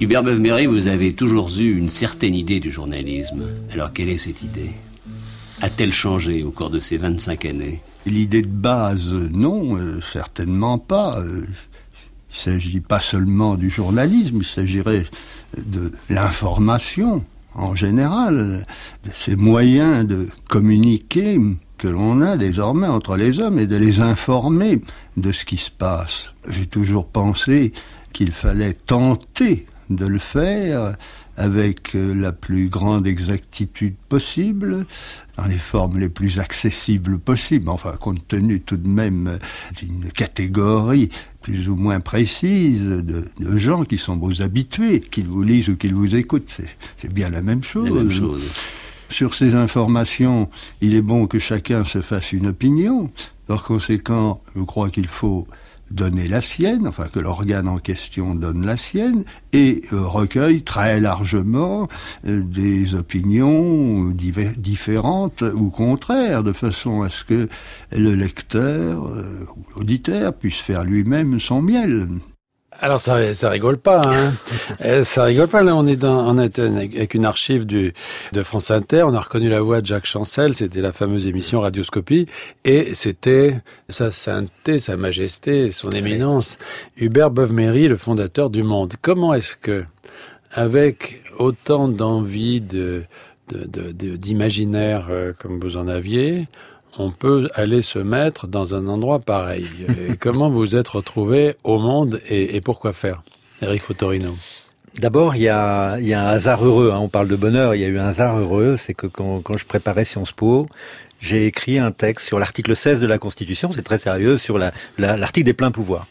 Hubert 0.00 0.22
Beuve-Méry, 0.22 0.66
vous 0.66 0.86
avez 0.86 1.12
toujours 1.12 1.50
eu 1.58 1.76
une 1.76 1.88
certaine 1.88 2.36
idée 2.36 2.60
du 2.60 2.70
journalisme. 2.70 3.42
Alors 3.72 3.92
quelle 3.92 4.08
est 4.08 4.16
cette 4.16 4.42
idée? 4.42 4.70
A-t-elle 5.60 5.92
changé 5.92 6.44
au 6.44 6.52
cours 6.52 6.70
de 6.70 6.78
ces 6.78 6.98
25 6.98 7.44
années? 7.46 7.80
L'idée 8.06 8.42
de 8.42 8.46
base, 8.46 9.12
non, 9.12 9.76
euh, 9.76 10.00
certainement 10.00 10.78
pas. 10.78 11.18
Euh, 11.18 11.42
il 11.44 12.50
ne 12.50 12.60
s'agit 12.60 12.80
pas 12.80 13.00
seulement 13.00 13.56
du 13.56 13.70
journalisme, 13.70 14.38
il 14.40 14.46
s'agirait 14.46 15.04
de 15.56 15.90
l'information 16.10 17.24
en 17.56 17.74
général, 17.74 18.64
de 19.02 19.10
ces 19.12 19.34
moyens 19.34 20.06
de 20.06 20.28
communiquer 20.48 21.40
que 21.76 21.88
l'on 21.88 22.22
a 22.22 22.36
désormais 22.36 22.86
entre 22.86 23.16
les 23.16 23.40
hommes 23.40 23.58
et 23.58 23.66
de 23.66 23.76
les 23.76 23.98
informer 23.98 24.80
de 25.16 25.32
ce 25.32 25.44
qui 25.44 25.56
se 25.56 25.72
passe. 25.72 26.34
J'ai 26.48 26.66
toujours 26.66 27.06
pensé 27.06 27.72
qu'il 28.12 28.30
fallait 28.30 28.74
tenter 28.74 29.66
de 29.90 30.06
le 30.06 30.18
faire 30.18 30.94
avec 31.36 31.94
euh, 31.94 32.14
la 32.14 32.32
plus 32.32 32.68
grande 32.68 33.06
exactitude 33.06 33.94
possible, 34.08 34.84
dans 35.36 35.46
les 35.46 35.58
formes 35.58 35.98
les 35.98 36.08
plus 36.08 36.40
accessibles 36.40 37.18
possibles, 37.18 37.68
enfin 37.68 37.92
compte 37.92 38.26
tenu 38.26 38.60
tout 38.60 38.76
de 38.76 38.88
même 38.88 39.38
d'une 39.76 40.10
catégorie 40.10 41.10
plus 41.40 41.68
ou 41.68 41.76
moins 41.76 42.00
précise 42.00 42.84
de, 42.84 43.24
gens 43.56 43.84
qui 43.84 43.98
sont 43.98 44.16
vos 44.18 44.42
habitués, 44.42 45.00
qu'ils 45.00 45.28
vous 45.28 45.42
lisent 45.42 45.68
ou 45.68 45.76
qu'ils 45.76 45.94
vous 45.94 46.16
écoutent. 46.16 46.60
C'est 46.96 47.14
bien 47.14 47.30
la 47.30 47.40
même 47.40 47.62
chose. 47.62 47.88
La 47.88 47.94
même 47.94 48.10
chose. 48.10 48.54
Sur 49.10 49.34
ces 49.34 49.54
informations, 49.54 50.50
il 50.82 50.94
est 50.94 51.02
bon 51.02 51.26
que 51.26 51.38
chacun 51.38 51.84
se 51.84 52.02
fasse 52.02 52.32
une 52.32 52.48
opinion. 52.48 53.10
Par 53.46 53.62
conséquent, 53.62 54.42
je 54.54 54.62
crois 54.62 54.90
qu'il 54.90 55.06
faut 55.06 55.46
donner 55.90 56.28
la 56.28 56.42
sienne, 56.42 56.86
enfin 56.86 57.06
que 57.06 57.18
l'organe 57.18 57.68
en 57.68 57.78
question 57.78 58.34
donne 58.34 58.64
la 58.64 58.76
sienne, 58.76 59.24
et 59.52 59.82
euh, 59.92 60.06
recueille 60.06 60.62
très 60.62 61.00
largement 61.00 61.88
euh, 62.26 62.42
des 62.42 62.94
opinions 62.94 64.10
différentes 64.10 65.42
ou 65.42 65.70
contraires, 65.70 66.44
de 66.44 66.52
façon 66.52 67.02
à 67.02 67.10
ce 67.10 67.24
que 67.24 67.48
le 67.92 68.14
lecteur 68.14 69.06
euh, 69.08 69.46
ou 69.56 69.78
l'auditeur 69.78 70.34
puisse 70.34 70.60
faire 70.60 70.84
lui-même 70.84 71.40
son 71.40 71.62
miel. 71.62 72.08
Alors 72.80 73.00
ça, 73.00 73.34
ça 73.34 73.50
rigole 73.50 73.78
pas, 73.78 74.02
hein. 74.06 74.34
Euh, 74.84 75.02
ça 75.02 75.24
rigole 75.24 75.48
pas. 75.48 75.62
Là, 75.62 75.74
on 75.74 75.86
est 75.86 75.96
dans, 75.96 76.28
on 76.28 76.38
est 76.38 76.60
avec 76.60 77.14
une 77.14 77.24
archive 77.24 77.66
du 77.66 77.92
de 78.32 78.42
France 78.44 78.70
Inter. 78.70 79.02
On 79.02 79.14
a 79.14 79.20
reconnu 79.20 79.48
la 79.48 79.60
voix 79.60 79.80
de 79.80 79.86
Jacques 79.86 80.06
Chancel. 80.06 80.54
C'était 80.54 80.80
la 80.80 80.92
fameuse 80.92 81.26
émission 81.26 81.58
Radioscopie, 81.58 82.26
et 82.64 82.94
c'était 82.94 83.60
sa 83.88 84.12
sainteté, 84.12 84.78
sa 84.78 84.96
majesté, 84.96 85.72
son 85.72 85.90
éminence, 85.90 86.58
Hubert 86.96 87.30
Beuve-Méry, 87.30 87.88
le 87.88 87.96
fondateur 87.96 88.50
du 88.50 88.62
Monde. 88.62 88.94
Comment 89.02 89.34
est-ce 89.34 89.56
que, 89.56 89.84
avec 90.52 91.24
autant 91.38 91.88
d'envie 91.88 92.60
de 92.60 93.02
d'imaginaire 93.50 95.06
euh, 95.08 95.32
comme 95.32 95.58
vous 95.58 95.78
en 95.78 95.88
aviez, 95.88 96.46
on 96.98 97.12
peut 97.12 97.48
aller 97.54 97.80
se 97.80 97.98
mettre 97.98 98.46
dans 98.46 98.74
un 98.74 98.88
endroit 98.88 99.20
pareil. 99.20 99.66
comment 100.20 100.50
vous 100.50 100.76
êtes 100.76 100.88
retrouvé 100.88 101.54
au 101.64 101.78
monde 101.78 102.20
et, 102.28 102.60
pourquoi 102.60 102.92
faire 102.92 103.22
Eric 103.62 103.82
Fotorino? 103.82 104.36
D'abord, 104.98 105.36
il 105.36 105.42
y 105.42 105.48
a, 105.48 105.92
un 105.94 106.26
hasard 106.26 106.64
heureux. 106.64 106.90
Hein. 106.92 106.98
On 106.98 107.08
parle 107.08 107.28
de 107.28 107.36
bonheur. 107.36 107.74
Il 107.74 107.80
y 107.80 107.84
a 107.84 107.88
eu 107.88 107.98
un 107.98 108.06
hasard 108.06 108.38
heureux. 108.38 108.76
C'est 108.76 108.94
que 108.94 109.06
quand, 109.06 109.56
je 109.56 109.64
préparais 109.64 110.04
Sciences 110.04 110.32
Po, 110.32 110.66
j'ai 111.20 111.46
écrit 111.46 111.78
un 111.78 111.92
texte 111.92 112.26
sur 112.26 112.38
l'article 112.38 112.74
16 112.74 113.00
de 113.00 113.06
la 113.06 113.18
Constitution. 113.18 113.70
C'est 113.72 113.82
très 113.82 113.98
sérieux 113.98 114.38
sur 114.38 114.58
l'article 114.98 115.44
des 115.44 115.52
pleins 115.52 115.70
pouvoirs. 115.70 116.08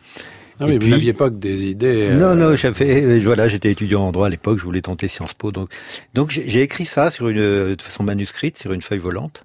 Ah 0.60 0.66
oui, 0.66 0.80
vous 0.80 0.88
n'aviez 0.88 1.14
pas 1.14 1.30
que 1.30 1.36
des 1.36 1.66
idées. 1.66 2.10
Non, 2.12 2.34
non, 2.34 2.56
j'avais, 2.56 3.20
voilà, 3.20 3.48
j'étais 3.48 3.72
étudiant 3.72 4.02
en 4.02 4.12
droit 4.12 4.26
à 4.26 4.30
l'époque, 4.30 4.58
je 4.58 4.64
voulais 4.64 4.82
tenter 4.82 5.08
Sciences 5.08 5.36
Po, 5.36 5.52
donc, 5.52 5.70
donc 6.16 6.32
j'ai 6.32 6.64
écrit 6.64 6.86
ça 6.86 7.12
sur 7.12 7.30
une, 7.30 7.76
de 7.76 7.78
façon 7.80 8.02
manuscrite, 8.02 8.58
sur 8.58 8.74
une 8.74 8.82
feuille 8.82 8.98
volante. 8.98 9.44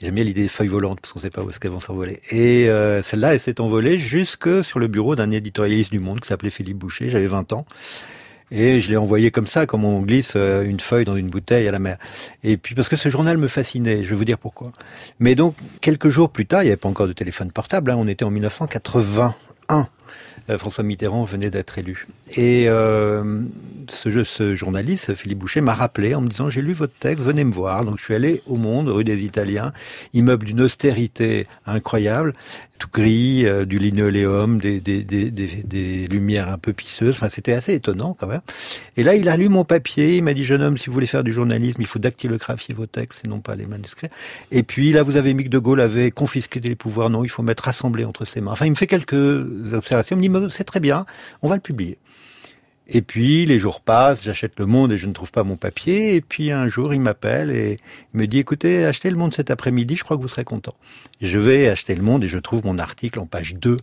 J'aime 0.00 0.14
bien 0.14 0.22
l'idée 0.22 0.42
des 0.42 0.48
feuilles 0.48 0.68
volantes 0.68 1.00
parce 1.00 1.12
qu'on 1.12 1.18
ne 1.18 1.22
sait 1.22 1.30
pas 1.30 1.42
où 1.42 1.50
est-ce 1.50 1.58
qu'elles 1.58 1.72
vont 1.72 1.80
s'envoler. 1.80 2.20
Et 2.30 2.68
euh, 2.68 3.02
celle-là, 3.02 3.34
elle 3.34 3.40
s'est 3.40 3.60
envolée 3.60 3.98
jusque 3.98 4.64
sur 4.64 4.78
le 4.78 4.86
bureau 4.86 5.16
d'un 5.16 5.32
éditorialiste 5.32 5.90
du 5.90 5.98
Monde 5.98 6.20
qui 6.20 6.28
s'appelait 6.28 6.50
Philippe 6.50 6.78
Boucher. 6.78 7.08
J'avais 7.08 7.26
20 7.26 7.52
ans. 7.52 7.66
Et 8.50 8.80
je 8.80 8.90
l'ai 8.90 8.96
envoyé 8.96 9.30
comme 9.30 9.46
ça, 9.46 9.66
comme 9.66 9.84
on 9.84 10.00
glisse 10.00 10.32
euh, 10.36 10.62
une 10.62 10.80
feuille 10.80 11.04
dans 11.04 11.16
une 11.16 11.28
bouteille 11.28 11.68
à 11.68 11.72
la 11.72 11.78
mer. 11.78 11.98
Et 12.44 12.56
puis 12.56 12.74
parce 12.74 12.88
que 12.88 12.96
ce 12.96 13.08
journal 13.08 13.36
me 13.36 13.48
fascinait, 13.48 14.04
je 14.04 14.10
vais 14.10 14.16
vous 14.16 14.24
dire 14.24 14.38
pourquoi. 14.38 14.72
Mais 15.18 15.34
donc, 15.34 15.54
quelques 15.80 16.08
jours 16.08 16.30
plus 16.30 16.46
tard, 16.46 16.62
il 16.62 16.66
n'y 16.66 16.70
avait 16.70 16.78
pas 16.78 16.88
encore 16.88 17.08
de 17.08 17.12
téléphone 17.12 17.52
portable, 17.52 17.90
hein, 17.90 17.96
on 17.98 18.08
était 18.08 18.24
en 18.24 18.30
1981. 18.30 19.88
Euh, 20.50 20.58
François 20.58 20.84
Mitterrand 20.84 21.24
venait 21.24 21.50
d'être 21.50 21.78
élu. 21.78 22.06
Et 22.36 22.68
euh, 22.68 23.42
ce, 23.88 24.24
ce, 24.24 24.54
journaliste, 24.54 25.14
Philippe 25.14 25.38
Boucher, 25.38 25.60
m'a 25.60 25.74
rappelé 25.74 26.14
en 26.14 26.20
me 26.20 26.28
disant 26.28 26.48
j'ai 26.48 26.62
lu 26.62 26.72
votre 26.72 26.94
texte, 26.94 27.22
venez 27.22 27.44
me 27.44 27.52
voir. 27.52 27.84
Donc 27.84 27.98
je 27.98 28.04
suis 28.04 28.14
allé 28.14 28.42
au 28.46 28.56
Monde, 28.56 28.88
rue 28.88 29.04
des 29.04 29.24
Italiens, 29.24 29.72
immeuble 30.14 30.46
d'une 30.46 30.60
austérité 30.60 31.46
incroyable 31.66 32.34
tout 32.78 32.88
gris, 32.92 33.46
euh, 33.46 33.64
du 33.64 33.78
linoléum, 33.78 34.58
des, 34.58 34.80
des, 34.80 35.02
des, 35.02 35.30
des, 35.30 36.06
lumières 36.08 36.48
un 36.48 36.58
peu 36.58 36.72
pisseuses. 36.72 37.14
Enfin, 37.16 37.28
c'était 37.28 37.52
assez 37.52 37.74
étonnant 37.74 38.16
quand 38.18 38.26
même. 38.26 38.40
Et 38.96 39.02
là, 39.02 39.14
il 39.14 39.28
a 39.28 39.36
lu 39.36 39.48
mon 39.48 39.64
papier. 39.64 40.16
Il 40.16 40.22
m'a 40.22 40.34
dit, 40.34 40.44
jeune 40.44 40.62
homme, 40.62 40.76
si 40.76 40.86
vous 40.86 40.92
voulez 40.92 41.06
faire 41.06 41.24
du 41.24 41.32
journalisme, 41.32 41.80
il 41.80 41.86
faut 41.86 41.98
dactylographier 41.98 42.74
vos 42.74 42.86
textes 42.86 43.24
et 43.24 43.28
non 43.28 43.40
pas 43.40 43.54
les 43.54 43.66
manuscrits. 43.66 44.08
Et 44.50 44.62
puis 44.62 44.92
là, 44.92 45.02
vous 45.02 45.16
avez 45.16 45.34
mis 45.34 45.48
De 45.48 45.58
Gaulle 45.58 45.80
avait 45.80 46.10
confisqué 46.10 46.60
les 46.60 46.76
pouvoirs. 46.76 47.10
Non, 47.10 47.24
il 47.24 47.28
faut 47.28 47.42
mettre 47.42 47.64
rassemblé 47.64 48.04
entre 48.04 48.24
ses 48.24 48.40
mains. 48.40 48.52
Enfin, 48.52 48.66
il 48.66 48.70
me 48.70 48.76
fait 48.76 48.86
quelques 48.86 49.12
observations. 49.72 50.18
Il 50.20 50.30
me 50.30 50.40
dit, 50.40 50.54
c'est 50.54 50.64
très 50.64 50.80
bien, 50.80 51.04
on 51.42 51.48
va 51.48 51.56
le 51.56 51.60
publier. 51.60 51.98
Et 52.90 53.02
puis 53.02 53.44
les 53.44 53.58
jours 53.58 53.82
passent, 53.82 54.22
j'achète 54.22 54.58
Le 54.58 54.64
Monde 54.64 54.92
et 54.92 54.96
je 54.96 55.06
ne 55.06 55.12
trouve 55.12 55.30
pas 55.30 55.44
mon 55.44 55.56
papier. 55.56 56.14
Et 56.14 56.20
puis 56.22 56.50
un 56.50 56.68
jour, 56.68 56.94
il 56.94 57.00
m'appelle 57.00 57.50
et 57.50 57.78
il 58.14 58.20
me 58.20 58.26
dit 58.26 58.38
"Écoutez, 58.38 58.86
achetez 58.86 59.10
Le 59.10 59.16
Monde 59.16 59.34
cet 59.34 59.50
après-midi, 59.50 59.96
je 59.96 60.04
crois 60.04 60.16
que 60.16 60.22
vous 60.22 60.28
serez 60.28 60.44
content." 60.44 60.74
Je 61.20 61.38
vais 61.38 61.68
acheter 61.68 61.94
Le 61.94 62.02
Monde 62.02 62.24
et 62.24 62.28
je 62.28 62.38
trouve 62.38 62.64
mon 62.64 62.78
article 62.78 63.18
en 63.18 63.26
page 63.26 63.56
2 63.56 63.76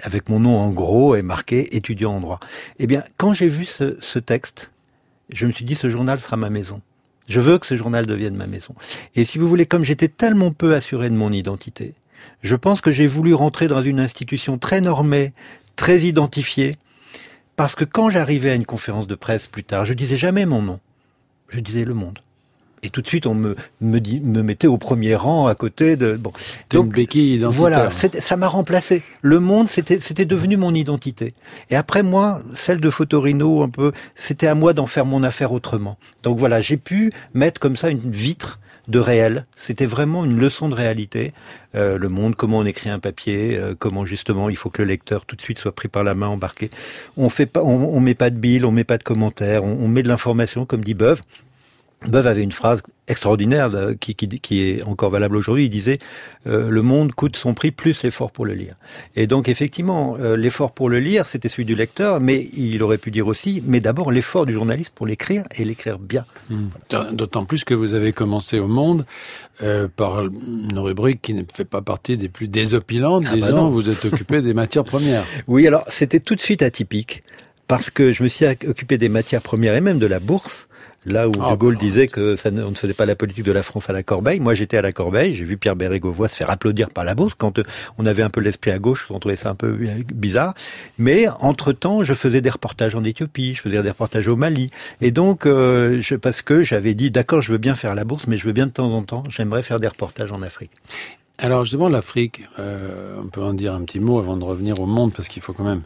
avec 0.00 0.28
mon 0.28 0.40
nom 0.40 0.58
en 0.58 0.70
gros 0.70 1.16
et 1.16 1.22
marqué 1.22 1.74
étudiant 1.74 2.12
en 2.12 2.20
droit. 2.20 2.40
Eh 2.78 2.86
bien, 2.86 3.02
quand 3.16 3.32
j'ai 3.32 3.48
vu 3.48 3.64
ce, 3.64 3.96
ce 4.00 4.18
texte, 4.18 4.70
je 5.30 5.46
me 5.46 5.52
suis 5.52 5.64
dit 5.64 5.74
"Ce 5.74 5.88
journal 5.88 6.20
sera 6.20 6.36
ma 6.36 6.50
maison." 6.50 6.82
Je 7.28 7.40
veux 7.40 7.58
que 7.58 7.66
ce 7.66 7.76
journal 7.76 8.06
devienne 8.06 8.34
ma 8.34 8.48
maison. 8.48 8.74
Et 9.14 9.22
si 9.22 9.38
vous 9.38 9.48
voulez, 9.48 9.64
comme 9.64 9.84
j'étais 9.84 10.08
tellement 10.08 10.50
peu 10.50 10.74
assuré 10.74 11.08
de 11.08 11.14
mon 11.14 11.32
identité, 11.32 11.94
je 12.42 12.56
pense 12.56 12.80
que 12.80 12.90
j'ai 12.90 13.06
voulu 13.06 13.34
rentrer 13.34 13.68
dans 13.68 13.82
une 13.82 14.00
institution 14.00 14.58
très 14.58 14.80
normée, 14.80 15.32
très 15.76 16.00
identifiée, 16.00 16.76
parce 17.60 17.74
que 17.74 17.84
quand 17.84 18.08
j'arrivais 18.08 18.52
à 18.52 18.54
une 18.54 18.64
conférence 18.64 19.06
de 19.06 19.14
presse 19.14 19.46
plus 19.46 19.64
tard, 19.64 19.84
je 19.84 19.92
disais 19.92 20.16
jamais 20.16 20.46
mon 20.46 20.62
nom. 20.62 20.80
Je 21.50 21.60
disais 21.60 21.84
le 21.84 21.92
monde. 21.92 22.20
Et 22.82 22.88
tout 22.88 23.02
de 23.02 23.06
suite, 23.06 23.26
on 23.26 23.34
me, 23.34 23.54
me, 23.82 23.98
dit, 23.98 24.18
me 24.20 24.42
mettait 24.42 24.66
au 24.66 24.78
premier 24.78 25.14
rang 25.14 25.46
à 25.46 25.54
côté 25.54 25.96
de. 25.96 26.16
Bon. 26.16 26.32
Donc, 26.70 26.86
une 26.86 26.92
béquille 26.92 27.38
voilà, 27.40 27.90
ça 27.90 28.38
m'a 28.38 28.48
remplacé. 28.48 29.02
Le 29.20 29.40
monde, 29.40 29.68
c'était, 29.68 30.00
c'était 30.00 30.24
devenu 30.24 30.56
mon 30.56 30.74
identité. 30.74 31.34
Et 31.68 31.76
après 31.76 32.02
moi, 32.02 32.40
celle 32.54 32.80
de 32.80 32.88
Fotorino, 32.88 33.62
un 33.62 33.68
peu, 33.68 33.92
c'était 34.14 34.46
à 34.46 34.54
moi 34.54 34.72
d'en 34.72 34.86
faire 34.86 35.04
mon 35.04 35.22
affaire 35.22 35.52
autrement. 35.52 35.98
Donc 36.22 36.38
voilà, 36.38 36.62
j'ai 36.62 36.78
pu 36.78 37.12
mettre 37.34 37.60
comme 37.60 37.76
ça 37.76 37.90
une 37.90 38.10
vitre 38.10 38.58
de 38.90 38.98
réel. 38.98 39.46
C'était 39.56 39.86
vraiment 39.86 40.24
une 40.24 40.38
leçon 40.38 40.68
de 40.68 40.74
réalité. 40.74 41.32
Euh, 41.74 41.98
le 41.98 42.08
monde, 42.08 42.34
comment 42.34 42.58
on 42.58 42.64
écrit 42.66 42.90
un 42.90 42.98
papier, 42.98 43.56
euh, 43.56 43.74
comment 43.78 44.04
justement 44.04 44.48
il 44.48 44.56
faut 44.56 44.70
que 44.70 44.82
le 44.82 44.88
lecteur 44.88 45.24
tout 45.24 45.36
de 45.36 45.40
suite 45.40 45.58
soit 45.58 45.74
pris 45.74 45.88
par 45.88 46.04
la 46.04 46.14
main, 46.14 46.28
embarqué. 46.28 46.70
On 47.16 47.28
fait 47.28 47.46
pas, 47.46 47.62
on, 47.62 48.00
met 48.00 48.14
pas 48.14 48.30
de 48.30 48.36
billes, 48.36 48.64
on 48.64 48.72
met 48.72 48.84
pas 48.84 48.98
de 48.98 49.04
commentaires, 49.04 49.64
on, 49.64 49.78
on 49.80 49.88
met 49.88 50.02
de 50.02 50.08
l'information, 50.08 50.66
comme 50.66 50.82
dit 50.82 50.94
Beuve. 50.94 51.22
Beuve 52.06 52.26
avait 52.26 52.42
une 52.42 52.52
phrase 52.52 52.82
extraordinaire 53.08 53.70
qui, 54.00 54.14
qui, 54.14 54.26
qui 54.28 54.62
est 54.62 54.82
encore 54.84 55.10
valable 55.10 55.36
aujourd'hui. 55.36 55.66
Il 55.66 55.70
disait 55.70 55.98
euh, 56.46 56.70
le 56.70 56.80
monde 56.80 57.12
coûte 57.12 57.36
son 57.36 57.52
prix 57.52 57.72
plus 57.72 58.02
l'effort 58.02 58.30
pour 58.30 58.46
le 58.46 58.54
lire. 58.54 58.76
Et 59.16 59.26
donc 59.26 59.50
effectivement, 59.50 60.16
euh, 60.18 60.34
l'effort 60.34 60.72
pour 60.72 60.88
le 60.88 60.98
lire, 60.98 61.26
c'était 61.26 61.50
celui 61.50 61.66
du 61.66 61.74
lecteur, 61.74 62.20
mais 62.20 62.48
il 62.54 62.82
aurait 62.82 62.96
pu 62.96 63.10
dire 63.10 63.26
aussi, 63.26 63.62
mais 63.66 63.80
d'abord 63.80 64.12
l'effort 64.12 64.46
du 64.46 64.54
journaliste 64.54 64.92
pour 64.94 65.06
l'écrire 65.06 65.44
et 65.56 65.64
l'écrire 65.64 65.98
bien. 65.98 66.24
Hmm. 66.48 66.68
D'autant 67.12 67.44
plus 67.44 67.64
que 67.64 67.74
vous 67.74 67.92
avez 67.92 68.12
commencé 68.12 68.58
au 68.58 68.68
Monde 68.68 69.04
euh, 69.62 69.86
par 69.94 70.22
une 70.22 70.78
rubrique 70.78 71.20
qui 71.20 71.34
ne 71.34 71.42
fait 71.52 71.66
pas 71.66 71.82
partie 71.82 72.16
des 72.16 72.30
plus 72.30 72.48
désopilantes. 72.48 73.24
Ah 73.26 73.36
bah 73.36 73.40
disons, 73.42 73.66
vous 73.66 73.90
êtes 73.90 74.06
occupé 74.06 74.40
des 74.40 74.54
matières 74.54 74.84
premières. 74.84 75.24
Oui, 75.48 75.66
alors 75.66 75.84
c'était 75.88 76.20
tout 76.20 76.34
de 76.34 76.40
suite 76.40 76.62
atypique 76.62 77.24
parce 77.66 77.90
que 77.90 78.12
je 78.12 78.22
me 78.22 78.28
suis 78.28 78.46
occupé 78.46 78.98
des 78.98 79.08
matières 79.08 79.42
premières 79.42 79.74
et 79.74 79.80
même 79.80 79.98
de 79.98 80.06
la 80.06 80.20
bourse 80.20 80.68
Là 81.06 81.28
où 81.28 81.32
ah, 81.40 81.52
De 81.52 81.56
Gaulle 81.56 81.76
bah, 81.76 81.80
disait 81.80 82.08
que 82.08 82.36
ça 82.36 82.50
ne, 82.50 82.62
on 82.62 82.70
ne 82.70 82.74
faisait 82.74 82.94
pas 82.94 83.06
la 83.06 83.14
politique 83.14 83.44
de 83.44 83.52
la 83.52 83.62
France 83.62 83.88
à 83.88 83.92
la 83.92 84.02
corbeille, 84.02 84.38
moi 84.38 84.52
j'étais 84.54 84.76
à 84.76 84.82
la 84.82 84.92
corbeille, 84.92 85.34
j'ai 85.34 85.44
vu 85.44 85.56
Pierre 85.56 85.76
Bérégovoy 85.76 86.28
se 86.28 86.34
faire 86.34 86.50
applaudir 86.50 86.90
par 86.90 87.04
la 87.04 87.14
bourse 87.14 87.34
quand 87.34 87.58
euh, 87.58 87.62
on 87.96 88.04
avait 88.04 88.22
un 88.22 88.28
peu 88.28 88.40
l'esprit 88.40 88.70
à 88.70 88.78
gauche, 88.78 89.06
on 89.08 89.18
trouvait 89.18 89.36
ça 89.36 89.48
un 89.48 89.54
peu 89.54 89.78
euh, 89.80 90.02
bizarre. 90.12 90.54
Mais 90.98 91.26
entre-temps, 91.40 92.02
je 92.02 92.12
faisais 92.12 92.42
des 92.42 92.50
reportages 92.50 92.94
en 92.94 93.04
Éthiopie, 93.04 93.54
je 93.54 93.62
faisais 93.62 93.82
des 93.82 93.88
reportages 93.88 94.28
au 94.28 94.36
Mali. 94.36 94.70
Et 95.00 95.10
donc, 95.10 95.46
euh, 95.46 96.00
je, 96.02 96.16
parce 96.16 96.42
que 96.42 96.62
j'avais 96.62 96.94
dit, 96.94 97.10
d'accord, 97.10 97.40
je 97.40 97.52
veux 97.52 97.58
bien 97.58 97.74
faire 97.74 97.94
la 97.94 98.04
bourse, 98.04 98.26
mais 98.26 98.36
je 98.36 98.44
veux 98.46 98.52
bien 98.52 98.66
de 98.66 98.72
temps 98.72 98.92
en 98.92 99.02
temps, 99.02 99.22
j'aimerais 99.30 99.62
faire 99.62 99.80
des 99.80 99.88
reportages 99.88 100.32
en 100.32 100.42
Afrique. 100.42 100.72
Alors 101.42 101.64
justement, 101.64 101.88
l'Afrique, 101.88 102.42
euh, 102.58 103.16
on 103.22 103.28
peut 103.28 103.42
en 103.42 103.54
dire 103.54 103.72
un 103.74 103.80
petit 103.80 103.98
mot 103.98 104.18
avant 104.18 104.36
de 104.36 104.44
revenir 104.44 104.78
au 104.78 104.84
monde, 104.86 105.12
parce 105.14 105.26
qu'il 105.28 105.40
faut 105.40 105.54
quand 105.54 105.64
même 105.64 105.82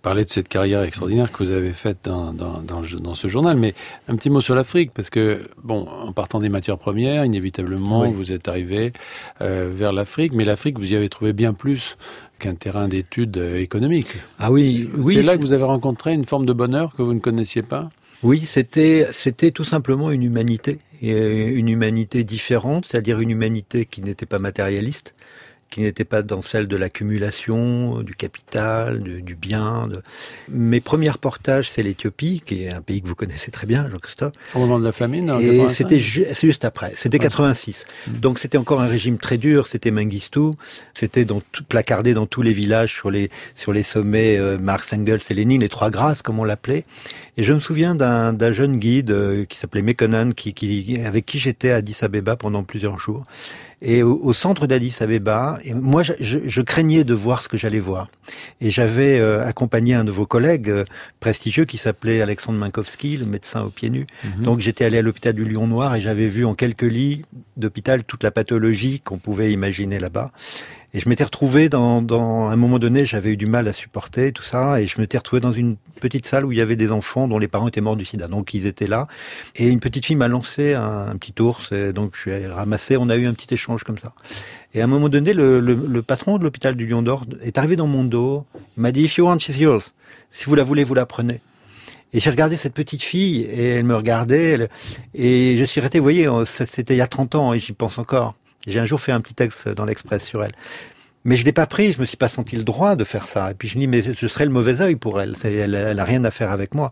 parler 0.00 0.24
de 0.24 0.30
cette 0.30 0.48
carrière 0.48 0.82
extraordinaire 0.82 1.30
que 1.30 1.44
vous 1.44 1.50
avez 1.50 1.72
faite 1.72 1.98
dans, 2.04 2.32
dans, 2.32 2.62
dans, 2.62 2.80
dans 3.02 3.14
ce 3.14 3.28
journal. 3.28 3.56
Mais 3.58 3.74
un 4.08 4.16
petit 4.16 4.30
mot 4.30 4.40
sur 4.40 4.54
l'Afrique, 4.54 4.92
parce 4.94 5.10
que, 5.10 5.40
bon, 5.62 5.86
en 5.86 6.12
partant 6.12 6.40
des 6.40 6.48
matières 6.48 6.78
premières, 6.78 7.24
inévitablement, 7.26 8.00
Oui. 8.00 8.12
vous 8.14 8.32
êtes 8.32 8.48
arrivé 8.48 8.94
euh, 9.42 9.70
vers 9.74 9.92
l'Afrique, 9.92 10.32
mais 10.32 10.44
l'Afrique, 10.44 10.78
vous 10.78 10.90
y 10.92 10.96
avez 10.96 11.10
trouvé 11.10 11.34
bien 11.34 11.52
plus 11.52 11.98
qu'un 12.38 12.54
terrain 12.54 12.88
d'études 12.88 13.36
euh, 13.36 13.60
économiques. 13.60 14.16
Ah 14.38 14.50
oui, 14.50 14.88
oui. 14.96 15.14
c'est 15.16 15.22
là 15.22 15.36
que 15.36 15.42
vous 15.42 15.52
avez 15.52 15.64
rencontré 15.64 16.14
une 16.14 16.24
forme 16.24 16.46
de 16.46 16.52
bonheur 16.54 16.94
que 16.96 17.02
vous 17.02 17.12
ne 17.14 17.20
connaissiez 17.20 17.62
pas? 17.62 17.90
Oui, 18.24 18.44
c'était 18.46 19.06
c'était 19.12 19.50
tout 19.50 19.64
simplement 19.64 20.10
une 20.10 20.22
humanité, 20.22 20.78
et 21.02 21.12
une 21.48 21.68
humanité 21.68 22.24
différente, 22.24 22.86
c'est-à-dire 22.86 23.20
une 23.20 23.30
humanité 23.30 23.84
qui 23.84 24.00
n'était 24.00 24.26
pas 24.26 24.38
matérialiste, 24.38 25.14
qui 25.70 25.80
n'était 25.80 26.04
pas 26.04 26.22
dans 26.22 26.40
celle 26.40 26.68
de 26.68 26.76
l'accumulation, 26.76 28.00
du 28.02 28.14
capital, 28.14 29.02
du, 29.02 29.22
du 29.22 29.34
bien. 29.34 29.88
de- 29.88 30.02
Mes 30.48 30.80
premiers 30.80 31.10
reportages, 31.10 31.68
c'est 31.68 31.82
l'Éthiopie, 31.82 32.42
qui 32.46 32.62
est 32.64 32.70
un 32.70 32.80
pays 32.80 33.02
que 33.02 33.08
vous 33.08 33.16
connaissez 33.16 33.50
très 33.50 33.66
bien, 33.66 33.88
Jean-Christophe. 33.90 34.34
Au 34.54 34.60
moment 34.60 34.78
de 34.78 34.84
la 34.84 34.92
famine 34.92 35.28
en 35.30 35.40
Et 35.40 35.46
85? 35.46 35.70
c'était 35.74 35.98
ju- 35.98 36.26
juste 36.40 36.64
après. 36.64 36.92
C'était 36.94 37.16
Ouais. 37.18 37.24
86. 37.24 37.86
Donc 38.06 38.38
c'était 38.38 38.56
encore 38.58 38.80
un 38.82 38.86
régime 38.86 39.18
très 39.18 39.36
dur. 39.36 39.66
C'était 39.66 39.90
Mengistu. 39.90 40.52
C'était 40.94 41.24
dans 41.24 41.40
tout 41.52 41.64
placardé 41.64 42.14
dans 42.14 42.26
tous 42.26 42.42
les 42.42 42.52
villages 42.52 42.92
sur 42.94 43.10
les 43.10 43.28
sur 43.56 43.72
les 43.72 43.82
sommets 43.82 44.38
euh, 44.38 44.58
Marx, 44.58 44.92
Engels 44.92 45.22
et 45.28 45.34
Lénine, 45.34 45.60
les 45.62 45.68
trois 45.68 45.90
grâces 45.90 46.22
comme 46.22 46.38
on 46.38 46.44
l'appelait. 46.44 46.84
Et 47.36 47.42
je 47.42 47.52
me 47.52 47.58
souviens 47.58 47.94
d'un 47.96 48.52
jeune 48.52 48.78
guide 48.78 49.10
euh, 49.10 49.44
qui 49.44 49.58
s'appelait 49.58 49.82
Mekonnen, 49.82 50.34
qui, 50.34 50.54
qui 50.54 51.00
avec 51.04 51.26
qui 51.26 51.38
j'étais 51.38 51.70
à 51.70 51.76
Addis 51.76 51.96
Abeba 52.02 52.36
pendant 52.36 52.62
plusieurs 52.62 52.98
jours. 52.98 53.24
Et 53.82 54.02
au, 54.02 54.18
au 54.22 54.32
centre 54.32 54.66
d'Addis 54.66 54.96
Abeba, 55.00 55.58
et 55.64 55.74
moi 55.74 56.02
je, 56.04 56.12
je- 56.20 56.38
je 56.46 56.62
craignais 56.62 57.02
de 57.04 57.12
voir 57.12 57.42
ce 57.42 57.48
que 57.48 57.56
j'allais 57.56 57.80
voir. 57.80 58.08
Et 58.60 58.70
j'avais 58.70 59.18
euh, 59.18 59.44
accompagné 59.44 59.94
un 59.94 60.04
de 60.04 60.10
vos 60.12 60.26
collègues 60.26 60.70
euh, 60.70 60.84
prestigieux 61.20 61.64
qui 61.64 61.76
s'appelait 61.76 62.22
Alexandre 62.22 62.58
Minkowski, 62.58 63.16
le 63.16 63.26
médecin 63.26 63.62
aux 63.62 63.70
pieds 63.70 63.90
nus. 63.90 64.06
Mhm. 64.24 64.44
Donc 64.44 64.60
j'étais 64.60 64.84
allé 64.84 64.98
à 64.98 65.02
l'hôpital 65.02 65.34
du 65.34 65.44
Lion 65.44 65.66
Noir 65.66 65.94
et 65.96 66.00
j'avais 66.00 66.28
vu 66.28 66.44
en 66.46 66.54
quelques 66.54 66.82
lits 66.82 67.22
d'hôpital 67.56 68.04
toute 68.04 68.22
la 68.22 68.30
pathologie 68.30 69.00
qu'on 69.00 69.18
pouvait 69.18 69.52
imaginer 69.52 69.98
là-bas. 69.98 70.30
Et 70.96 71.00
je 71.00 71.08
m'étais 71.08 71.24
retrouvé 71.24 71.68
dans, 71.68 72.00
dans 72.00 72.48
un 72.48 72.54
moment 72.54 72.78
donné, 72.78 73.04
j'avais 73.04 73.30
eu 73.30 73.36
du 73.36 73.46
mal 73.46 73.66
à 73.66 73.72
supporter 73.72 74.30
tout 74.30 74.44
ça, 74.44 74.80
et 74.80 74.86
je 74.86 75.00
m'étais 75.00 75.18
retrouvé 75.18 75.40
dans 75.40 75.50
une 75.50 75.76
petite 76.00 76.24
salle 76.24 76.44
où 76.44 76.52
il 76.52 76.58
y 76.58 76.60
avait 76.60 76.76
des 76.76 76.92
enfants 76.92 77.26
dont 77.26 77.38
les 77.38 77.48
parents 77.48 77.66
étaient 77.66 77.80
morts 77.80 77.96
du 77.96 78.04
sida. 78.04 78.28
Donc 78.28 78.54
ils 78.54 78.64
étaient 78.66 78.86
là, 78.86 79.08
et 79.56 79.66
une 79.66 79.80
petite 79.80 80.06
fille 80.06 80.14
m'a 80.14 80.28
lancé 80.28 80.72
un, 80.74 81.16
petit 81.16 81.34
ours, 81.42 81.72
et 81.72 81.92
donc 81.92 82.14
je 82.14 82.20
suis 82.20 82.32
allé 82.32 82.46
ramasser. 82.46 82.96
On 82.96 83.08
a 83.08 83.16
eu 83.16 83.26
un 83.26 83.34
petit 83.34 83.52
échange 83.52 83.82
comme 83.82 83.98
ça. 83.98 84.12
Et 84.72 84.80
à 84.80 84.84
un 84.84 84.86
moment 84.86 85.08
donné, 85.08 85.32
le, 85.32 85.58
le, 85.58 85.74
le 85.74 86.02
patron 86.02 86.38
de 86.38 86.44
l'hôpital 86.44 86.76
du 86.76 86.86
Lion 86.86 87.02
d'Or 87.02 87.24
est 87.42 87.58
arrivé 87.58 87.74
dans 87.74 87.88
mon 87.88 88.04
dos. 88.04 88.46
Il 88.76 88.82
m'a 88.82 88.92
dit 88.92 89.02
If 89.02 89.16
you 89.16 89.26
want, 89.26 89.40
she's 89.40 89.58
yours. 89.58 89.94
Si 90.30 90.44
vous 90.44 90.54
la 90.54 90.62
voulez, 90.62 90.84
vous 90.84 90.94
la 90.94 91.06
prenez. 91.06 91.40
Et 92.12 92.20
j'ai 92.20 92.30
regardé 92.30 92.56
cette 92.56 92.74
petite 92.74 93.02
fille 93.02 93.40
et 93.40 93.70
elle 93.70 93.84
me 93.84 93.96
regardait 93.96 94.68
et 95.14 95.56
je 95.56 95.64
suis 95.64 95.80
resté, 95.80 95.98
vous 95.98 96.04
voyez, 96.04 96.28
ça, 96.46 96.64
c'était 96.64 96.94
il 96.94 96.98
y 96.98 97.00
a 97.00 97.08
30 97.08 97.34
ans 97.34 97.52
et 97.52 97.58
j'y 97.58 97.72
pense 97.72 97.98
encore. 97.98 98.36
J'ai 98.66 98.80
un 98.80 98.84
jour 98.84 99.00
fait 99.00 99.12
un 99.12 99.20
petit 99.20 99.34
texte 99.34 99.68
dans 99.68 99.84
l'Express 99.84 100.24
sur 100.24 100.44
elle. 100.44 100.52
Mais 101.26 101.36
je 101.36 101.44
l'ai 101.46 101.52
pas 101.52 101.66
pris, 101.66 101.92
je 101.92 102.00
me 102.00 102.04
suis 102.04 102.18
pas 102.18 102.28
senti 102.28 102.54
le 102.54 102.64
droit 102.64 102.96
de 102.96 103.04
faire 103.04 103.26
ça. 103.26 103.50
Et 103.50 103.54
puis 103.54 103.66
je 103.66 103.76
me 103.76 103.80
dis, 103.80 103.86
mais 103.86 104.02
je 104.02 104.28
serais 104.28 104.44
le 104.44 104.50
mauvais 104.50 104.82
œil 104.82 104.96
pour 104.96 105.22
elle. 105.22 105.34
Elle, 105.42 105.74
elle 105.74 105.98
a 105.98 106.04
rien 106.04 106.22
à 106.24 106.30
faire 106.30 106.50
avec 106.50 106.74
moi. 106.74 106.90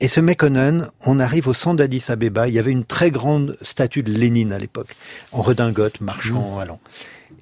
Et 0.00 0.08
ce 0.08 0.20
Mekonnen, 0.20 0.90
on 1.06 1.18
arrive 1.18 1.48
au 1.48 1.54
centre 1.54 1.76
d'Addis 1.76 2.04
Abeba. 2.08 2.46
Il 2.46 2.54
y 2.54 2.58
avait 2.58 2.72
une 2.72 2.84
très 2.84 3.10
grande 3.10 3.56
statue 3.62 4.02
de 4.02 4.12
Lénine 4.12 4.52
à 4.52 4.58
l'époque, 4.58 4.94
en 5.32 5.40
redingote, 5.40 6.02
marchant, 6.02 6.58
allant. 6.58 6.78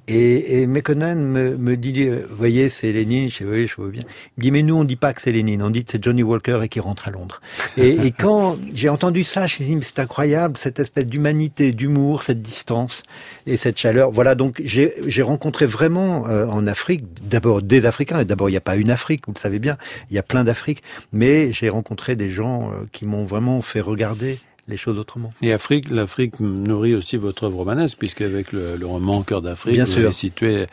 Et, 0.09 0.63
et 0.63 0.67
Mekonnen 0.67 1.21
me, 1.21 1.57
me 1.57 1.77
dit, 1.77 2.05
euh, 2.05 2.27
vous 2.31 2.37
voyez, 2.37 2.71
c'est 2.71 2.91
Lénine. 2.93 3.29
Je 3.29 3.45
oui, 3.45 3.67
je 3.67 3.77
vois 3.77 3.89
bien. 3.89 4.03
Il 4.37 4.41
me 4.41 4.43
dit, 4.43 4.51
mais 4.51 4.63
nous, 4.63 4.75
on 4.75 4.85
dit 4.85 4.97
pas 4.97 5.13
que 5.13 5.21
c'est 5.21 5.33
Lénine. 5.33 5.63
On 5.63 5.69
dit 5.69 5.85
que 5.85 5.93
c'est 5.93 6.03
Johnny 6.03 6.23
Walker 6.23 6.61
et 6.63 6.69
qui 6.69 6.81
rentre 6.81 7.09
à 7.09 7.11
Londres. 7.11 7.43
Et, 7.77 7.91
et 8.07 8.11
quand 8.11 8.57
j'ai 8.73 8.89
entendu 8.89 9.23
ça, 9.23 9.41
je 9.41 9.45
me 9.45 9.57
suis 9.57 9.65
dit, 9.67 9.77
mais 9.77 9.83
c'est 9.83 9.99
incroyable, 9.99 10.57
cette 10.57 10.81
espèce 10.81 11.07
d'humanité, 11.07 11.73
d'humour, 11.73 12.23
cette 12.23 12.41
distance 12.41 13.03
et 13.47 13.59
cette 13.59 13.79
chaleur. 13.79 14.11
Voilà, 14.11 14.35
donc 14.35 14.63
j'ai 14.65 15.23
rencontré 15.23 15.67
vraiment 15.67 16.27
euh, 16.27 16.47
en 16.47 16.67
Afrique, 16.67 17.05
d'abord 17.23 17.61
des 17.61 17.85
Africains. 17.85 18.21
Et 18.21 18.25
D'abord, 18.25 18.49
il 18.49 18.53
n'y 18.53 18.59
a 18.59 18.63
pas 18.63 18.77
une 18.77 18.91
Afrique, 18.91 19.27
vous 19.27 19.35
le 19.35 19.41
savez 19.41 19.59
bien, 19.59 19.77
il 20.11 20.17
y 20.17 20.19
a 20.19 20.23
plein 20.23 20.43
d'Afriques. 20.43 20.83
Mais 21.13 21.53
j'ai 21.53 21.69
rencontré 21.69 22.17
des 22.17 22.31
gens 22.31 22.71
euh, 22.71 22.87
qui 22.93 23.05
m'ont 23.05 23.25
vraiment 23.25 23.61
fait 23.61 23.81
regarder 23.81 24.41
les 24.69 24.77
choses 24.77 24.99
autrement. 24.99 25.33
Et 25.43 25.53
Afrique, 25.53 25.91
l'Afrique 25.91 26.39
nourrit 26.41 26.95
aussi 26.95 27.17
votre 27.17 27.45
œuvre 27.45 27.57
romanesque, 27.59 27.97
puisque 27.99 28.21
avec 28.21 28.53
le, 28.53 28.77
le 28.77 28.87
roman 28.87 29.23
Cœur 29.23 29.41
d'Afrique, 29.43 29.81
vous 29.81 29.99
avez 29.99 30.13
situé 30.13 30.67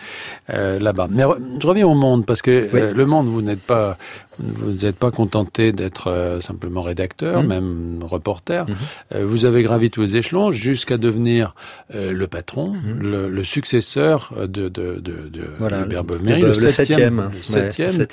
euh, 0.49 0.79
là-bas. 0.79 1.07
Mais 1.09 1.23
je 1.59 1.65
reviens 1.67 1.87
au 1.87 1.95
monde, 1.95 2.25
parce 2.25 2.41
que 2.41 2.67
Oui. 2.73 2.79
euh, 2.81 2.93
le 2.93 3.05
monde, 3.05 3.27
vous 3.27 3.41
n'êtes 3.41 3.61
pas, 3.61 3.97
vous 4.39 4.71
n'êtes 4.85 4.95
pas 4.97 5.11
contenté 5.11 5.71
d'être 5.71 6.07
euh, 6.11 6.41
simplement 6.41 6.81
rédacteur, 6.81 7.41
Mhm. 7.41 7.47
même 7.47 7.99
reporter. 8.03 8.65
Mhm. 8.67 8.75
Euh, 9.15 9.25
vous 9.25 9.45
avez 9.45 9.63
gravi 9.63 9.89
tous 9.91 10.01
les 10.01 10.17
échelons 10.17 10.51
jusqu'à 10.51 10.97
devenir 10.97 11.55
euh, 11.93 12.11
le 12.11 12.27
patron, 12.27 12.73
Mhm. 12.73 12.99
le, 12.99 13.29
le 13.29 13.43
successeur 13.43 14.33
de, 14.39 14.45
de, 14.69 14.69
de, 14.69 14.99
de 14.99 15.43
Voilà, 15.59 15.81
Hubert 15.85 16.01
le, 16.03 16.07
Bovmery, 16.07 16.41
le 16.41 16.47
le 16.49 16.53
septième. 16.53 16.87
septième, 16.87 17.15
le 17.17 17.25
Ouais, 17.27 18.01
septième, 18.01 18.05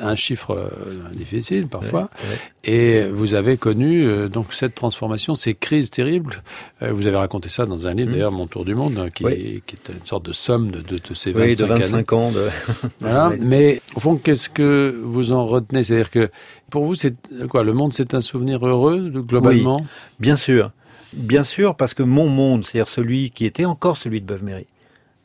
un 0.00 0.14
chiffre 0.14 0.70
difficile 1.14 1.66
parfois. 1.68 2.02
Ouais, 2.02 2.06
ouais. 2.30 2.38
Et 2.68 3.08
vous 3.08 3.34
avez 3.34 3.56
connu 3.56 4.28
donc 4.28 4.52
cette 4.52 4.74
transformation, 4.74 5.34
ces 5.36 5.54
crises 5.54 5.90
terribles. 5.90 6.42
Vous 6.80 7.06
avez 7.06 7.16
raconté 7.16 7.48
ça 7.48 7.64
dans 7.64 7.86
un 7.86 7.94
livre, 7.94 8.10
d'ailleurs, 8.10 8.32
Mon 8.32 8.46
Tour 8.48 8.64
du 8.64 8.74
Monde, 8.74 8.98
hein, 8.98 9.08
qui, 9.14 9.24
Oui. 9.24 9.62
qui 9.66 9.76
est 9.76 9.92
une 9.92 10.04
sorte 10.04 10.26
de 10.26 10.32
somme 10.32 10.72
de, 10.72 10.80
ces 11.14 11.30
25, 11.30 11.46
Oui, 11.46 11.54
de 11.54 11.64
années. 11.64 11.82
25 11.84 12.12
ans. 12.12 12.30
De... 12.32 12.40
Voilà. 13.00 13.32
Mais 13.40 13.80
au 13.94 14.00
fond, 14.00 14.16
qu'est-ce 14.16 14.50
que 14.50 14.98
vous 15.04 15.30
en 15.32 15.45
retenez 15.46 15.82
C'est-à-dire 15.82 16.10
que 16.10 16.30
pour 16.70 16.84
vous, 16.84 16.94
c'est 16.94 17.14
quoi? 17.48 17.62
Le 17.62 17.72
monde, 17.72 17.92
c'est 17.92 18.14
un 18.14 18.20
souvenir 18.20 18.66
heureux 18.66 19.10
globalement? 19.10 19.80
Bien 20.20 20.36
sûr, 20.36 20.70
bien 21.12 21.44
sûr, 21.44 21.76
parce 21.76 21.94
que 21.94 22.02
mon 22.02 22.28
monde, 22.28 22.64
c'est-à-dire 22.64 22.88
celui 22.88 23.30
qui 23.30 23.46
était 23.46 23.64
encore 23.64 23.96
celui 23.96 24.20
de 24.20 24.26
Beuve-Méry, 24.26 24.66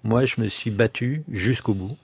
moi, 0.04 0.26
je 0.26 0.42
me 0.42 0.50
suis 0.50 0.72
battu 0.72 1.24
jusqu'au 1.32 1.74
bout, 1.74 1.96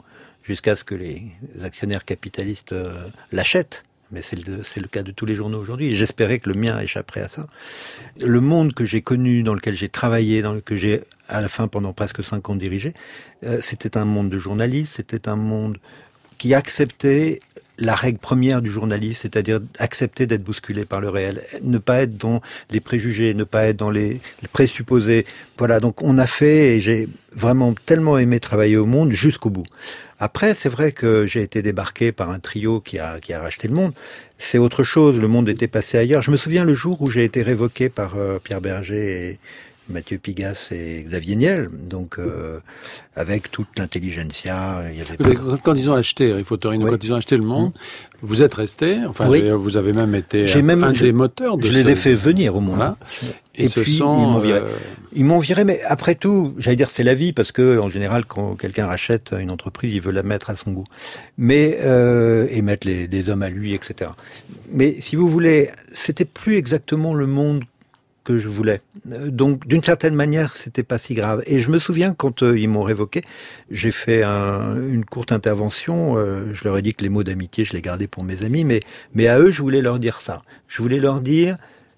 jusqu'à 0.43 0.75
ce 0.75 0.83
que 0.83 0.95
les 0.95 1.23
actionnaires 1.63 2.05
capitalistes 2.05 2.73
euh, 2.73 3.07
l'achètent. 3.31 3.83
Mais 4.11 4.21
c'est 4.21 4.37
le, 4.37 4.57
le 4.57 4.87
cas 4.87 5.03
de 5.03 5.11
tous 5.11 5.25
les 5.25 5.35
journaux 5.35 5.59
aujourd'hui. 5.59 5.93
J'espérais 5.93 6.39
que 6.39 6.49
le 6.49 6.57
mien 6.57 6.79
échapperait 6.79 7.23
à 7.23 7.27
ça. 7.27 7.45
Le 8.21 8.39
monde 8.39 8.73
que 8.73 8.85
j'ai 8.85 9.01
connu, 9.01 9.43
dans 9.43 9.53
lequel 9.53 9.73
j'ai 9.73 9.89
travaillé, 9.89 10.41
dans 10.41 10.53
lequel 10.53 10.77
j'ai, 10.77 11.01
à 11.27 11.41
la 11.41 11.49
fin, 11.49 11.67
pendant 11.67 11.91
presque 11.91 12.23
cinq 12.23 12.49
ans 12.49 12.55
dirigé, 12.55 12.93
euh, 13.43 13.59
c'était 13.61 13.97
un 13.97 14.05
monde 14.05 14.29
de 14.29 14.37
journalistes, 14.37 14.93
c'était 14.95 15.27
un 15.27 15.35
monde 15.35 15.77
qui 16.37 16.53
acceptait 16.53 17.41
la 17.79 17.95
règle 17.95 18.17
première 18.17 18.61
du 18.61 18.69
journaliste, 18.69 19.21
c'est-à-dire 19.23 19.59
accepter 19.79 20.25
d'être 20.25 20.43
bousculé 20.43 20.85
par 20.85 21.01
le 21.01 21.09
réel, 21.09 21.43
ne 21.61 21.77
pas 21.77 22.01
être 22.01 22.17
dans 22.17 22.41
les 22.71 22.79
préjugés, 22.79 23.33
ne 23.33 23.43
pas 23.43 23.67
être 23.67 23.77
dans 23.77 23.91
les, 23.91 24.19
présupposés. 24.51 25.25
Voilà, 25.57 25.79
donc 25.79 26.01
on 26.01 26.17
a 26.17 26.27
fait, 26.27 26.77
et 26.77 26.81
j'ai 26.81 27.07
vraiment 27.33 27.73
tellement 27.85 28.17
aimé 28.17 28.39
travailler 28.39 28.77
au 28.77 28.85
monde 28.85 29.11
jusqu'au 29.11 29.49
bout. 29.49 29.65
Après, 30.19 30.55
c'est 30.55 30.69
vrai 30.69 30.91
que 30.91 31.27
j'ai 31.27 31.43
été 31.43 31.61
débarqué 31.61 32.11
par 32.11 32.31
un 32.31 32.39
trio 32.39 32.79
qui 32.79 32.97
a, 32.97 33.19
qui 33.19 33.33
a 33.33 33.41
racheté 33.41 33.67
le 33.67 33.75
monde. 33.75 33.93
C'est 34.39 34.57
autre 34.57 34.83
chose, 34.83 35.19
le 35.19 35.27
monde 35.27 35.47
était 35.47 35.67
passé 35.67 35.99
ailleurs. 35.99 36.23
Je 36.23 36.31
me 36.31 36.37
souviens 36.37 36.65
le 36.65 36.73
jour 36.73 37.01
où 37.01 37.11
j'ai 37.11 37.23
été 37.23 37.43
révoqué 37.43 37.89
par 37.89 38.15
euh, 38.15 38.39
Pierre 38.43 38.61
Berger 38.61 39.29
et 39.29 39.39
Mathieu 39.89 40.17
Pigas 40.17 40.67
et 40.71 41.03
Xavier 41.03 41.35
Niel, 41.35 41.69
donc 41.71 42.19
euh, 42.19 42.59
avec 43.15 43.49
toute 43.51 43.67
l'intelligentsia. 43.77 44.83
Il 44.91 44.97
y 44.97 45.01
avait 45.01 45.15
Mais 45.19 45.35
pas- 45.35 45.57
Quand 45.63 45.73
ils 45.75 45.89
ont 45.89 45.93
acheté, 45.93 46.29
il 46.37 46.43
faut 46.43 46.57
Torino, 46.57 46.85
Oui. 46.85 46.91
quand 46.91 47.03
ils 47.03 47.13
ont 47.13 47.15
acheté 47.15 47.37
le 47.37 47.43
monde, 47.43 47.71
vous 48.21 48.43
êtes 48.43 48.53
resté. 48.53 48.99
Enfin, 49.07 49.29
Oui. 49.29 49.43
vous 49.49 49.77
avez 49.77 49.93
même 49.93 50.13
été 50.15 50.43
même- 50.61 50.83
un 50.83 50.93
je- 50.93 51.03
des 51.05 51.13
moteurs 51.13 51.57
de 51.57 51.63
Je 51.63 51.71
les 51.71 51.89
ai 51.89 51.95
fait 51.95 52.13
venir 52.15 52.55
au 52.55 52.59
monde. 52.61 52.75
Voilà. 52.75 52.97
Et, 53.55 53.69
puis, 53.69 53.95
sont, 53.95 54.19
ils 54.21 54.27
m'ont 54.33 54.37
viré. 54.39 54.59
euh, 54.59 54.67
Ils 55.13 55.25
m'ont 55.25 55.39
viré, 55.39 55.63
mais 55.63 55.81
après 55.85 56.13
tout, 56.13 56.53
j'allais 56.59 56.75
dire 56.75 56.91
c'est 56.91 57.03
la 57.03 57.15
vie, 57.15 57.33
parce 57.33 57.51
que 57.51 57.79
en 57.79 57.89
général, 57.89 58.25
quand 58.25 58.55
quelqu'un 58.55 58.85
rachète 58.85 59.31
une 59.39 59.49
entreprise, 59.49 59.95
il 59.95 60.01
veut 60.01 60.11
la 60.11 60.21
mettre 60.21 60.49
à 60.51 60.55
son 60.55 60.71
goût, 60.73 60.83
mais 61.39 61.79
euh, 61.81 62.45
et 62.51 62.61
mettre 62.61 62.85
les, 62.85 63.07
les 63.07 63.29
hommes 63.29 63.41
à 63.41 63.49
lui, 63.49 63.73
etc. 63.73 64.11
Mais 64.71 64.97
si 64.99 65.15
vous 65.15 65.27
voulez, 65.27 65.71
c'était 65.91 66.25
plus 66.25 66.55
exactement 66.57 67.15
le 67.15 67.25
monde 67.25 67.63
que 68.27 68.37
je 68.39 68.49
voulais. 68.49 68.81
Euh, 69.11 69.29
Donc, 69.29 69.65
d'une 69.67 69.83
certaine 69.83 70.13
manière, 70.15 70.55
c'était 70.55 70.83
pas 70.83 70.97
si 70.97 71.13
grave. 71.13 71.41
Et 71.45 71.59
je 71.61 71.69
me 71.69 71.79
souviens 71.79 72.13
quand 72.13 72.43
euh, 72.43 72.59
ils 72.59 72.67
m'ont 72.67 72.81
révoqué, 72.83 73.23
j'ai 73.71 73.91
fait 73.91 74.21
un- 74.23 74.75
une 74.75 75.05
courte 75.05 75.31
intervention. 75.31 76.17
euh, 76.17 76.53
je 76.53 76.63
leur 76.65 76.77
ai 76.77 76.81
dit 76.81 76.93
que 76.93 77.03
les 77.03 77.09
mots 77.09 77.23
d'amitié, 77.23 77.63
je 77.63 77.73
les 77.73 77.81
gardais 77.81 78.07
pour 78.07 78.23
mes 78.23 78.43
amis, 78.43 78.63
mais 78.65 78.81
mais 79.13 79.27
à 79.27 79.39
eux, 79.39 79.51
je 79.51 79.61
voulais 79.61 79.81
leur 79.81 79.97
dire 79.99 80.19
ça. 80.21 80.41
Je 80.67 80.81
voulais 80.81 80.99
leur 80.99 81.21
dire, 81.21 81.57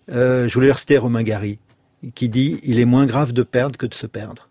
je 0.10 0.54
voulais 0.54 0.68
leur 0.68 0.80
citer 0.80 0.98
Romain 0.98 1.24
Gary, 1.24 1.58
qui 2.16 2.30
dit 2.30 2.60
il 2.64 2.80
est 2.80 2.86
moins 2.86 3.06
grave 3.08 3.34
de 3.34 3.44
perdre 3.44 3.78
que 3.78 3.88
de 3.88 3.96
se 3.96 4.08
perdre. 4.08 4.50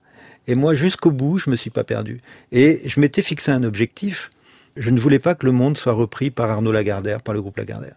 Et 0.48 0.55
moi, 0.55 0.74
jusqu'au 0.74 1.11
bout, 1.11 1.38
je 1.38 1.50
me 1.50 1.57
suis 1.57 1.70
pas 1.70 1.84
perdu. 1.84 2.20
Et 2.53 2.80
je 2.86 3.00
m'étais 3.00 3.22
fixé 3.22 3.50
un 3.53 3.62
objectif. 3.64 4.30
Je 4.76 4.90
ne 4.90 4.98
voulais 4.98 5.18
pas 5.18 5.34
que 5.34 5.44
le 5.46 5.53
monde 5.53 5.76
soit 5.76 5.92
repris 5.92 6.30
par 6.30 6.50
Arnaud 6.50 6.72
Lagardère, 6.72 7.20
par 7.22 7.34
le 7.34 7.40
groupe 7.42 7.59
Lagardère. 7.59 7.96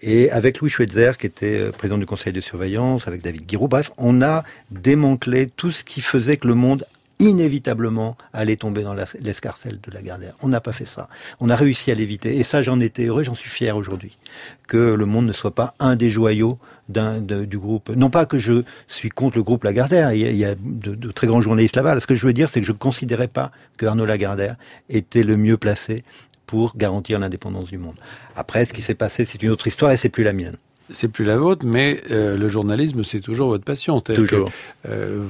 Et 0.00 0.30
avec 0.30 0.60
Louis 0.60 0.70
Schweitzer, 0.70 1.12
qui 1.18 1.26
était 1.26 1.58
euh, 1.58 1.70
président 1.70 1.98
du 1.98 2.06
conseil 2.06 2.32
de 2.32 2.40
surveillance, 2.40 3.08
avec 3.08 3.22
David 3.22 3.46
Guiraud, 3.46 3.68
bref, 3.68 3.90
on 3.96 4.22
a 4.22 4.44
démantelé 4.70 5.48
tout 5.48 5.70
ce 5.70 5.84
qui 5.84 6.00
faisait 6.00 6.36
que 6.36 6.48
le 6.48 6.54
monde 6.54 6.84
inévitablement 7.20 8.16
aller 8.32 8.56
tomber 8.56 8.82
dans 8.82 8.94
l'escarcelle 8.94 9.78
de 9.82 9.90
la 9.92 10.02
Gardère. 10.02 10.34
On 10.42 10.48
n'a 10.48 10.60
pas 10.60 10.72
fait 10.72 10.84
ça. 10.84 11.08
On 11.40 11.48
a 11.48 11.56
réussi 11.56 11.90
à 11.90 11.94
l'éviter. 11.94 12.36
Et 12.36 12.42
ça, 12.42 12.60
j'en 12.60 12.80
étais 12.80 13.04
heureux, 13.04 13.22
j'en 13.22 13.34
suis 13.34 13.48
fier 13.48 13.76
aujourd'hui. 13.76 14.18
Que 14.66 14.94
le 14.94 15.04
monde 15.04 15.26
ne 15.26 15.32
soit 15.32 15.54
pas 15.54 15.74
un 15.78 15.96
des 15.96 16.10
joyaux 16.10 16.58
du 16.88 17.58
groupe. 17.58 17.90
Non 17.90 18.10
pas 18.10 18.26
que 18.26 18.38
je 18.38 18.64
suis 18.88 19.08
contre 19.08 19.38
le 19.38 19.42
groupe 19.42 19.64
Lagardère, 19.64 20.12
il 20.12 20.20
y 20.20 20.26
a, 20.26 20.30
il 20.30 20.36
y 20.36 20.44
a 20.44 20.54
de, 20.54 20.94
de, 20.94 21.10
très 21.12 21.26
grands 21.26 21.40
journalistes 21.40 21.76
là-bas. 21.76 21.98
Ce 22.00 22.06
que 22.06 22.14
je 22.14 22.26
veux 22.26 22.32
dire, 22.32 22.50
c'est 22.50 22.60
que 22.60 22.66
je 22.66 22.72
ne 22.72 22.76
considérais 22.76 23.28
pas 23.28 23.52
que 23.78 23.86
Arnaud 23.86 24.04
Lagardère 24.04 24.56
était 24.90 25.22
le 25.22 25.36
mieux 25.36 25.56
placé 25.56 26.04
pour 26.46 26.76
garantir 26.76 27.18
l'indépendance 27.18 27.68
du 27.68 27.78
monde. 27.78 27.94
Après, 28.36 28.64
ce 28.64 28.72
qui 28.72 28.82
s'est 28.82 28.94
passé, 28.94 29.24
c'est 29.24 29.42
une 29.42 29.50
autre 29.50 29.66
histoire 29.66 29.92
et 29.92 29.96
c'est 29.96 30.08
plus 30.08 30.24
la 30.24 30.32
mienne. 30.32 30.56
C'est 30.90 31.08
plus 31.08 31.24
la 31.24 31.38
vôtre, 31.38 31.64
mais 31.64 32.02
euh, 32.10 32.36
le 32.36 32.48
journalisme, 32.48 33.04
c'est 33.04 33.20
toujours 33.20 33.48
votre 33.48 33.64
passion. 33.64 34.00
Toujours. 34.00 34.50
Que, 34.82 34.88
euh, 34.88 35.24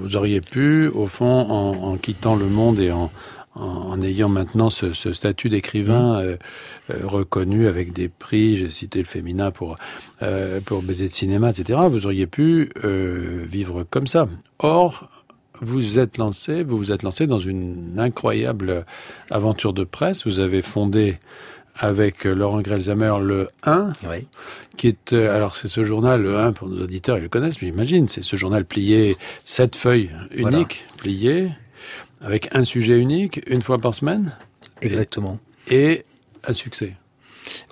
vous, 0.00 0.16
auriez 0.16 0.40
pu, 0.40 0.88
au 0.88 1.06
fond, 1.06 1.26
en, 1.50 1.92
en 1.92 1.96
quittant 1.98 2.36
le 2.36 2.46
monde 2.46 2.80
et 2.80 2.90
en, 2.90 3.10
en, 3.54 4.00
ayant 4.02 4.28
maintenant 4.28 4.70
ce, 4.70 4.92
ce 4.92 5.12
statut 5.12 5.48
d'écrivain 5.48 6.14
mmh. 6.14 6.22
euh, 6.22 6.36
euh, 6.90 7.00
reconnu 7.04 7.66
avec 7.66 7.92
des 7.92 8.08
prix, 8.08 8.56
j'ai 8.56 8.70
cité 8.70 8.98
le 8.98 9.04
féminin 9.04 9.50
pour 9.50 9.76
euh, 10.22 10.60
pour 10.64 10.82
baiser 10.82 11.08
de 11.08 11.12
cinéma, 11.12 11.50
etc. 11.50 11.80
Vous 11.88 12.06
auriez 12.06 12.26
pu 12.26 12.70
vivre 13.46 13.84
comme 13.84 14.06
ça. 14.06 14.28
Or, 14.58 15.08
vous 15.60 15.98
êtes 15.98 16.18
lancé, 16.18 16.62
vous 16.62 16.76
vous 16.76 16.92
êtes 16.92 17.02
lancé 17.02 17.26
dans 17.26 17.38
une 17.38 17.96
incroyable 17.98 18.84
aventure 19.30 19.72
de 19.72 19.84
presse. 19.84 20.26
Vous 20.26 20.40
avez 20.40 20.62
fondé 20.62 21.18
avec 21.76 22.24
Laurent 22.24 22.60
Grelzamer 22.60 23.14
le 23.20 23.48
1, 23.64 23.92
oui. 24.08 24.26
qui 24.76 24.88
est 24.88 25.12
alors 25.12 25.56
c'est 25.56 25.68
ce 25.68 25.82
journal 25.82 26.22
le 26.22 26.38
1 26.38 26.52
pour 26.52 26.68
nos 26.68 26.84
auditeurs 26.84 27.18
ils 27.18 27.22
le 27.22 27.28
connaissent, 27.28 27.58
j'imagine, 27.58 28.06
c'est 28.06 28.22
ce 28.22 28.36
journal 28.36 28.64
plié 28.64 29.16
sept 29.44 29.74
feuilles 29.74 30.10
uniques 30.30 30.84
voilà. 30.86 30.96
pliées 30.98 31.50
avec 32.20 32.54
un 32.54 32.64
sujet 32.64 32.96
unique 32.98 33.40
une 33.46 33.62
fois 33.62 33.78
par 33.78 33.94
semaine. 33.94 34.32
Exactement. 34.82 35.38
Et 35.68 36.04
un 36.46 36.54
succès. 36.54 36.94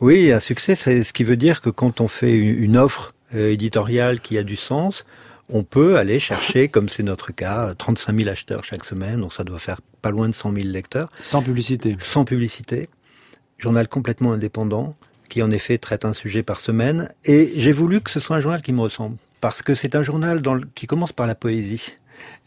Oui, 0.00 0.32
un 0.32 0.40
succès, 0.40 0.74
c'est 0.74 1.02
ce 1.04 1.12
qui 1.12 1.24
veut 1.24 1.36
dire 1.36 1.60
que 1.60 1.70
quand 1.70 2.00
on 2.00 2.08
fait 2.08 2.34
une 2.34 2.76
offre 2.76 3.14
éditoriale 3.34 4.20
qui 4.20 4.36
a 4.36 4.42
du 4.42 4.56
sens, 4.56 5.04
on 5.52 5.62
peut 5.62 5.96
aller 5.96 6.18
chercher, 6.18 6.68
comme 6.68 6.88
c'est 6.88 7.02
notre 7.02 7.32
cas, 7.32 7.74
35 7.76 8.16
000 8.16 8.28
acheteurs 8.30 8.64
chaque 8.64 8.84
semaine, 8.84 9.20
donc 9.20 9.34
ça 9.34 9.44
doit 9.44 9.58
faire 9.58 9.80
pas 10.00 10.10
loin 10.10 10.28
de 10.28 10.34
100 10.34 10.54
000 10.54 10.68
lecteurs. 10.68 11.08
Sans 11.22 11.42
publicité. 11.42 11.96
Sans 12.00 12.24
publicité. 12.24 12.88
Journal 13.58 13.86
complètement 13.86 14.32
indépendant, 14.32 14.96
qui 15.28 15.42
en 15.42 15.50
effet 15.50 15.78
traite 15.78 16.04
un 16.04 16.14
sujet 16.14 16.42
par 16.42 16.58
semaine. 16.58 17.12
Et 17.24 17.52
j'ai 17.56 17.72
voulu 17.72 18.00
que 18.00 18.10
ce 18.10 18.18
soit 18.18 18.36
un 18.36 18.40
journal 18.40 18.62
qui 18.62 18.72
me 18.72 18.80
ressemble, 18.80 19.16
parce 19.40 19.62
que 19.62 19.74
c'est 19.74 19.94
un 19.94 20.02
journal 20.02 20.40
dans 20.42 20.54
le, 20.54 20.66
qui 20.74 20.86
commence 20.86 21.12
par 21.12 21.26
la 21.26 21.34
poésie 21.34 21.96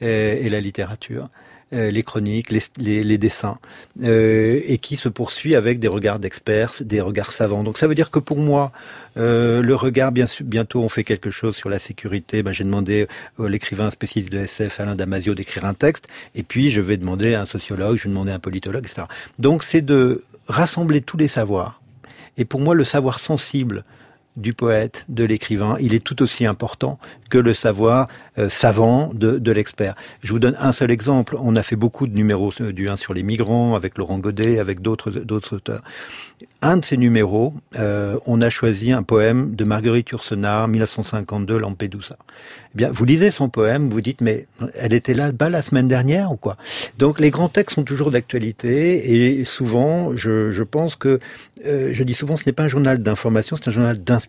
et, 0.02 0.08
et 0.08 0.50
la 0.50 0.60
littérature 0.60 1.26
euh, 1.26 1.45
les 1.72 2.04
chroniques, 2.04 2.52
les, 2.52 2.62
les, 2.78 3.04
les 3.04 3.18
dessins, 3.18 3.58
euh, 4.04 4.62
et 4.66 4.78
qui 4.78 4.98
se 4.98 5.10
poursuit 5.10 5.56
avec 5.56 5.80
des 5.80 5.88
regards 5.88 6.20
d'experts, 6.20 6.74
des 6.82 7.02
regards 7.02 7.32
savants. 7.32 7.64
Donc 7.64 7.78
ça 7.78 7.88
veut 7.88 7.96
dire 7.96 8.12
que 8.12 8.20
pour 8.20 8.38
moi, 8.38 8.72
euh, 9.18 9.62
le 9.62 9.76
regard, 9.76 10.12
bien, 10.12 10.26
bientôt 10.42 10.82
on 10.82 10.90
fait 10.90 11.04
quelque 11.04 11.32
chose 11.32 11.56
sur 11.56 11.70
la 11.70 11.80
sécurité. 11.80 12.44
Ben, 12.44 12.52
J'ai 12.52 12.64
demandé 12.64 13.08
à 13.40 13.48
l'écrivain 13.48 13.90
spécialiste 13.90 14.32
de 14.32 14.40
SF, 14.40 14.80
Alain 14.80 14.96
Damasio, 14.96 15.34
d'écrire 15.34 15.66
un 15.66 15.74
texte, 15.74 16.08
et 16.36 16.44
puis 16.44 16.70
je 16.70 16.82
vais 16.82 16.98
demander 16.98 17.34
à 17.34 17.42
un 17.42 17.46
sociologue, 17.46 17.98
je 17.98 18.04
vais 18.04 18.10
demander 18.10 18.32
à 18.32 18.36
un 18.36 18.40
politologue, 18.40 18.84
etc. 18.86 19.04
Donc 19.40 19.64
c'est 19.64 19.82
de 19.82 20.24
rassembler 20.48 21.02
tous 21.02 21.18
les 21.18 21.28
savoirs. 21.28 21.82
Et 22.38 22.46
pour 22.46 22.60
moi, 22.60 22.76
le 22.76 22.84
savoir 22.84 23.20
sensible, 23.20 23.86
du 24.38 24.54
poète, 24.54 25.06
de 25.10 25.24
l'écrivain, 25.24 25.78
il 25.80 25.94
est 25.94 26.04
tout 26.04 26.22
aussi 26.22 26.46
important 26.46 27.00
que 27.30 27.38
le 27.38 27.54
savoir 27.54 28.08
euh, 28.38 28.50
savant 28.50 29.12
de, 29.14 29.52
l'expert. 29.52 29.96
Je 30.22 30.32
vous 30.32 30.40
donne 30.40 30.56
un 30.60 30.72
seul 30.72 30.92
exemple. 30.92 31.38
On 31.40 31.56
a 31.56 31.64
fait 31.64 31.76
beaucoup 31.76 32.08
de 32.08 32.16
numéros 32.16 32.52
du 32.60 32.90
1 32.90 32.98
sur 32.98 33.14
les 33.14 33.24
migrants, 33.24 33.76
avec 33.76 33.98
Laurent 33.98 34.20
Godet, 34.20 34.60
avec 34.60 34.82
d'autres 34.82 35.54
auteurs. 35.54 35.82
Un 36.62 36.78
de 36.78 36.86
ces 36.86 36.98
numéros, 36.98 37.54
euh, 37.78 38.18
on 38.26 38.42
a 38.42 38.50
choisi 38.50 38.92
un 38.92 39.04
poème 39.04 39.56
de 39.56 39.64
Marguerite 39.64 40.10
Yourcenar, 40.10 40.68
1952, 40.68 41.58
Lampedusa. 41.58 42.18
Eh 42.74 42.78
bien, 42.78 42.90
vous 42.92 43.06
lisez 43.06 43.32
son 43.32 43.50
poème, 43.50 43.90
vous 43.90 44.02
dites, 44.02 44.20
mais 44.20 44.48
elle 44.74 44.94
était 44.94 45.14
là-bas 45.14 45.50
la 45.50 45.62
semaine 45.62 45.88
dernière 45.88 46.32
ou 46.32 46.36
quoi? 46.36 46.58
Donc, 46.98 47.20
les 47.20 47.30
grands 47.30 47.50
textes 47.50 47.76
sont 47.76 47.84
toujours 47.84 48.12
d'actualité 48.12 49.38
et 49.38 49.46
souvent, 49.46 50.16
je, 50.16 50.64
pense 50.64 50.96
que, 50.96 51.20
euh, 51.66 51.92
je 51.94 52.04
dis 52.04 52.14
souvent, 52.14 52.36
ce 52.36 52.44
n'est 52.46 52.52
pas 52.52 52.64
un 52.64 52.68
journal 52.68 53.02
d'information, 53.02 53.56
c'est 53.56 53.70
un 53.70 53.72
journal 53.72 54.04
d'inspiration. 54.04 54.25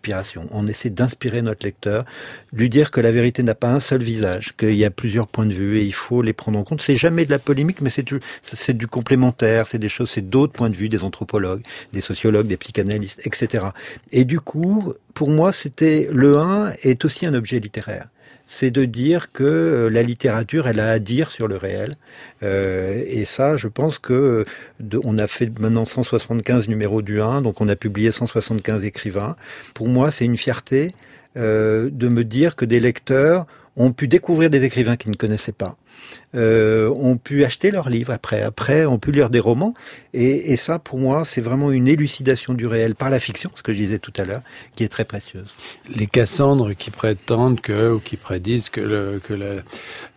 On 0.51 0.67
essaie 0.67 0.89
d'inspirer 0.89 1.41
notre 1.41 1.65
lecteur, 1.65 2.05
lui 2.53 2.69
dire 2.69 2.91
que 2.91 3.01
la 3.01 3.11
vérité 3.11 3.43
n'a 3.43 3.55
pas 3.55 3.69
un 3.69 3.79
seul 3.79 4.01
visage, 4.01 4.53
qu'il 4.57 4.75
y 4.75 4.85
a 4.85 4.91
plusieurs 4.91 5.27
points 5.27 5.45
de 5.45 5.53
vue 5.53 5.79
et 5.79 5.83
il 5.83 5.93
faut 5.93 6.21
les 6.21 6.33
prendre 6.33 6.57
en 6.59 6.63
compte. 6.63 6.81
C'est 6.81 6.95
jamais 6.95 7.25
de 7.25 7.31
la 7.31 7.39
polémique, 7.39 7.81
mais 7.81 7.89
c'est 7.89 8.03
du, 8.03 8.87
complémentaire, 8.87 9.67
c'est 9.67 9.79
des 9.79 9.89
choses, 9.89 10.09
c'est 10.09 10.27
d'autres 10.29 10.53
points 10.53 10.69
de 10.69 10.75
vue, 10.75 10.89
des 10.89 11.03
anthropologues, 11.03 11.61
des 11.93 12.01
sociologues, 12.01 12.47
des 12.47 12.57
psychanalystes, 12.57 13.25
etc. 13.25 13.67
Et 14.11 14.25
du 14.25 14.39
coup, 14.39 14.93
pour 15.13 15.29
moi, 15.29 15.51
c'était 15.51 16.09
le 16.11 16.37
1 16.37 16.73
est 16.83 17.05
aussi 17.05 17.25
un 17.25 17.33
objet 17.33 17.59
littéraire 17.59 18.07
c'est 18.47 18.71
de 18.71 18.85
dire 18.85 19.31
que 19.33 19.89
la 19.91 20.01
littérature, 20.01 20.67
elle 20.67 20.79
a 20.79 20.89
à 20.89 20.99
dire 20.99 21.31
sur 21.31 21.47
le 21.47 21.57
réel. 21.57 21.95
Euh, 22.43 23.03
et 23.05 23.25
ça, 23.25 23.57
je 23.57 23.67
pense 23.67 23.99
que 23.99 24.45
de, 24.79 24.99
on 25.03 25.19
a 25.19 25.27
fait 25.27 25.51
maintenant 25.59 25.83
175 25.83 26.69
numéros 26.69 27.01
du 27.01 27.21
1, 27.21 27.41
donc 27.41 27.59
on 27.59 27.67
a 27.67 27.75
publié 27.75 28.09
175 28.09 28.85
écrivains. 28.85 29.35
Pour 29.73 29.89
moi, 29.89 30.11
c'est 30.11 30.25
une 30.25 30.37
fierté 30.37 30.95
euh, 31.35 31.89
de 31.91 32.07
me 32.07 32.23
dire 32.23 32.55
que 32.55 32.63
des 32.63 32.79
lecteurs 32.79 33.45
ont 33.75 33.91
pu 33.91 34.07
découvrir 34.07 34.49
des 34.49 34.63
écrivains 34.63 34.95
qu'ils 34.95 35.11
ne 35.11 35.17
connaissaient 35.17 35.51
pas 35.51 35.75
euh, 36.35 36.89
ont 36.89 37.17
pu 37.17 37.43
acheter 37.43 37.71
leurs 37.71 37.89
livres 37.89 38.11
après. 38.11 38.41
Après, 38.41 38.85
ont 38.85 38.99
pu 38.99 39.11
lire 39.11 39.29
des 39.29 39.39
romans. 39.39 39.73
Et, 40.13 40.51
et 40.51 40.55
ça, 40.55 40.79
pour 40.79 40.99
moi, 40.99 41.25
c'est 41.25 41.41
vraiment 41.41 41.71
une 41.71 41.87
élucidation 41.87 42.53
du 42.53 42.67
réel 42.67 42.95
par 42.95 43.09
la 43.09 43.19
fiction, 43.19 43.49
ce 43.55 43.63
que 43.63 43.71
je 43.71 43.77
disais 43.77 43.99
tout 43.99 44.13
à 44.17 44.23
l'heure, 44.23 44.41
qui 44.75 44.83
est 44.83 44.89
très 44.89 45.05
précieuse. 45.05 45.47
Les 45.95 46.07
Cassandres 46.07 46.75
qui 46.75 46.91
prétendent 46.91 47.61
que, 47.61 47.93
ou 47.93 47.99
qui 47.99 48.17
prédisent 48.17 48.69
que, 48.69 48.81
le, 48.81 49.21
que 49.23 49.33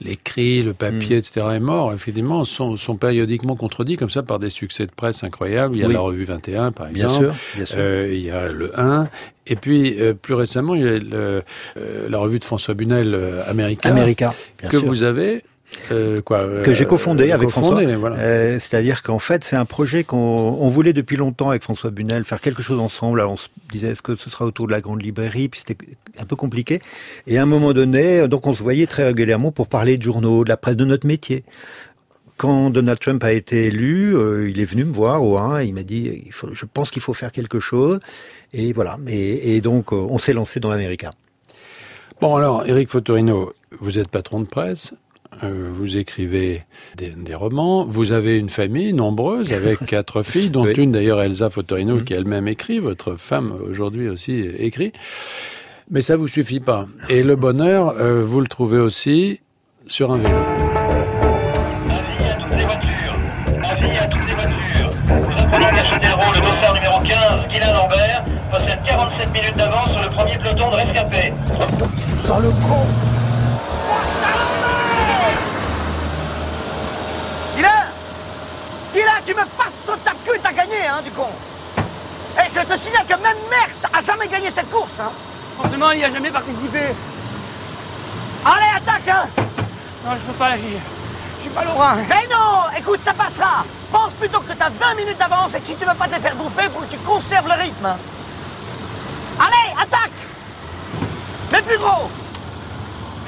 l'écrit, 0.01 0.63
le, 0.63 0.75
papier, 0.75 1.17
mmh. 1.17 1.19
etc. 1.19 1.47
est 1.55 1.61
mort, 1.61 1.93
effectivement, 1.93 2.45
sont, 2.45 2.77
sont 2.77 2.97
périodiquement 2.97 3.57
contredits 3.57 3.97
comme 3.97 4.11
ça 4.11 4.23
par 4.23 4.39
des 4.39 4.51
succès 4.51 4.87
de 4.87 4.93
presse 4.93 5.23
incroyables. 5.25 5.77
Il 5.77 5.81
y 5.81 5.85
a 5.85 5.87
oui. 5.87 5.95
la 5.95 6.01
revue 6.01 6.25
21, 6.25 6.73
par 6.73 6.89
exemple. 6.89 7.27
Bien 7.27 7.29
sûr, 7.29 7.35
bien 7.57 7.67
sûr. 7.67 7.77
Euh, 7.79 8.13
il 8.13 8.21
y 8.21 8.31
a 8.31 8.49
le 8.49 8.79
1. 8.79 9.09
Et 9.47 9.57
puis, 9.57 10.01
euh, 10.01 10.15
plus 10.15 10.35
récemment, 10.35 10.75
il 10.75 10.83
y 10.83 10.89
a 10.89 10.99
le, 10.99 11.43
euh, 11.77 12.09
la 12.09 12.19
revue 12.19 12.39
de 12.39 12.45
François 12.45 12.75
Bunel, 12.75 13.19
America, 13.47 13.89
America 13.89 14.35
que 14.59 14.79
sûr. 14.79 14.85
vous 14.85 15.03
avez 15.03 15.43
euh, 15.91 16.21
quoi, 16.21 16.39
euh, 16.39 16.63
que 16.63 16.75
j'ai 16.75 16.85
cofondé 16.85 17.33
avec 17.33 17.49
cofondé, 17.49 17.85
François. 17.85 17.97
Voilà. 17.97 18.17
Euh, 18.17 18.59
C'est-à-dire 18.59 19.03
qu'en 19.03 19.19
fait, 19.19 19.45
c'est 19.45 19.57
un 19.57 19.65
projet 19.65 20.05
qu'on 20.05 20.17
on 20.17 20.69
voulait 20.69 20.93
depuis 20.93 21.17
longtemps 21.17 21.51
avec 21.51 21.63
François 21.63 21.91
Bunel 21.91 22.25
faire 22.25 22.41
quelque 22.41 22.63
chose 22.63 22.81
ensemble. 22.81 23.21
Alors 23.21 23.33
on 23.33 23.37
se 23.37 23.49
disait 23.73 23.89
est-ce 23.89 24.03
que 24.03 24.17
ce 24.17 24.31
sera 24.31 24.45
autour 24.45 24.67
de 24.67 24.73
la 24.73 24.81
grande 24.81 25.03
librairie, 25.03 25.49
puis 25.49 25.61
c'était 25.67 25.77
un 26.19 26.25
peu 26.25 26.37
compliqué. 26.37 26.81
Et 27.27 27.39
à 27.39 27.43
un 27.43 27.47
moment 27.47 27.73
donné, 27.73 28.27
donc 28.29 28.47
on 28.47 28.55
se 28.55 28.63
voyait 28.63 28.87
très 28.87 29.05
régulièrement 29.05 29.53
pour 29.53 29.69
parler 29.69 29.97
de 29.97 30.03
journaux, 30.03 30.45
de 30.45 30.49
la 30.49 30.57
presse, 30.57 30.77
de 30.77 30.85
notre 30.85 31.07
métier 31.07 31.45
quand 32.41 32.71
Donald 32.71 32.99
Trump 32.99 33.23
a 33.23 33.33
été 33.33 33.67
élu, 33.67 34.17
euh, 34.17 34.49
il 34.49 34.61
est 34.61 34.65
venu 34.65 34.85
me 34.85 34.95
voir 34.95 35.23
au 35.23 35.37
1, 35.37 35.61
il 35.61 35.75
m'a 35.75 35.83
dit, 35.83 36.23
il 36.25 36.33
faut, 36.33 36.49
je 36.55 36.65
pense 36.65 36.91
qu'il 36.91 37.03
faut 37.03 37.13
faire 37.13 37.33
quelque 37.33 37.61
chose. 37.61 38.01
Et 38.55 38.73
voilà. 38.73 38.97
Et, 39.09 39.57
et 39.57 39.61
donc, 39.61 39.93
euh, 39.93 39.97
on 39.97 40.17
s'est 40.17 40.33
lancé 40.33 40.59
dans 40.59 40.71
l'Amérique. 40.71 41.05
Bon, 42.19 42.37
alors, 42.37 42.67
Eric 42.67 42.89
Fotorino, 42.89 43.53
vous 43.79 43.99
êtes 43.99 44.09
patron 44.09 44.41
de 44.41 44.47
presse, 44.47 44.93
euh, 44.93 44.97
vous 45.43 45.97
écrivez 45.97 46.65
des, 46.97 47.11
des, 47.11 47.35
romans, 47.35 47.85
vous 47.85 48.13
avez 48.13 48.39
une 48.39 48.51
famille 48.51 48.93
nombreuse 48.93 49.53
avec 49.53 49.79
quatre 49.87 50.23
filles, 50.23 50.51
dont 50.51 50.65
oui. 50.65 50.75
une 50.77 50.93
d'ailleurs 50.93 51.23
Elsa 51.23 51.51
Fotorino 51.51 51.97
mmh. 51.97 52.05
qui 52.05 52.15
elle-même 52.15 52.49
écrit, 52.49 52.79
votre 52.79 53.17
femme 53.17 53.57
aujourd'hui 53.69 54.09
aussi 54.09 54.41
écrit. 54.59 54.93
Mais 55.91 56.03
ça 56.03 56.17
vous 56.17 56.29
suffit 56.29 56.61
pas. 56.61 56.87
Et 57.09 57.23
le 57.23 57.37
bonheur, 57.37 57.95
euh, 57.99 58.23
vous 58.23 58.41
le 58.41 58.47
trouvez 58.47 58.79
aussi 58.79 59.41
sur 59.87 60.13
un 60.13 60.19
vélo. 60.19 60.37
Guylain 67.51 67.73
Lambert 67.73 68.25
possède 68.51 68.79
47 68.87 69.33
minutes 69.33 69.57
d'avance 69.57 69.91
sur 69.91 70.03
le 70.03 70.09
premier 70.11 70.39
peloton 70.39 70.71
de 70.71 70.77
rescapés. 70.77 71.33
Sans 72.25 72.39
le 72.39 72.51
con 72.51 72.87
Guylain 77.57 77.69
Guylain, 78.93 79.21
tu 79.25 79.35
me 79.35 79.45
passes 79.45 79.85
sur 79.85 79.99
ta 80.01 80.11
queue, 80.27 80.39
t'as 80.43 80.53
gagné, 80.53 80.87
hein, 80.89 81.01
du 81.05 81.11
con 81.13 81.29
Et 82.37 82.49
je 82.53 82.61
te 82.61 82.79
signale 82.79 83.07
que 83.07 83.15
même 83.23 83.37
Merckx 83.49 83.85
a 83.93 84.03
jamais 84.03 84.27
gagné 84.27 84.51
cette 84.51 84.69
course, 84.71 84.99
hein 85.01 85.11
Forcément, 85.57 85.93
il 85.93 85.99
n'y 85.99 86.05
a 86.05 86.11
jamais 86.13 86.31
participé. 86.31 86.81
Allez, 88.45 88.77
attaque, 88.77 89.09
hein 89.09 89.27
Non, 90.05 90.13
je 90.15 90.21
peux 90.21 90.39
pas 90.39 90.49
l'agir. 90.51 90.81
Je 91.37 91.43
suis 91.43 91.51
pas 91.51 91.65
Laurent. 91.65 91.95
Mais 92.09 92.27
non 92.31 92.65
Écoute, 92.77 93.01
ça 93.05 93.13
passera 93.13 93.65
Pense 93.93 94.13
plutôt 94.15 94.41
que 94.41 94.53
tu 94.53 94.63
as 94.63 94.69
20 94.69 94.95
minutes 94.95 95.19
d'avance 95.19 95.55
et 95.55 95.61
que 95.61 95.67
si 95.67 95.77
tu 95.77 95.85
veux 95.85 95.95
pas 95.95 96.09
te 96.09 96.21
faire 96.21 96.35
bouffer, 96.35 96.69
faut 96.71 96.81
que 96.81 96.91
tu 96.91 96.99
conserves 96.99 97.47
le 97.47 97.63
rythme. 97.63 97.95
Allez, 99.39 99.75
attaque 99.81 100.11
Mais 101.53 101.63
plus 101.63 101.79
gros 101.79 102.11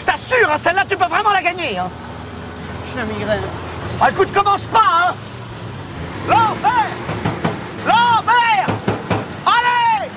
Je 0.00 0.04
t'assure, 0.04 0.50
hein, 0.50 0.56
celle-là, 0.62 0.84
tu 0.88 0.96
peux 0.96 1.06
vraiment 1.06 1.30
la 1.30 1.42
gagner. 1.42 1.78
Hein. 1.78 1.88
la 2.96 3.04
migraine. 3.04 3.42
Ah, 4.00 4.10
écoute, 4.10 4.32
commence 4.32 4.62
pas, 4.62 5.08
hein 5.08 5.14
Lambert 6.28 6.96
Lambert 7.86 8.68
Allez! 9.46 10.10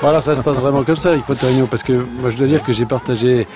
Voilà, 0.00 0.20
ça 0.20 0.36
se 0.36 0.42
passe 0.42 0.56
vraiment 0.56 0.84
comme 0.84 0.96
ça, 0.96 1.14
il 1.14 1.22
faut 1.22 1.34
parce 1.66 1.82
que 1.82 1.92
moi 1.92 2.30
je 2.30 2.36
dois 2.36 2.46
dire 2.46 2.62
que 2.62 2.72
j'ai 2.72 2.86
partagé 2.86 3.46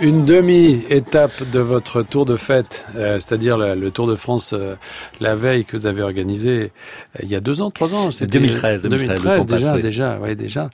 une 0.00 0.24
demi-étape 0.24 1.48
de 1.50 1.60
votre 1.60 2.02
tour 2.02 2.24
de 2.24 2.36
fête, 2.36 2.84
euh, 2.96 3.18
c'est-à-dire 3.18 3.56
la- 3.56 3.74
le 3.74 3.90
Tour 3.90 4.06
de 4.06 4.14
France 4.14 4.52
euh, 4.52 4.74
la 5.20 5.34
veille 5.34 5.64
que 5.64 5.76
vous 5.76 5.86
avez 5.86 6.02
organisé 6.02 6.72
euh, 7.16 7.20
il 7.22 7.28
y 7.28 7.34
a 7.34 7.40
deux 7.40 7.60
ans, 7.60 7.70
trois 7.70 7.94
ans, 7.94 8.10
c'était 8.10 8.38
2013, 8.38 8.82
2013, 8.82 9.08
le 9.08 9.22
temps 9.38 9.44
déjà, 9.44 9.66
passe, 9.66 9.76
oui. 9.76 9.82
déjà, 9.82 10.18
ouais, 10.18 10.34
déjà 10.34 10.70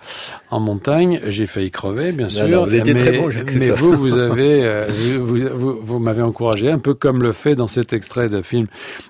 en 0.50 0.60
montagne. 0.60 1.20
J'ai 1.28 1.46
failli 1.46 1.70
crever, 1.70 2.12
bien 2.12 2.28
sûr. 2.28 2.48
non, 2.48 2.64
vous 2.64 2.74
étiez 2.74 2.94
mais, 2.94 3.00
très 3.00 3.18
bon, 3.18 3.28
mais 3.56 3.70
vous, 3.70 3.92
vous 3.92 4.14
avez, 4.18 4.64
euh, 4.64 4.86
vous, 5.18 5.24
vous, 5.24 5.48
vous- 5.54 5.78
vous 5.82 5.98
m'avez 5.98 6.22
encouragé, 6.22 6.70
un 6.70 6.78
peu 6.78 6.94
comme 6.94 7.22
le 7.22 7.32
fait 7.32 7.54
dans 7.56 7.68
cet 7.68 7.92
extrait 7.92 8.28
de 8.28 8.42
film 8.42 8.66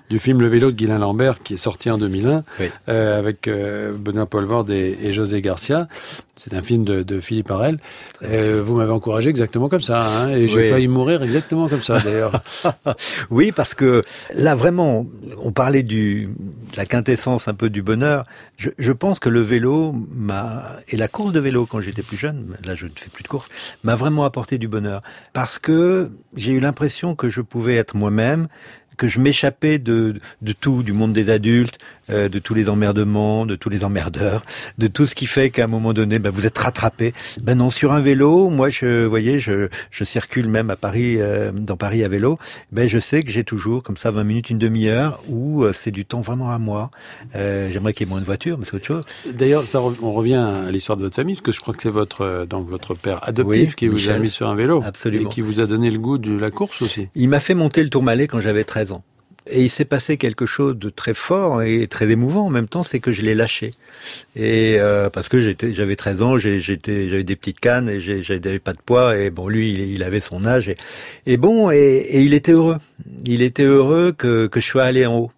du 0.09 0.19
film 0.19 0.39
Le 0.41 0.47
Vélo 0.47 0.71
de 0.71 0.75
Guylain 0.75 0.99
Lambert 0.99 1.41
qui 1.43 1.55
est 1.55 1.57
sorti 1.57 1.89
en 1.89 1.97
2001 1.97 2.43
Oui. 2.59 2.67
euh, 2.89 3.19
avec 3.19 3.47
euh, 3.47 3.91
Benoît 3.97 4.25
Poelvoorde 4.27 4.69
et, 4.69 4.97
et 5.03 5.13
José 5.13 5.41
Garcia. 5.41 5.87
C'est 6.37 6.53
un 6.53 6.61
film 6.61 6.83
de, 6.83 7.01
de 7.01 7.21
Philippe 7.21 7.49
Arel. 7.49 7.79
Euh, 8.23 8.61
vous 8.63 8.75
m'avez 8.75 8.91
encouragé 8.91 9.29
exactement 9.29 9.69
comme 9.69 9.79
ça, 9.79 10.04
hein, 10.07 10.29
et 10.29 10.47
j'ai 10.47 10.61
Oui. 10.61 10.69
failli 10.69 10.87
mourir 10.87 11.21
exactement 11.23 11.67
comme 11.69 11.83
ça 11.83 11.99
d'ailleurs. 11.99 12.41
Oui, 13.31 13.51
parce 13.51 13.73
que 13.73 14.01
là 14.33 14.55
vraiment, 14.55 15.05
on 15.43 15.51
parlait 15.51 15.83
du 15.83 16.27
de 16.71 16.77
la 16.77 16.85
quintessence 16.85 17.47
un 17.47 17.53
peu 17.53 17.69
du 17.69 17.81
bonheur. 17.81 18.25
Je, 18.57 18.69
je 18.77 18.91
pense 18.91 19.19
que 19.19 19.29
le 19.29 19.41
vélo 19.41 19.93
m'a 20.13 20.63
et 20.89 20.97
la 20.97 21.07
course 21.07 21.33
de 21.33 21.39
vélo 21.39 21.65
quand 21.65 21.81
j'étais 21.81 22.03
plus 22.03 22.17
jeune, 22.17 22.55
là 22.63 22.75
je 22.75 22.85
ne 22.85 22.91
fais 22.95 23.09
plus 23.09 23.23
de 23.23 23.27
course, 23.27 23.49
m'a 23.83 23.95
vraiment 23.95 24.25
apporté 24.25 24.57
du 24.57 24.67
bonheur 24.67 25.01
parce 25.33 25.59
que 25.59 26.11
j'ai 26.35 26.53
eu 26.53 26.59
l'impression 26.59 27.15
que 27.15 27.29
je 27.29 27.41
pouvais 27.41 27.75
être 27.75 27.95
moi-même, 27.95 28.47
que 28.97 29.07
je 29.07 29.19
m'échappais 29.19 29.77
de, 29.77 30.15
de 30.41 30.51
tout, 30.53 30.81
du 30.83 30.93
monde 30.93 31.11
des 31.13 31.29
adultes, 31.29 31.77
euh, 32.09 32.29
de 32.29 32.39
tous 32.39 32.53
les 32.53 32.69
emmerdements, 32.69 33.45
de 33.45 33.55
tous 33.55 33.69
les 33.69 33.83
emmerdeurs, 33.83 34.43
de 34.77 34.87
tout 34.87 35.05
ce 35.05 35.15
qui 35.15 35.25
fait 35.25 35.49
qu'à 35.49 35.63
un 35.65 35.67
moment 35.67 35.93
donné, 35.93 36.19
ben, 36.19 36.29
vous 36.29 36.45
êtes 36.45 36.57
rattrapé. 36.57 37.13
Ben 37.41 37.55
non, 37.55 37.69
sur 37.69 37.93
un 37.93 37.99
vélo, 38.01 38.49
moi, 38.49 38.69
je, 38.69 39.03
vous 39.03 39.09
voyez, 39.09 39.39
je, 39.39 39.69
je 39.91 40.03
circule 40.03 40.47
même 40.47 40.69
à 40.69 40.75
Paris, 40.75 41.17
euh, 41.19 41.51
dans 41.51 41.77
Paris 41.77 42.03
à 42.03 42.07
vélo. 42.07 42.37
Ben, 42.71 42.87
je 42.87 42.99
sais 42.99 43.23
que 43.23 43.31
j'ai 43.31 43.43
toujours 43.43 43.83
comme 43.83 43.97
ça 43.97 44.11
20 44.11 44.23
minutes, 44.23 44.49
une 44.49 44.57
demi-heure 44.57 45.21
où 45.29 45.63
euh, 45.63 45.73
c'est 45.73 45.91
du 45.91 46.05
temps 46.05 46.21
vraiment 46.21 46.51
à 46.51 46.57
moi. 46.59 46.91
Euh, 47.35 47.67
J'aimerais 47.71 47.93
qu'il 47.93 48.05
y 48.05 48.09
ait 48.09 48.11
moins 48.11 48.21
de 48.21 48.25
voitures, 48.25 48.57
mais 48.57 48.65
c'est 48.65 48.75
autre 48.75 48.85
chose. 48.85 49.03
D'ailleurs, 49.31 49.63
on 50.01 50.11
revient 50.11 50.35
à 50.67 50.71
l'histoire 50.71 50.97
de 50.97 51.03
votre 51.03 51.15
famille, 51.15 51.35
parce 51.35 51.45
que 51.45 51.51
je 51.51 51.59
crois 51.59 51.73
que 51.73 51.81
c'est 51.81 51.89
votre 51.89 52.21
euh, 52.21 52.45
donc 52.45 52.67
votre 52.69 52.93
père 52.95 53.27
adoptif 53.27 53.69
Oui, 53.69 53.75
qui 53.75 53.87
vous 53.87 54.09
a 54.09 54.17
mis 54.17 54.29
sur 54.29 54.47
un 54.47 54.55
vélo 54.55 54.81
Absolument. 54.83 55.29
et 55.29 55.33
qui 55.33 55.41
vous 55.41 55.59
a 55.59 55.65
donné 55.65 55.89
le 55.91 55.99
goût 55.99 56.17
de 56.17 56.37
la 56.37 56.51
course 56.51 56.81
aussi. 56.81 57.09
Il 57.15 57.29
m'a 57.29 57.39
fait 57.39 57.53
monter 57.55 57.83
le 57.83 57.89
Tourmalet 57.89 58.27
quand 58.27 58.39
j'avais 58.39 58.63
13 58.63 58.91
ans. 58.91 59.03
Et 59.47 59.61
il 59.61 59.69
s'est 59.69 59.85
passé 59.85 60.17
quelque 60.17 60.45
chose 60.45 60.75
de 60.77 60.89
très 60.89 61.13
fort 61.13 61.61
et 61.61 61.87
très 61.87 62.09
émouvant 62.09 62.47
en 62.47 62.49
même 62.49 62.67
temps, 62.67 62.83
c'est 62.83 62.99
que 62.99 63.11
je 63.11 63.21
l'ai 63.21 63.35
lâché. 63.35 63.71
Et 64.35 64.77
euh, 64.79 65.09
parce 65.09 65.29
que 65.29 65.39
j'avais 65.39 65.95
13 65.95 66.21
ans, 66.23 66.37
j'étais, 66.37 67.09
j'avais 67.09 67.23
des 67.23 67.35
petites 67.35 67.59
cannes 67.59 67.87
et 67.87 67.99
j'avais 67.99 68.59
pas 68.59 68.73
de 68.73 68.81
poids. 68.83 69.17
Et 69.17 69.29
bon, 69.29 69.47
lui, 69.47 69.71
il, 69.71 69.79
il 69.81 70.03
avait 70.03 70.19
son 70.19 70.45
âge. 70.45 70.69
Et, 70.69 70.77
et 71.27 71.37
bon, 71.37 71.69
et, 71.69 71.77
et 71.77 72.21
il 72.21 72.33
était 72.33 72.53
heureux. 72.53 72.77
Il 73.23 73.43
était 73.43 73.63
heureux 73.63 74.13
que, 74.17 74.47
que 74.47 74.59
je 74.59 74.65
sois 74.65 74.83
allé 74.83 75.05
en 75.05 75.17
haut. 75.17 75.31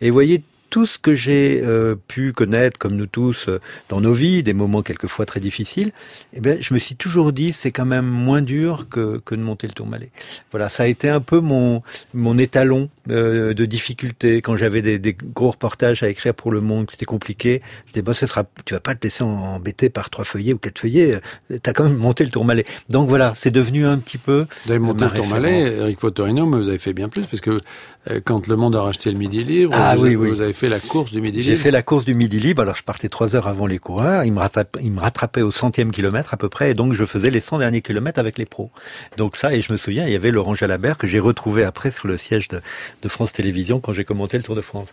Et 0.00 0.10
vous 0.10 0.14
voyez, 0.14 0.42
tout 0.74 0.86
ce 0.86 0.98
que 0.98 1.14
j'ai 1.14 1.62
euh, 1.62 1.94
pu 1.94 2.32
connaître, 2.32 2.78
comme 2.80 2.96
nous 2.96 3.06
tous, 3.06 3.48
euh, 3.48 3.60
dans 3.90 4.00
nos 4.00 4.12
vies, 4.12 4.42
des 4.42 4.54
moments 4.54 4.82
quelquefois 4.82 5.24
très 5.24 5.38
difficiles, 5.38 5.92
eh 6.32 6.40
ben, 6.40 6.58
je 6.60 6.74
me 6.74 6.80
suis 6.80 6.96
toujours 6.96 7.32
dit, 7.32 7.52
c'est 7.52 7.70
quand 7.70 7.84
même 7.84 8.06
moins 8.06 8.42
dur 8.42 8.88
que, 8.90 9.22
que 9.24 9.36
de 9.36 9.40
monter 9.40 9.68
le 9.68 9.72
Tourmalet. 9.72 10.10
Voilà, 10.50 10.68
ça 10.68 10.82
a 10.82 10.86
été 10.88 11.08
un 11.08 11.20
peu 11.20 11.38
mon, 11.38 11.84
mon 12.12 12.38
étalon 12.38 12.88
euh, 13.08 13.54
de 13.54 13.64
difficulté. 13.66 14.42
Quand 14.42 14.56
j'avais 14.56 14.82
des, 14.82 14.98
des 14.98 15.12
gros 15.12 15.52
reportages 15.52 16.02
à 16.02 16.08
écrire 16.08 16.34
pour 16.34 16.50
Le 16.50 16.60
Monde, 16.60 16.90
c'était 16.90 17.04
compliqué, 17.04 17.62
je 17.86 17.92
disais, 17.92 18.02
bon, 18.02 18.12
ce 18.12 18.26
sera, 18.26 18.42
tu 18.64 18.74
vas 18.74 18.80
pas 18.80 18.96
te 18.96 19.06
laisser 19.06 19.22
embêter 19.22 19.90
par 19.90 20.10
trois 20.10 20.24
feuillets 20.24 20.54
ou 20.54 20.58
quatre 20.58 20.80
feuillets, 20.80 21.20
t'as 21.62 21.72
quand 21.72 21.84
même 21.84 21.98
monté 21.98 22.24
le 22.24 22.30
Tourmalet. 22.30 22.64
Donc 22.88 23.08
voilà, 23.08 23.32
c'est 23.36 23.52
devenu 23.52 23.86
un 23.86 23.98
petit 23.98 24.18
peu... 24.18 24.46
Vous 24.66 24.72
avez 24.72 24.80
monté 24.80 25.04
le 25.04 25.12
Tourmalet. 25.12 25.72
Eric 25.78 26.00
Fotorino, 26.00 26.46
mais 26.46 26.56
vous 26.56 26.68
avez 26.68 26.78
fait 26.78 26.94
bien 26.94 27.08
plus, 27.08 27.28
parce 27.28 27.40
que 27.40 27.56
quand 28.24 28.46
Le 28.48 28.56
Monde 28.56 28.76
a 28.76 28.82
racheté 28.82 29.10
le 29.10 29.16
Midi 29.18 29.44
Libre, 29.44 29.72
Ah 29.76 29.96
vous, 29.96 30.02
oui, 30.02 30.08
avez, 30.08 30.16
oui. 30.16 30.28
vous 30.30 30.40
avez 30.40 30.52
fait 30.52 30.68
la 30.68 30.80
course 30.80 31.10
du 31.12 31.20
Midi 31.20 31.40
J'ai 31.42 31.50
Libre. 31.52 31.62
fait 31.62 31.70
la 31.70 31.82
course 31.82 32.04
du 32.04 32.14
Midi 32.14 32.38
Libre, 32.38 32.62
alors 32.62 32.74
je 32.74 32.82
partais 32.82 33.08
trois 33.08 33.34
heures 33.34 33.48
avant 33.48 33.66
les 33.66 33.78
coureurs, 33.78 34.24
ils 34.24 34.32
me, 34.32 34.40
rattrapaient, 34.40 34.80
ils 34.82 34.90
me 34.92 35.00
rattrapaient 35.00 35.42
au 35.42 35.50
centième 35.50 35.90
kilomètre 35.90 36.34
à 36.34 36.36
peu 36.36 36.48
près, 36.48 36.70
et 36.70 36.74
donc 36.74 36.92
je 36.92 37.04
faisais 37.04 37.30
les 37.30 37.40
100 37.40 37.58
derniers 37.58 37.82
kilomètres 37.82 38.18
avec 38.20 38.36
les 38.38 38.44
pros. 38.46 38.70
Donc 39.16 39.36
ça, 39.36 39.54
et 39.54 39.60
je 39.62 39.72
me 39.72 39.76
souviens, 39.78 40.04
il 40.06 40.12
y 40.12 40.16
avait 40.16 40.30
Laurent 40.30 40.54
Jalabert 40.54 40.98
que 40.98 41.06
j'ai 41.06 41.20
retrouvé 41.20 41.64
après 41.64 41.90
sur 41.90 42.06
le 42.08 42.18
siège 42.18 42.48
de, 42.48 42.60
de 43.02 43.08
France 43.08 43.32
Télévisions 43.32 43.80
quand 43.80 43.92
j'ai 43.92 44.04
commenté 44.04 44.36
le 44.36 44.42
Tour 44.42 44.54
de 44.54 44.60
France. 44.60 44.92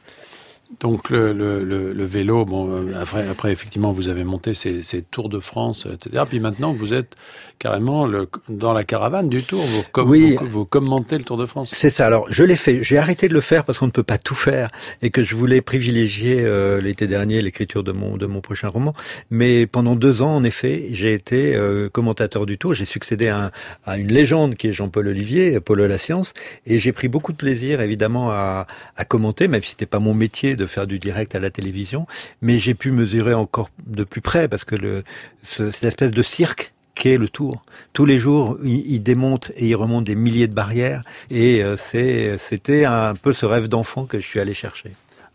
Donc 0.80 1.10
le, 1.10 1.34
le, 1.34 1.64
le, 1.64 1.94
le 1.94 2.06
vélo, 2.06 2.46
bon, 2.46 2.88
après, 3.00 3.28
après 3.28 3.52
effectivement, 3.52 3.92
vous 3.92 4.10
avez 4.10 4.24
monté 4.24 4.54
ces, 4.54 4.82
ces 4.84 5.02
Tours 5.02 5.30
de 5.30 5.40
France, 5.40 5.86
etc. 5.92 6.24
Puis 6.28 6.40
maintenant, 6.40 6.72
vous 6.74 6.94
êtes 6.94 7.16
carrément 7.60 8.08
le, 8.08 8.28
dans 8.50 8.74
la 8.74 8.84
caravane 8.84 9.30
du 9.30 9.44
Tour. 9.44 9.62
Vous, 9.62 9.84
com- 9.92 10.10
Oui. 10.10 10.36
vous, 10.40 10.46
vous 10.48 10.66
commentez 10.66 11.18
le 11.18 11.24
Tour 11.24 11.38
de 11.38 11.46
France. 11.46 11.70
C'est 11.74 11.92
ça. 11.92 12.08
Alors, 12.08 12.26
je 12.32 12.44
l'ai 12.44 12.56
fait. 12.56 12.84
J'ai 12.84 12.98
arrêté 12.98 13.28
de 13.28 13.34
le 13.36 13.42
faire 13.42 13.64
parce 13.66 13.78
qu'on 13.78 13.86
ne 13.86 13.92
peut 13.92 14.02
pas 14.02 14.18
tout 14.18 14.34
faire 14.34 14.70
et 15.04 15.12
que 15.12 15.22
je 15.22 15.36
voulais 15.36 15.62
privilégier 15.62 16.38
euh, 16.42 16.80
l'été 16.82 17.06
dernier 17.06 17.42
l'écriture 17.42 17.84
de 17.84 17.92
mon 17.92 18.18
de 18.18 18.26
mon 18.26 18.42
prochain 18.42 18.70
roman. 18.70 18.94
Mais 19.30 19.68
pendant 19.68 19.96
deux 19.96 20.22
ans, 20.24 20.36
en 20.36 20.44
effet, 20.44 20.88
j'ai 20.92 21.14
été 21.14 21.56
euh, 21.56 21.90
commentateur 21.90 22.46
du 22.48 22.58
Tour. 22.58 22.74
J'ai 22.74 22.86
succédé 22.86 23.28
à, 23.28 23.46
un- 23.46 23.52
à 23.86 23.98
une 23.98 24.12
légende 24.12 24.56
qui 24.56 24.68
est 24.70 24.74
Jean-Paul 24.74 25.08
Olivier, 25.10 25.60
Polo 25.60 25.86
la 25.86 25.98
science, 26.00 26.34
et 26.66 26.80
j'ai 26.80 26.92
pris 26.94 27.10
beaucoup 27.10 27.34
de 27.34 27.38
plaisir, 27.38 27.82
évidemment, 27.82 28.32
à, 28.32 28.66
à 28.96 29.06
commenter, 29.06 29.48
même 29.48 29.62
si 29.62 29.72
c'était 29.72 29.86
pas 29.86 30.00
mon 30.00 30.14
métier 30.16 30.56
de 30.56 30.61
faire 30.66 30.88
du 30.88 31.00
direct 31.00 31.36
à 31.36 31.40
la 31.40 31.50
télévision. 31.50 32.08
Mais 32.42 32.58
j'ai 32.58 32.74
pu 32.74 32.92
mesurer 32.92 33.34
encore 33.34 33.70
de 33.86 34.04
plus 34.04 34.22
près 34.22 34.48
parce 34.48 34.64
que 34.64 34.76
le 34.76 35.04
ce, 35.44 35.72
cette 35.72 35.84
espèce 35.84 36.12
de 36.12 36.22
cirque 36.22 36.74
qu'est 36.96 37.18
le 37.18 37.30
tour. 37.30 37.64
Tous 37.94 38.06
les 38.06 38.20
jours, 38.20 38.58
il, 38.64 38.92
il 38.92 39.04
démonte 39.04 39.52
et 39.56 39.68
il 39.68 39.76
remonte 39.76 40.04
des 40.04 40.16
milliers 40.16 40.48
de 40.48 40.54
barrières 40.54 41.04
et 41.30 41.64
euh, 41.64 41.76
c'était 41.78 42.86
un 42.86 43.16
peu 43.16 43.34
ce 43.34 43.46
rêve 43.46 43.68
d'enfant 43.68 44.06
que 44.06 44.20
je 44.20 44.26
suis 44.26 44.40
allé 44.40 44.54
chercher. 44.54 44.92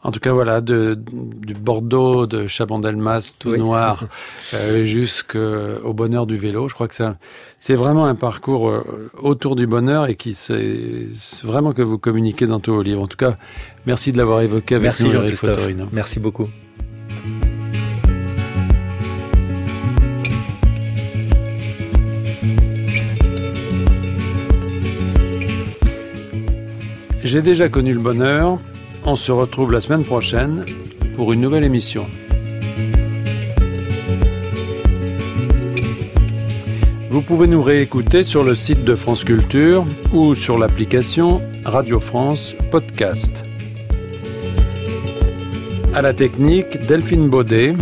En 0.06 0.12
tout 0.12 0.20
cas, 0.20 0.32
voilà, 0.32 0.60
de, 0.60 0.96
du 0.96 1.54
Bordeaux, 1.54 2.26
de 2.26 2.46
Chabandelmas, 2.46 3.34
tout 3.40 3.50
Oui. 3.50 3.58
noir, 3.58 4.04
euh, 4.54 4.84
jusqu'au 4.84 5.92
bonheur 5.92 6.28
du 6.28 6.36
vélo. 6.36 6.68
Je 6.68 6.74
crois 6.74 6.86
que 6.86 6.94
c'est 7.58 7.74
vraiment 7.74 8.06
un 8.06 8.14
parcours 8.14 8.68
euh, 8.70 9.10
autour 9.20 9.56
du 9.56 9.66
bonheur 9.66 10.06
et 10.06 10.14
qui 10.14 10.34
c'est 10.34 11.08
vraiment 11.42 11.72
que 11.72 11.82
vous 11.82 11.98
communiquez 11.98 12.46
dans 12.46 12.60
tous 12.60 12.72
vos 12.72 12.82
livres. 12.82 13.02
En 13.02 13.08
tout 13.08 13.16
cas, 13.16 13.36
merci 13.84 14.12
de 14.12 14.18
l'avoir 14.18 14.42
évoqué 14.42 14.76
avec 14.76 14.84
Merci 14.84 15.04
nous, 15.06 15.14
Eric. 15.14 15.34
Fotorino. 15.34 15.86
Merci 15.90 16.20
beaucoup. 16.20 16.46
J'ai 27.24 27.42
déjà 27.42 27.68
connu 27.68 27.92
le 27.92 27.98
bonheur. 27.98 28.60
On 29.08 29.14
se 29.14 29.30
retrouve 29.30 29.70
la 29.70 29.80
semaine 29.80 30.02
prochaine 30.02 30.64
pour 31.14 31.32
une 31.32 31.40
nouvelle 31.40 31.62
émission. 31.62 32.06
Vous 37.08 37.22
pouvez 37.22 37.46
nous 37.46 37.62
réécouter 37.62 38.24
sur 38.24 38.42
le 38.42 38.56
site 38.56 38.82
de 38.82 38.96
France 38.96 39.22
Culture 39.22 39.86
ou 40.12 40.34
sur 40.34 40.58
l'application 40.58 41.40
Radio 41.64 42.00
France 42.00 42.56
Podcast. 42.72 43.44
À 45.94 46.02
la 46.02 46.12
technique, 46.12 46.84
Delphine 46.86 47.28
Baudet. 47.28 47.76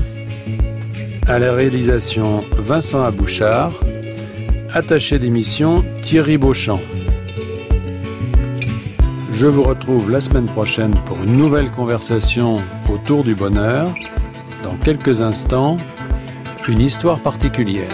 À 1.27 1.39
la 1.39 1.55
réalisation, 1.55 2.45
Vincent 2.53 3.03
Abouchard. 3.03 3.73
Attaché 4.75 5.19
d'émission, 5.19 5.83
Thierry 6.03 6.37
Beauchamp. 6.37 6.81
Je 9.45 9.51
vous 9.51 9.65
retrouve 9.65 10.11
la 10.11 10.23
semaine 10.23 10.47
prochaine 10.47 10.95
pour 11.05 11.23
une 11.23 11.37
nouvelle 11.37 11.71
conversation 11.71 12.63
autour 12.91 13.23
du 13.25 13.35
bonheur. 13.35 13.93
Dans 14.63 14.75
quelques 14.77 15.21
instants, 15.21 15.77
une 16.67 16.81
histoire 16.81 17.21
particulière. 17.21 17.93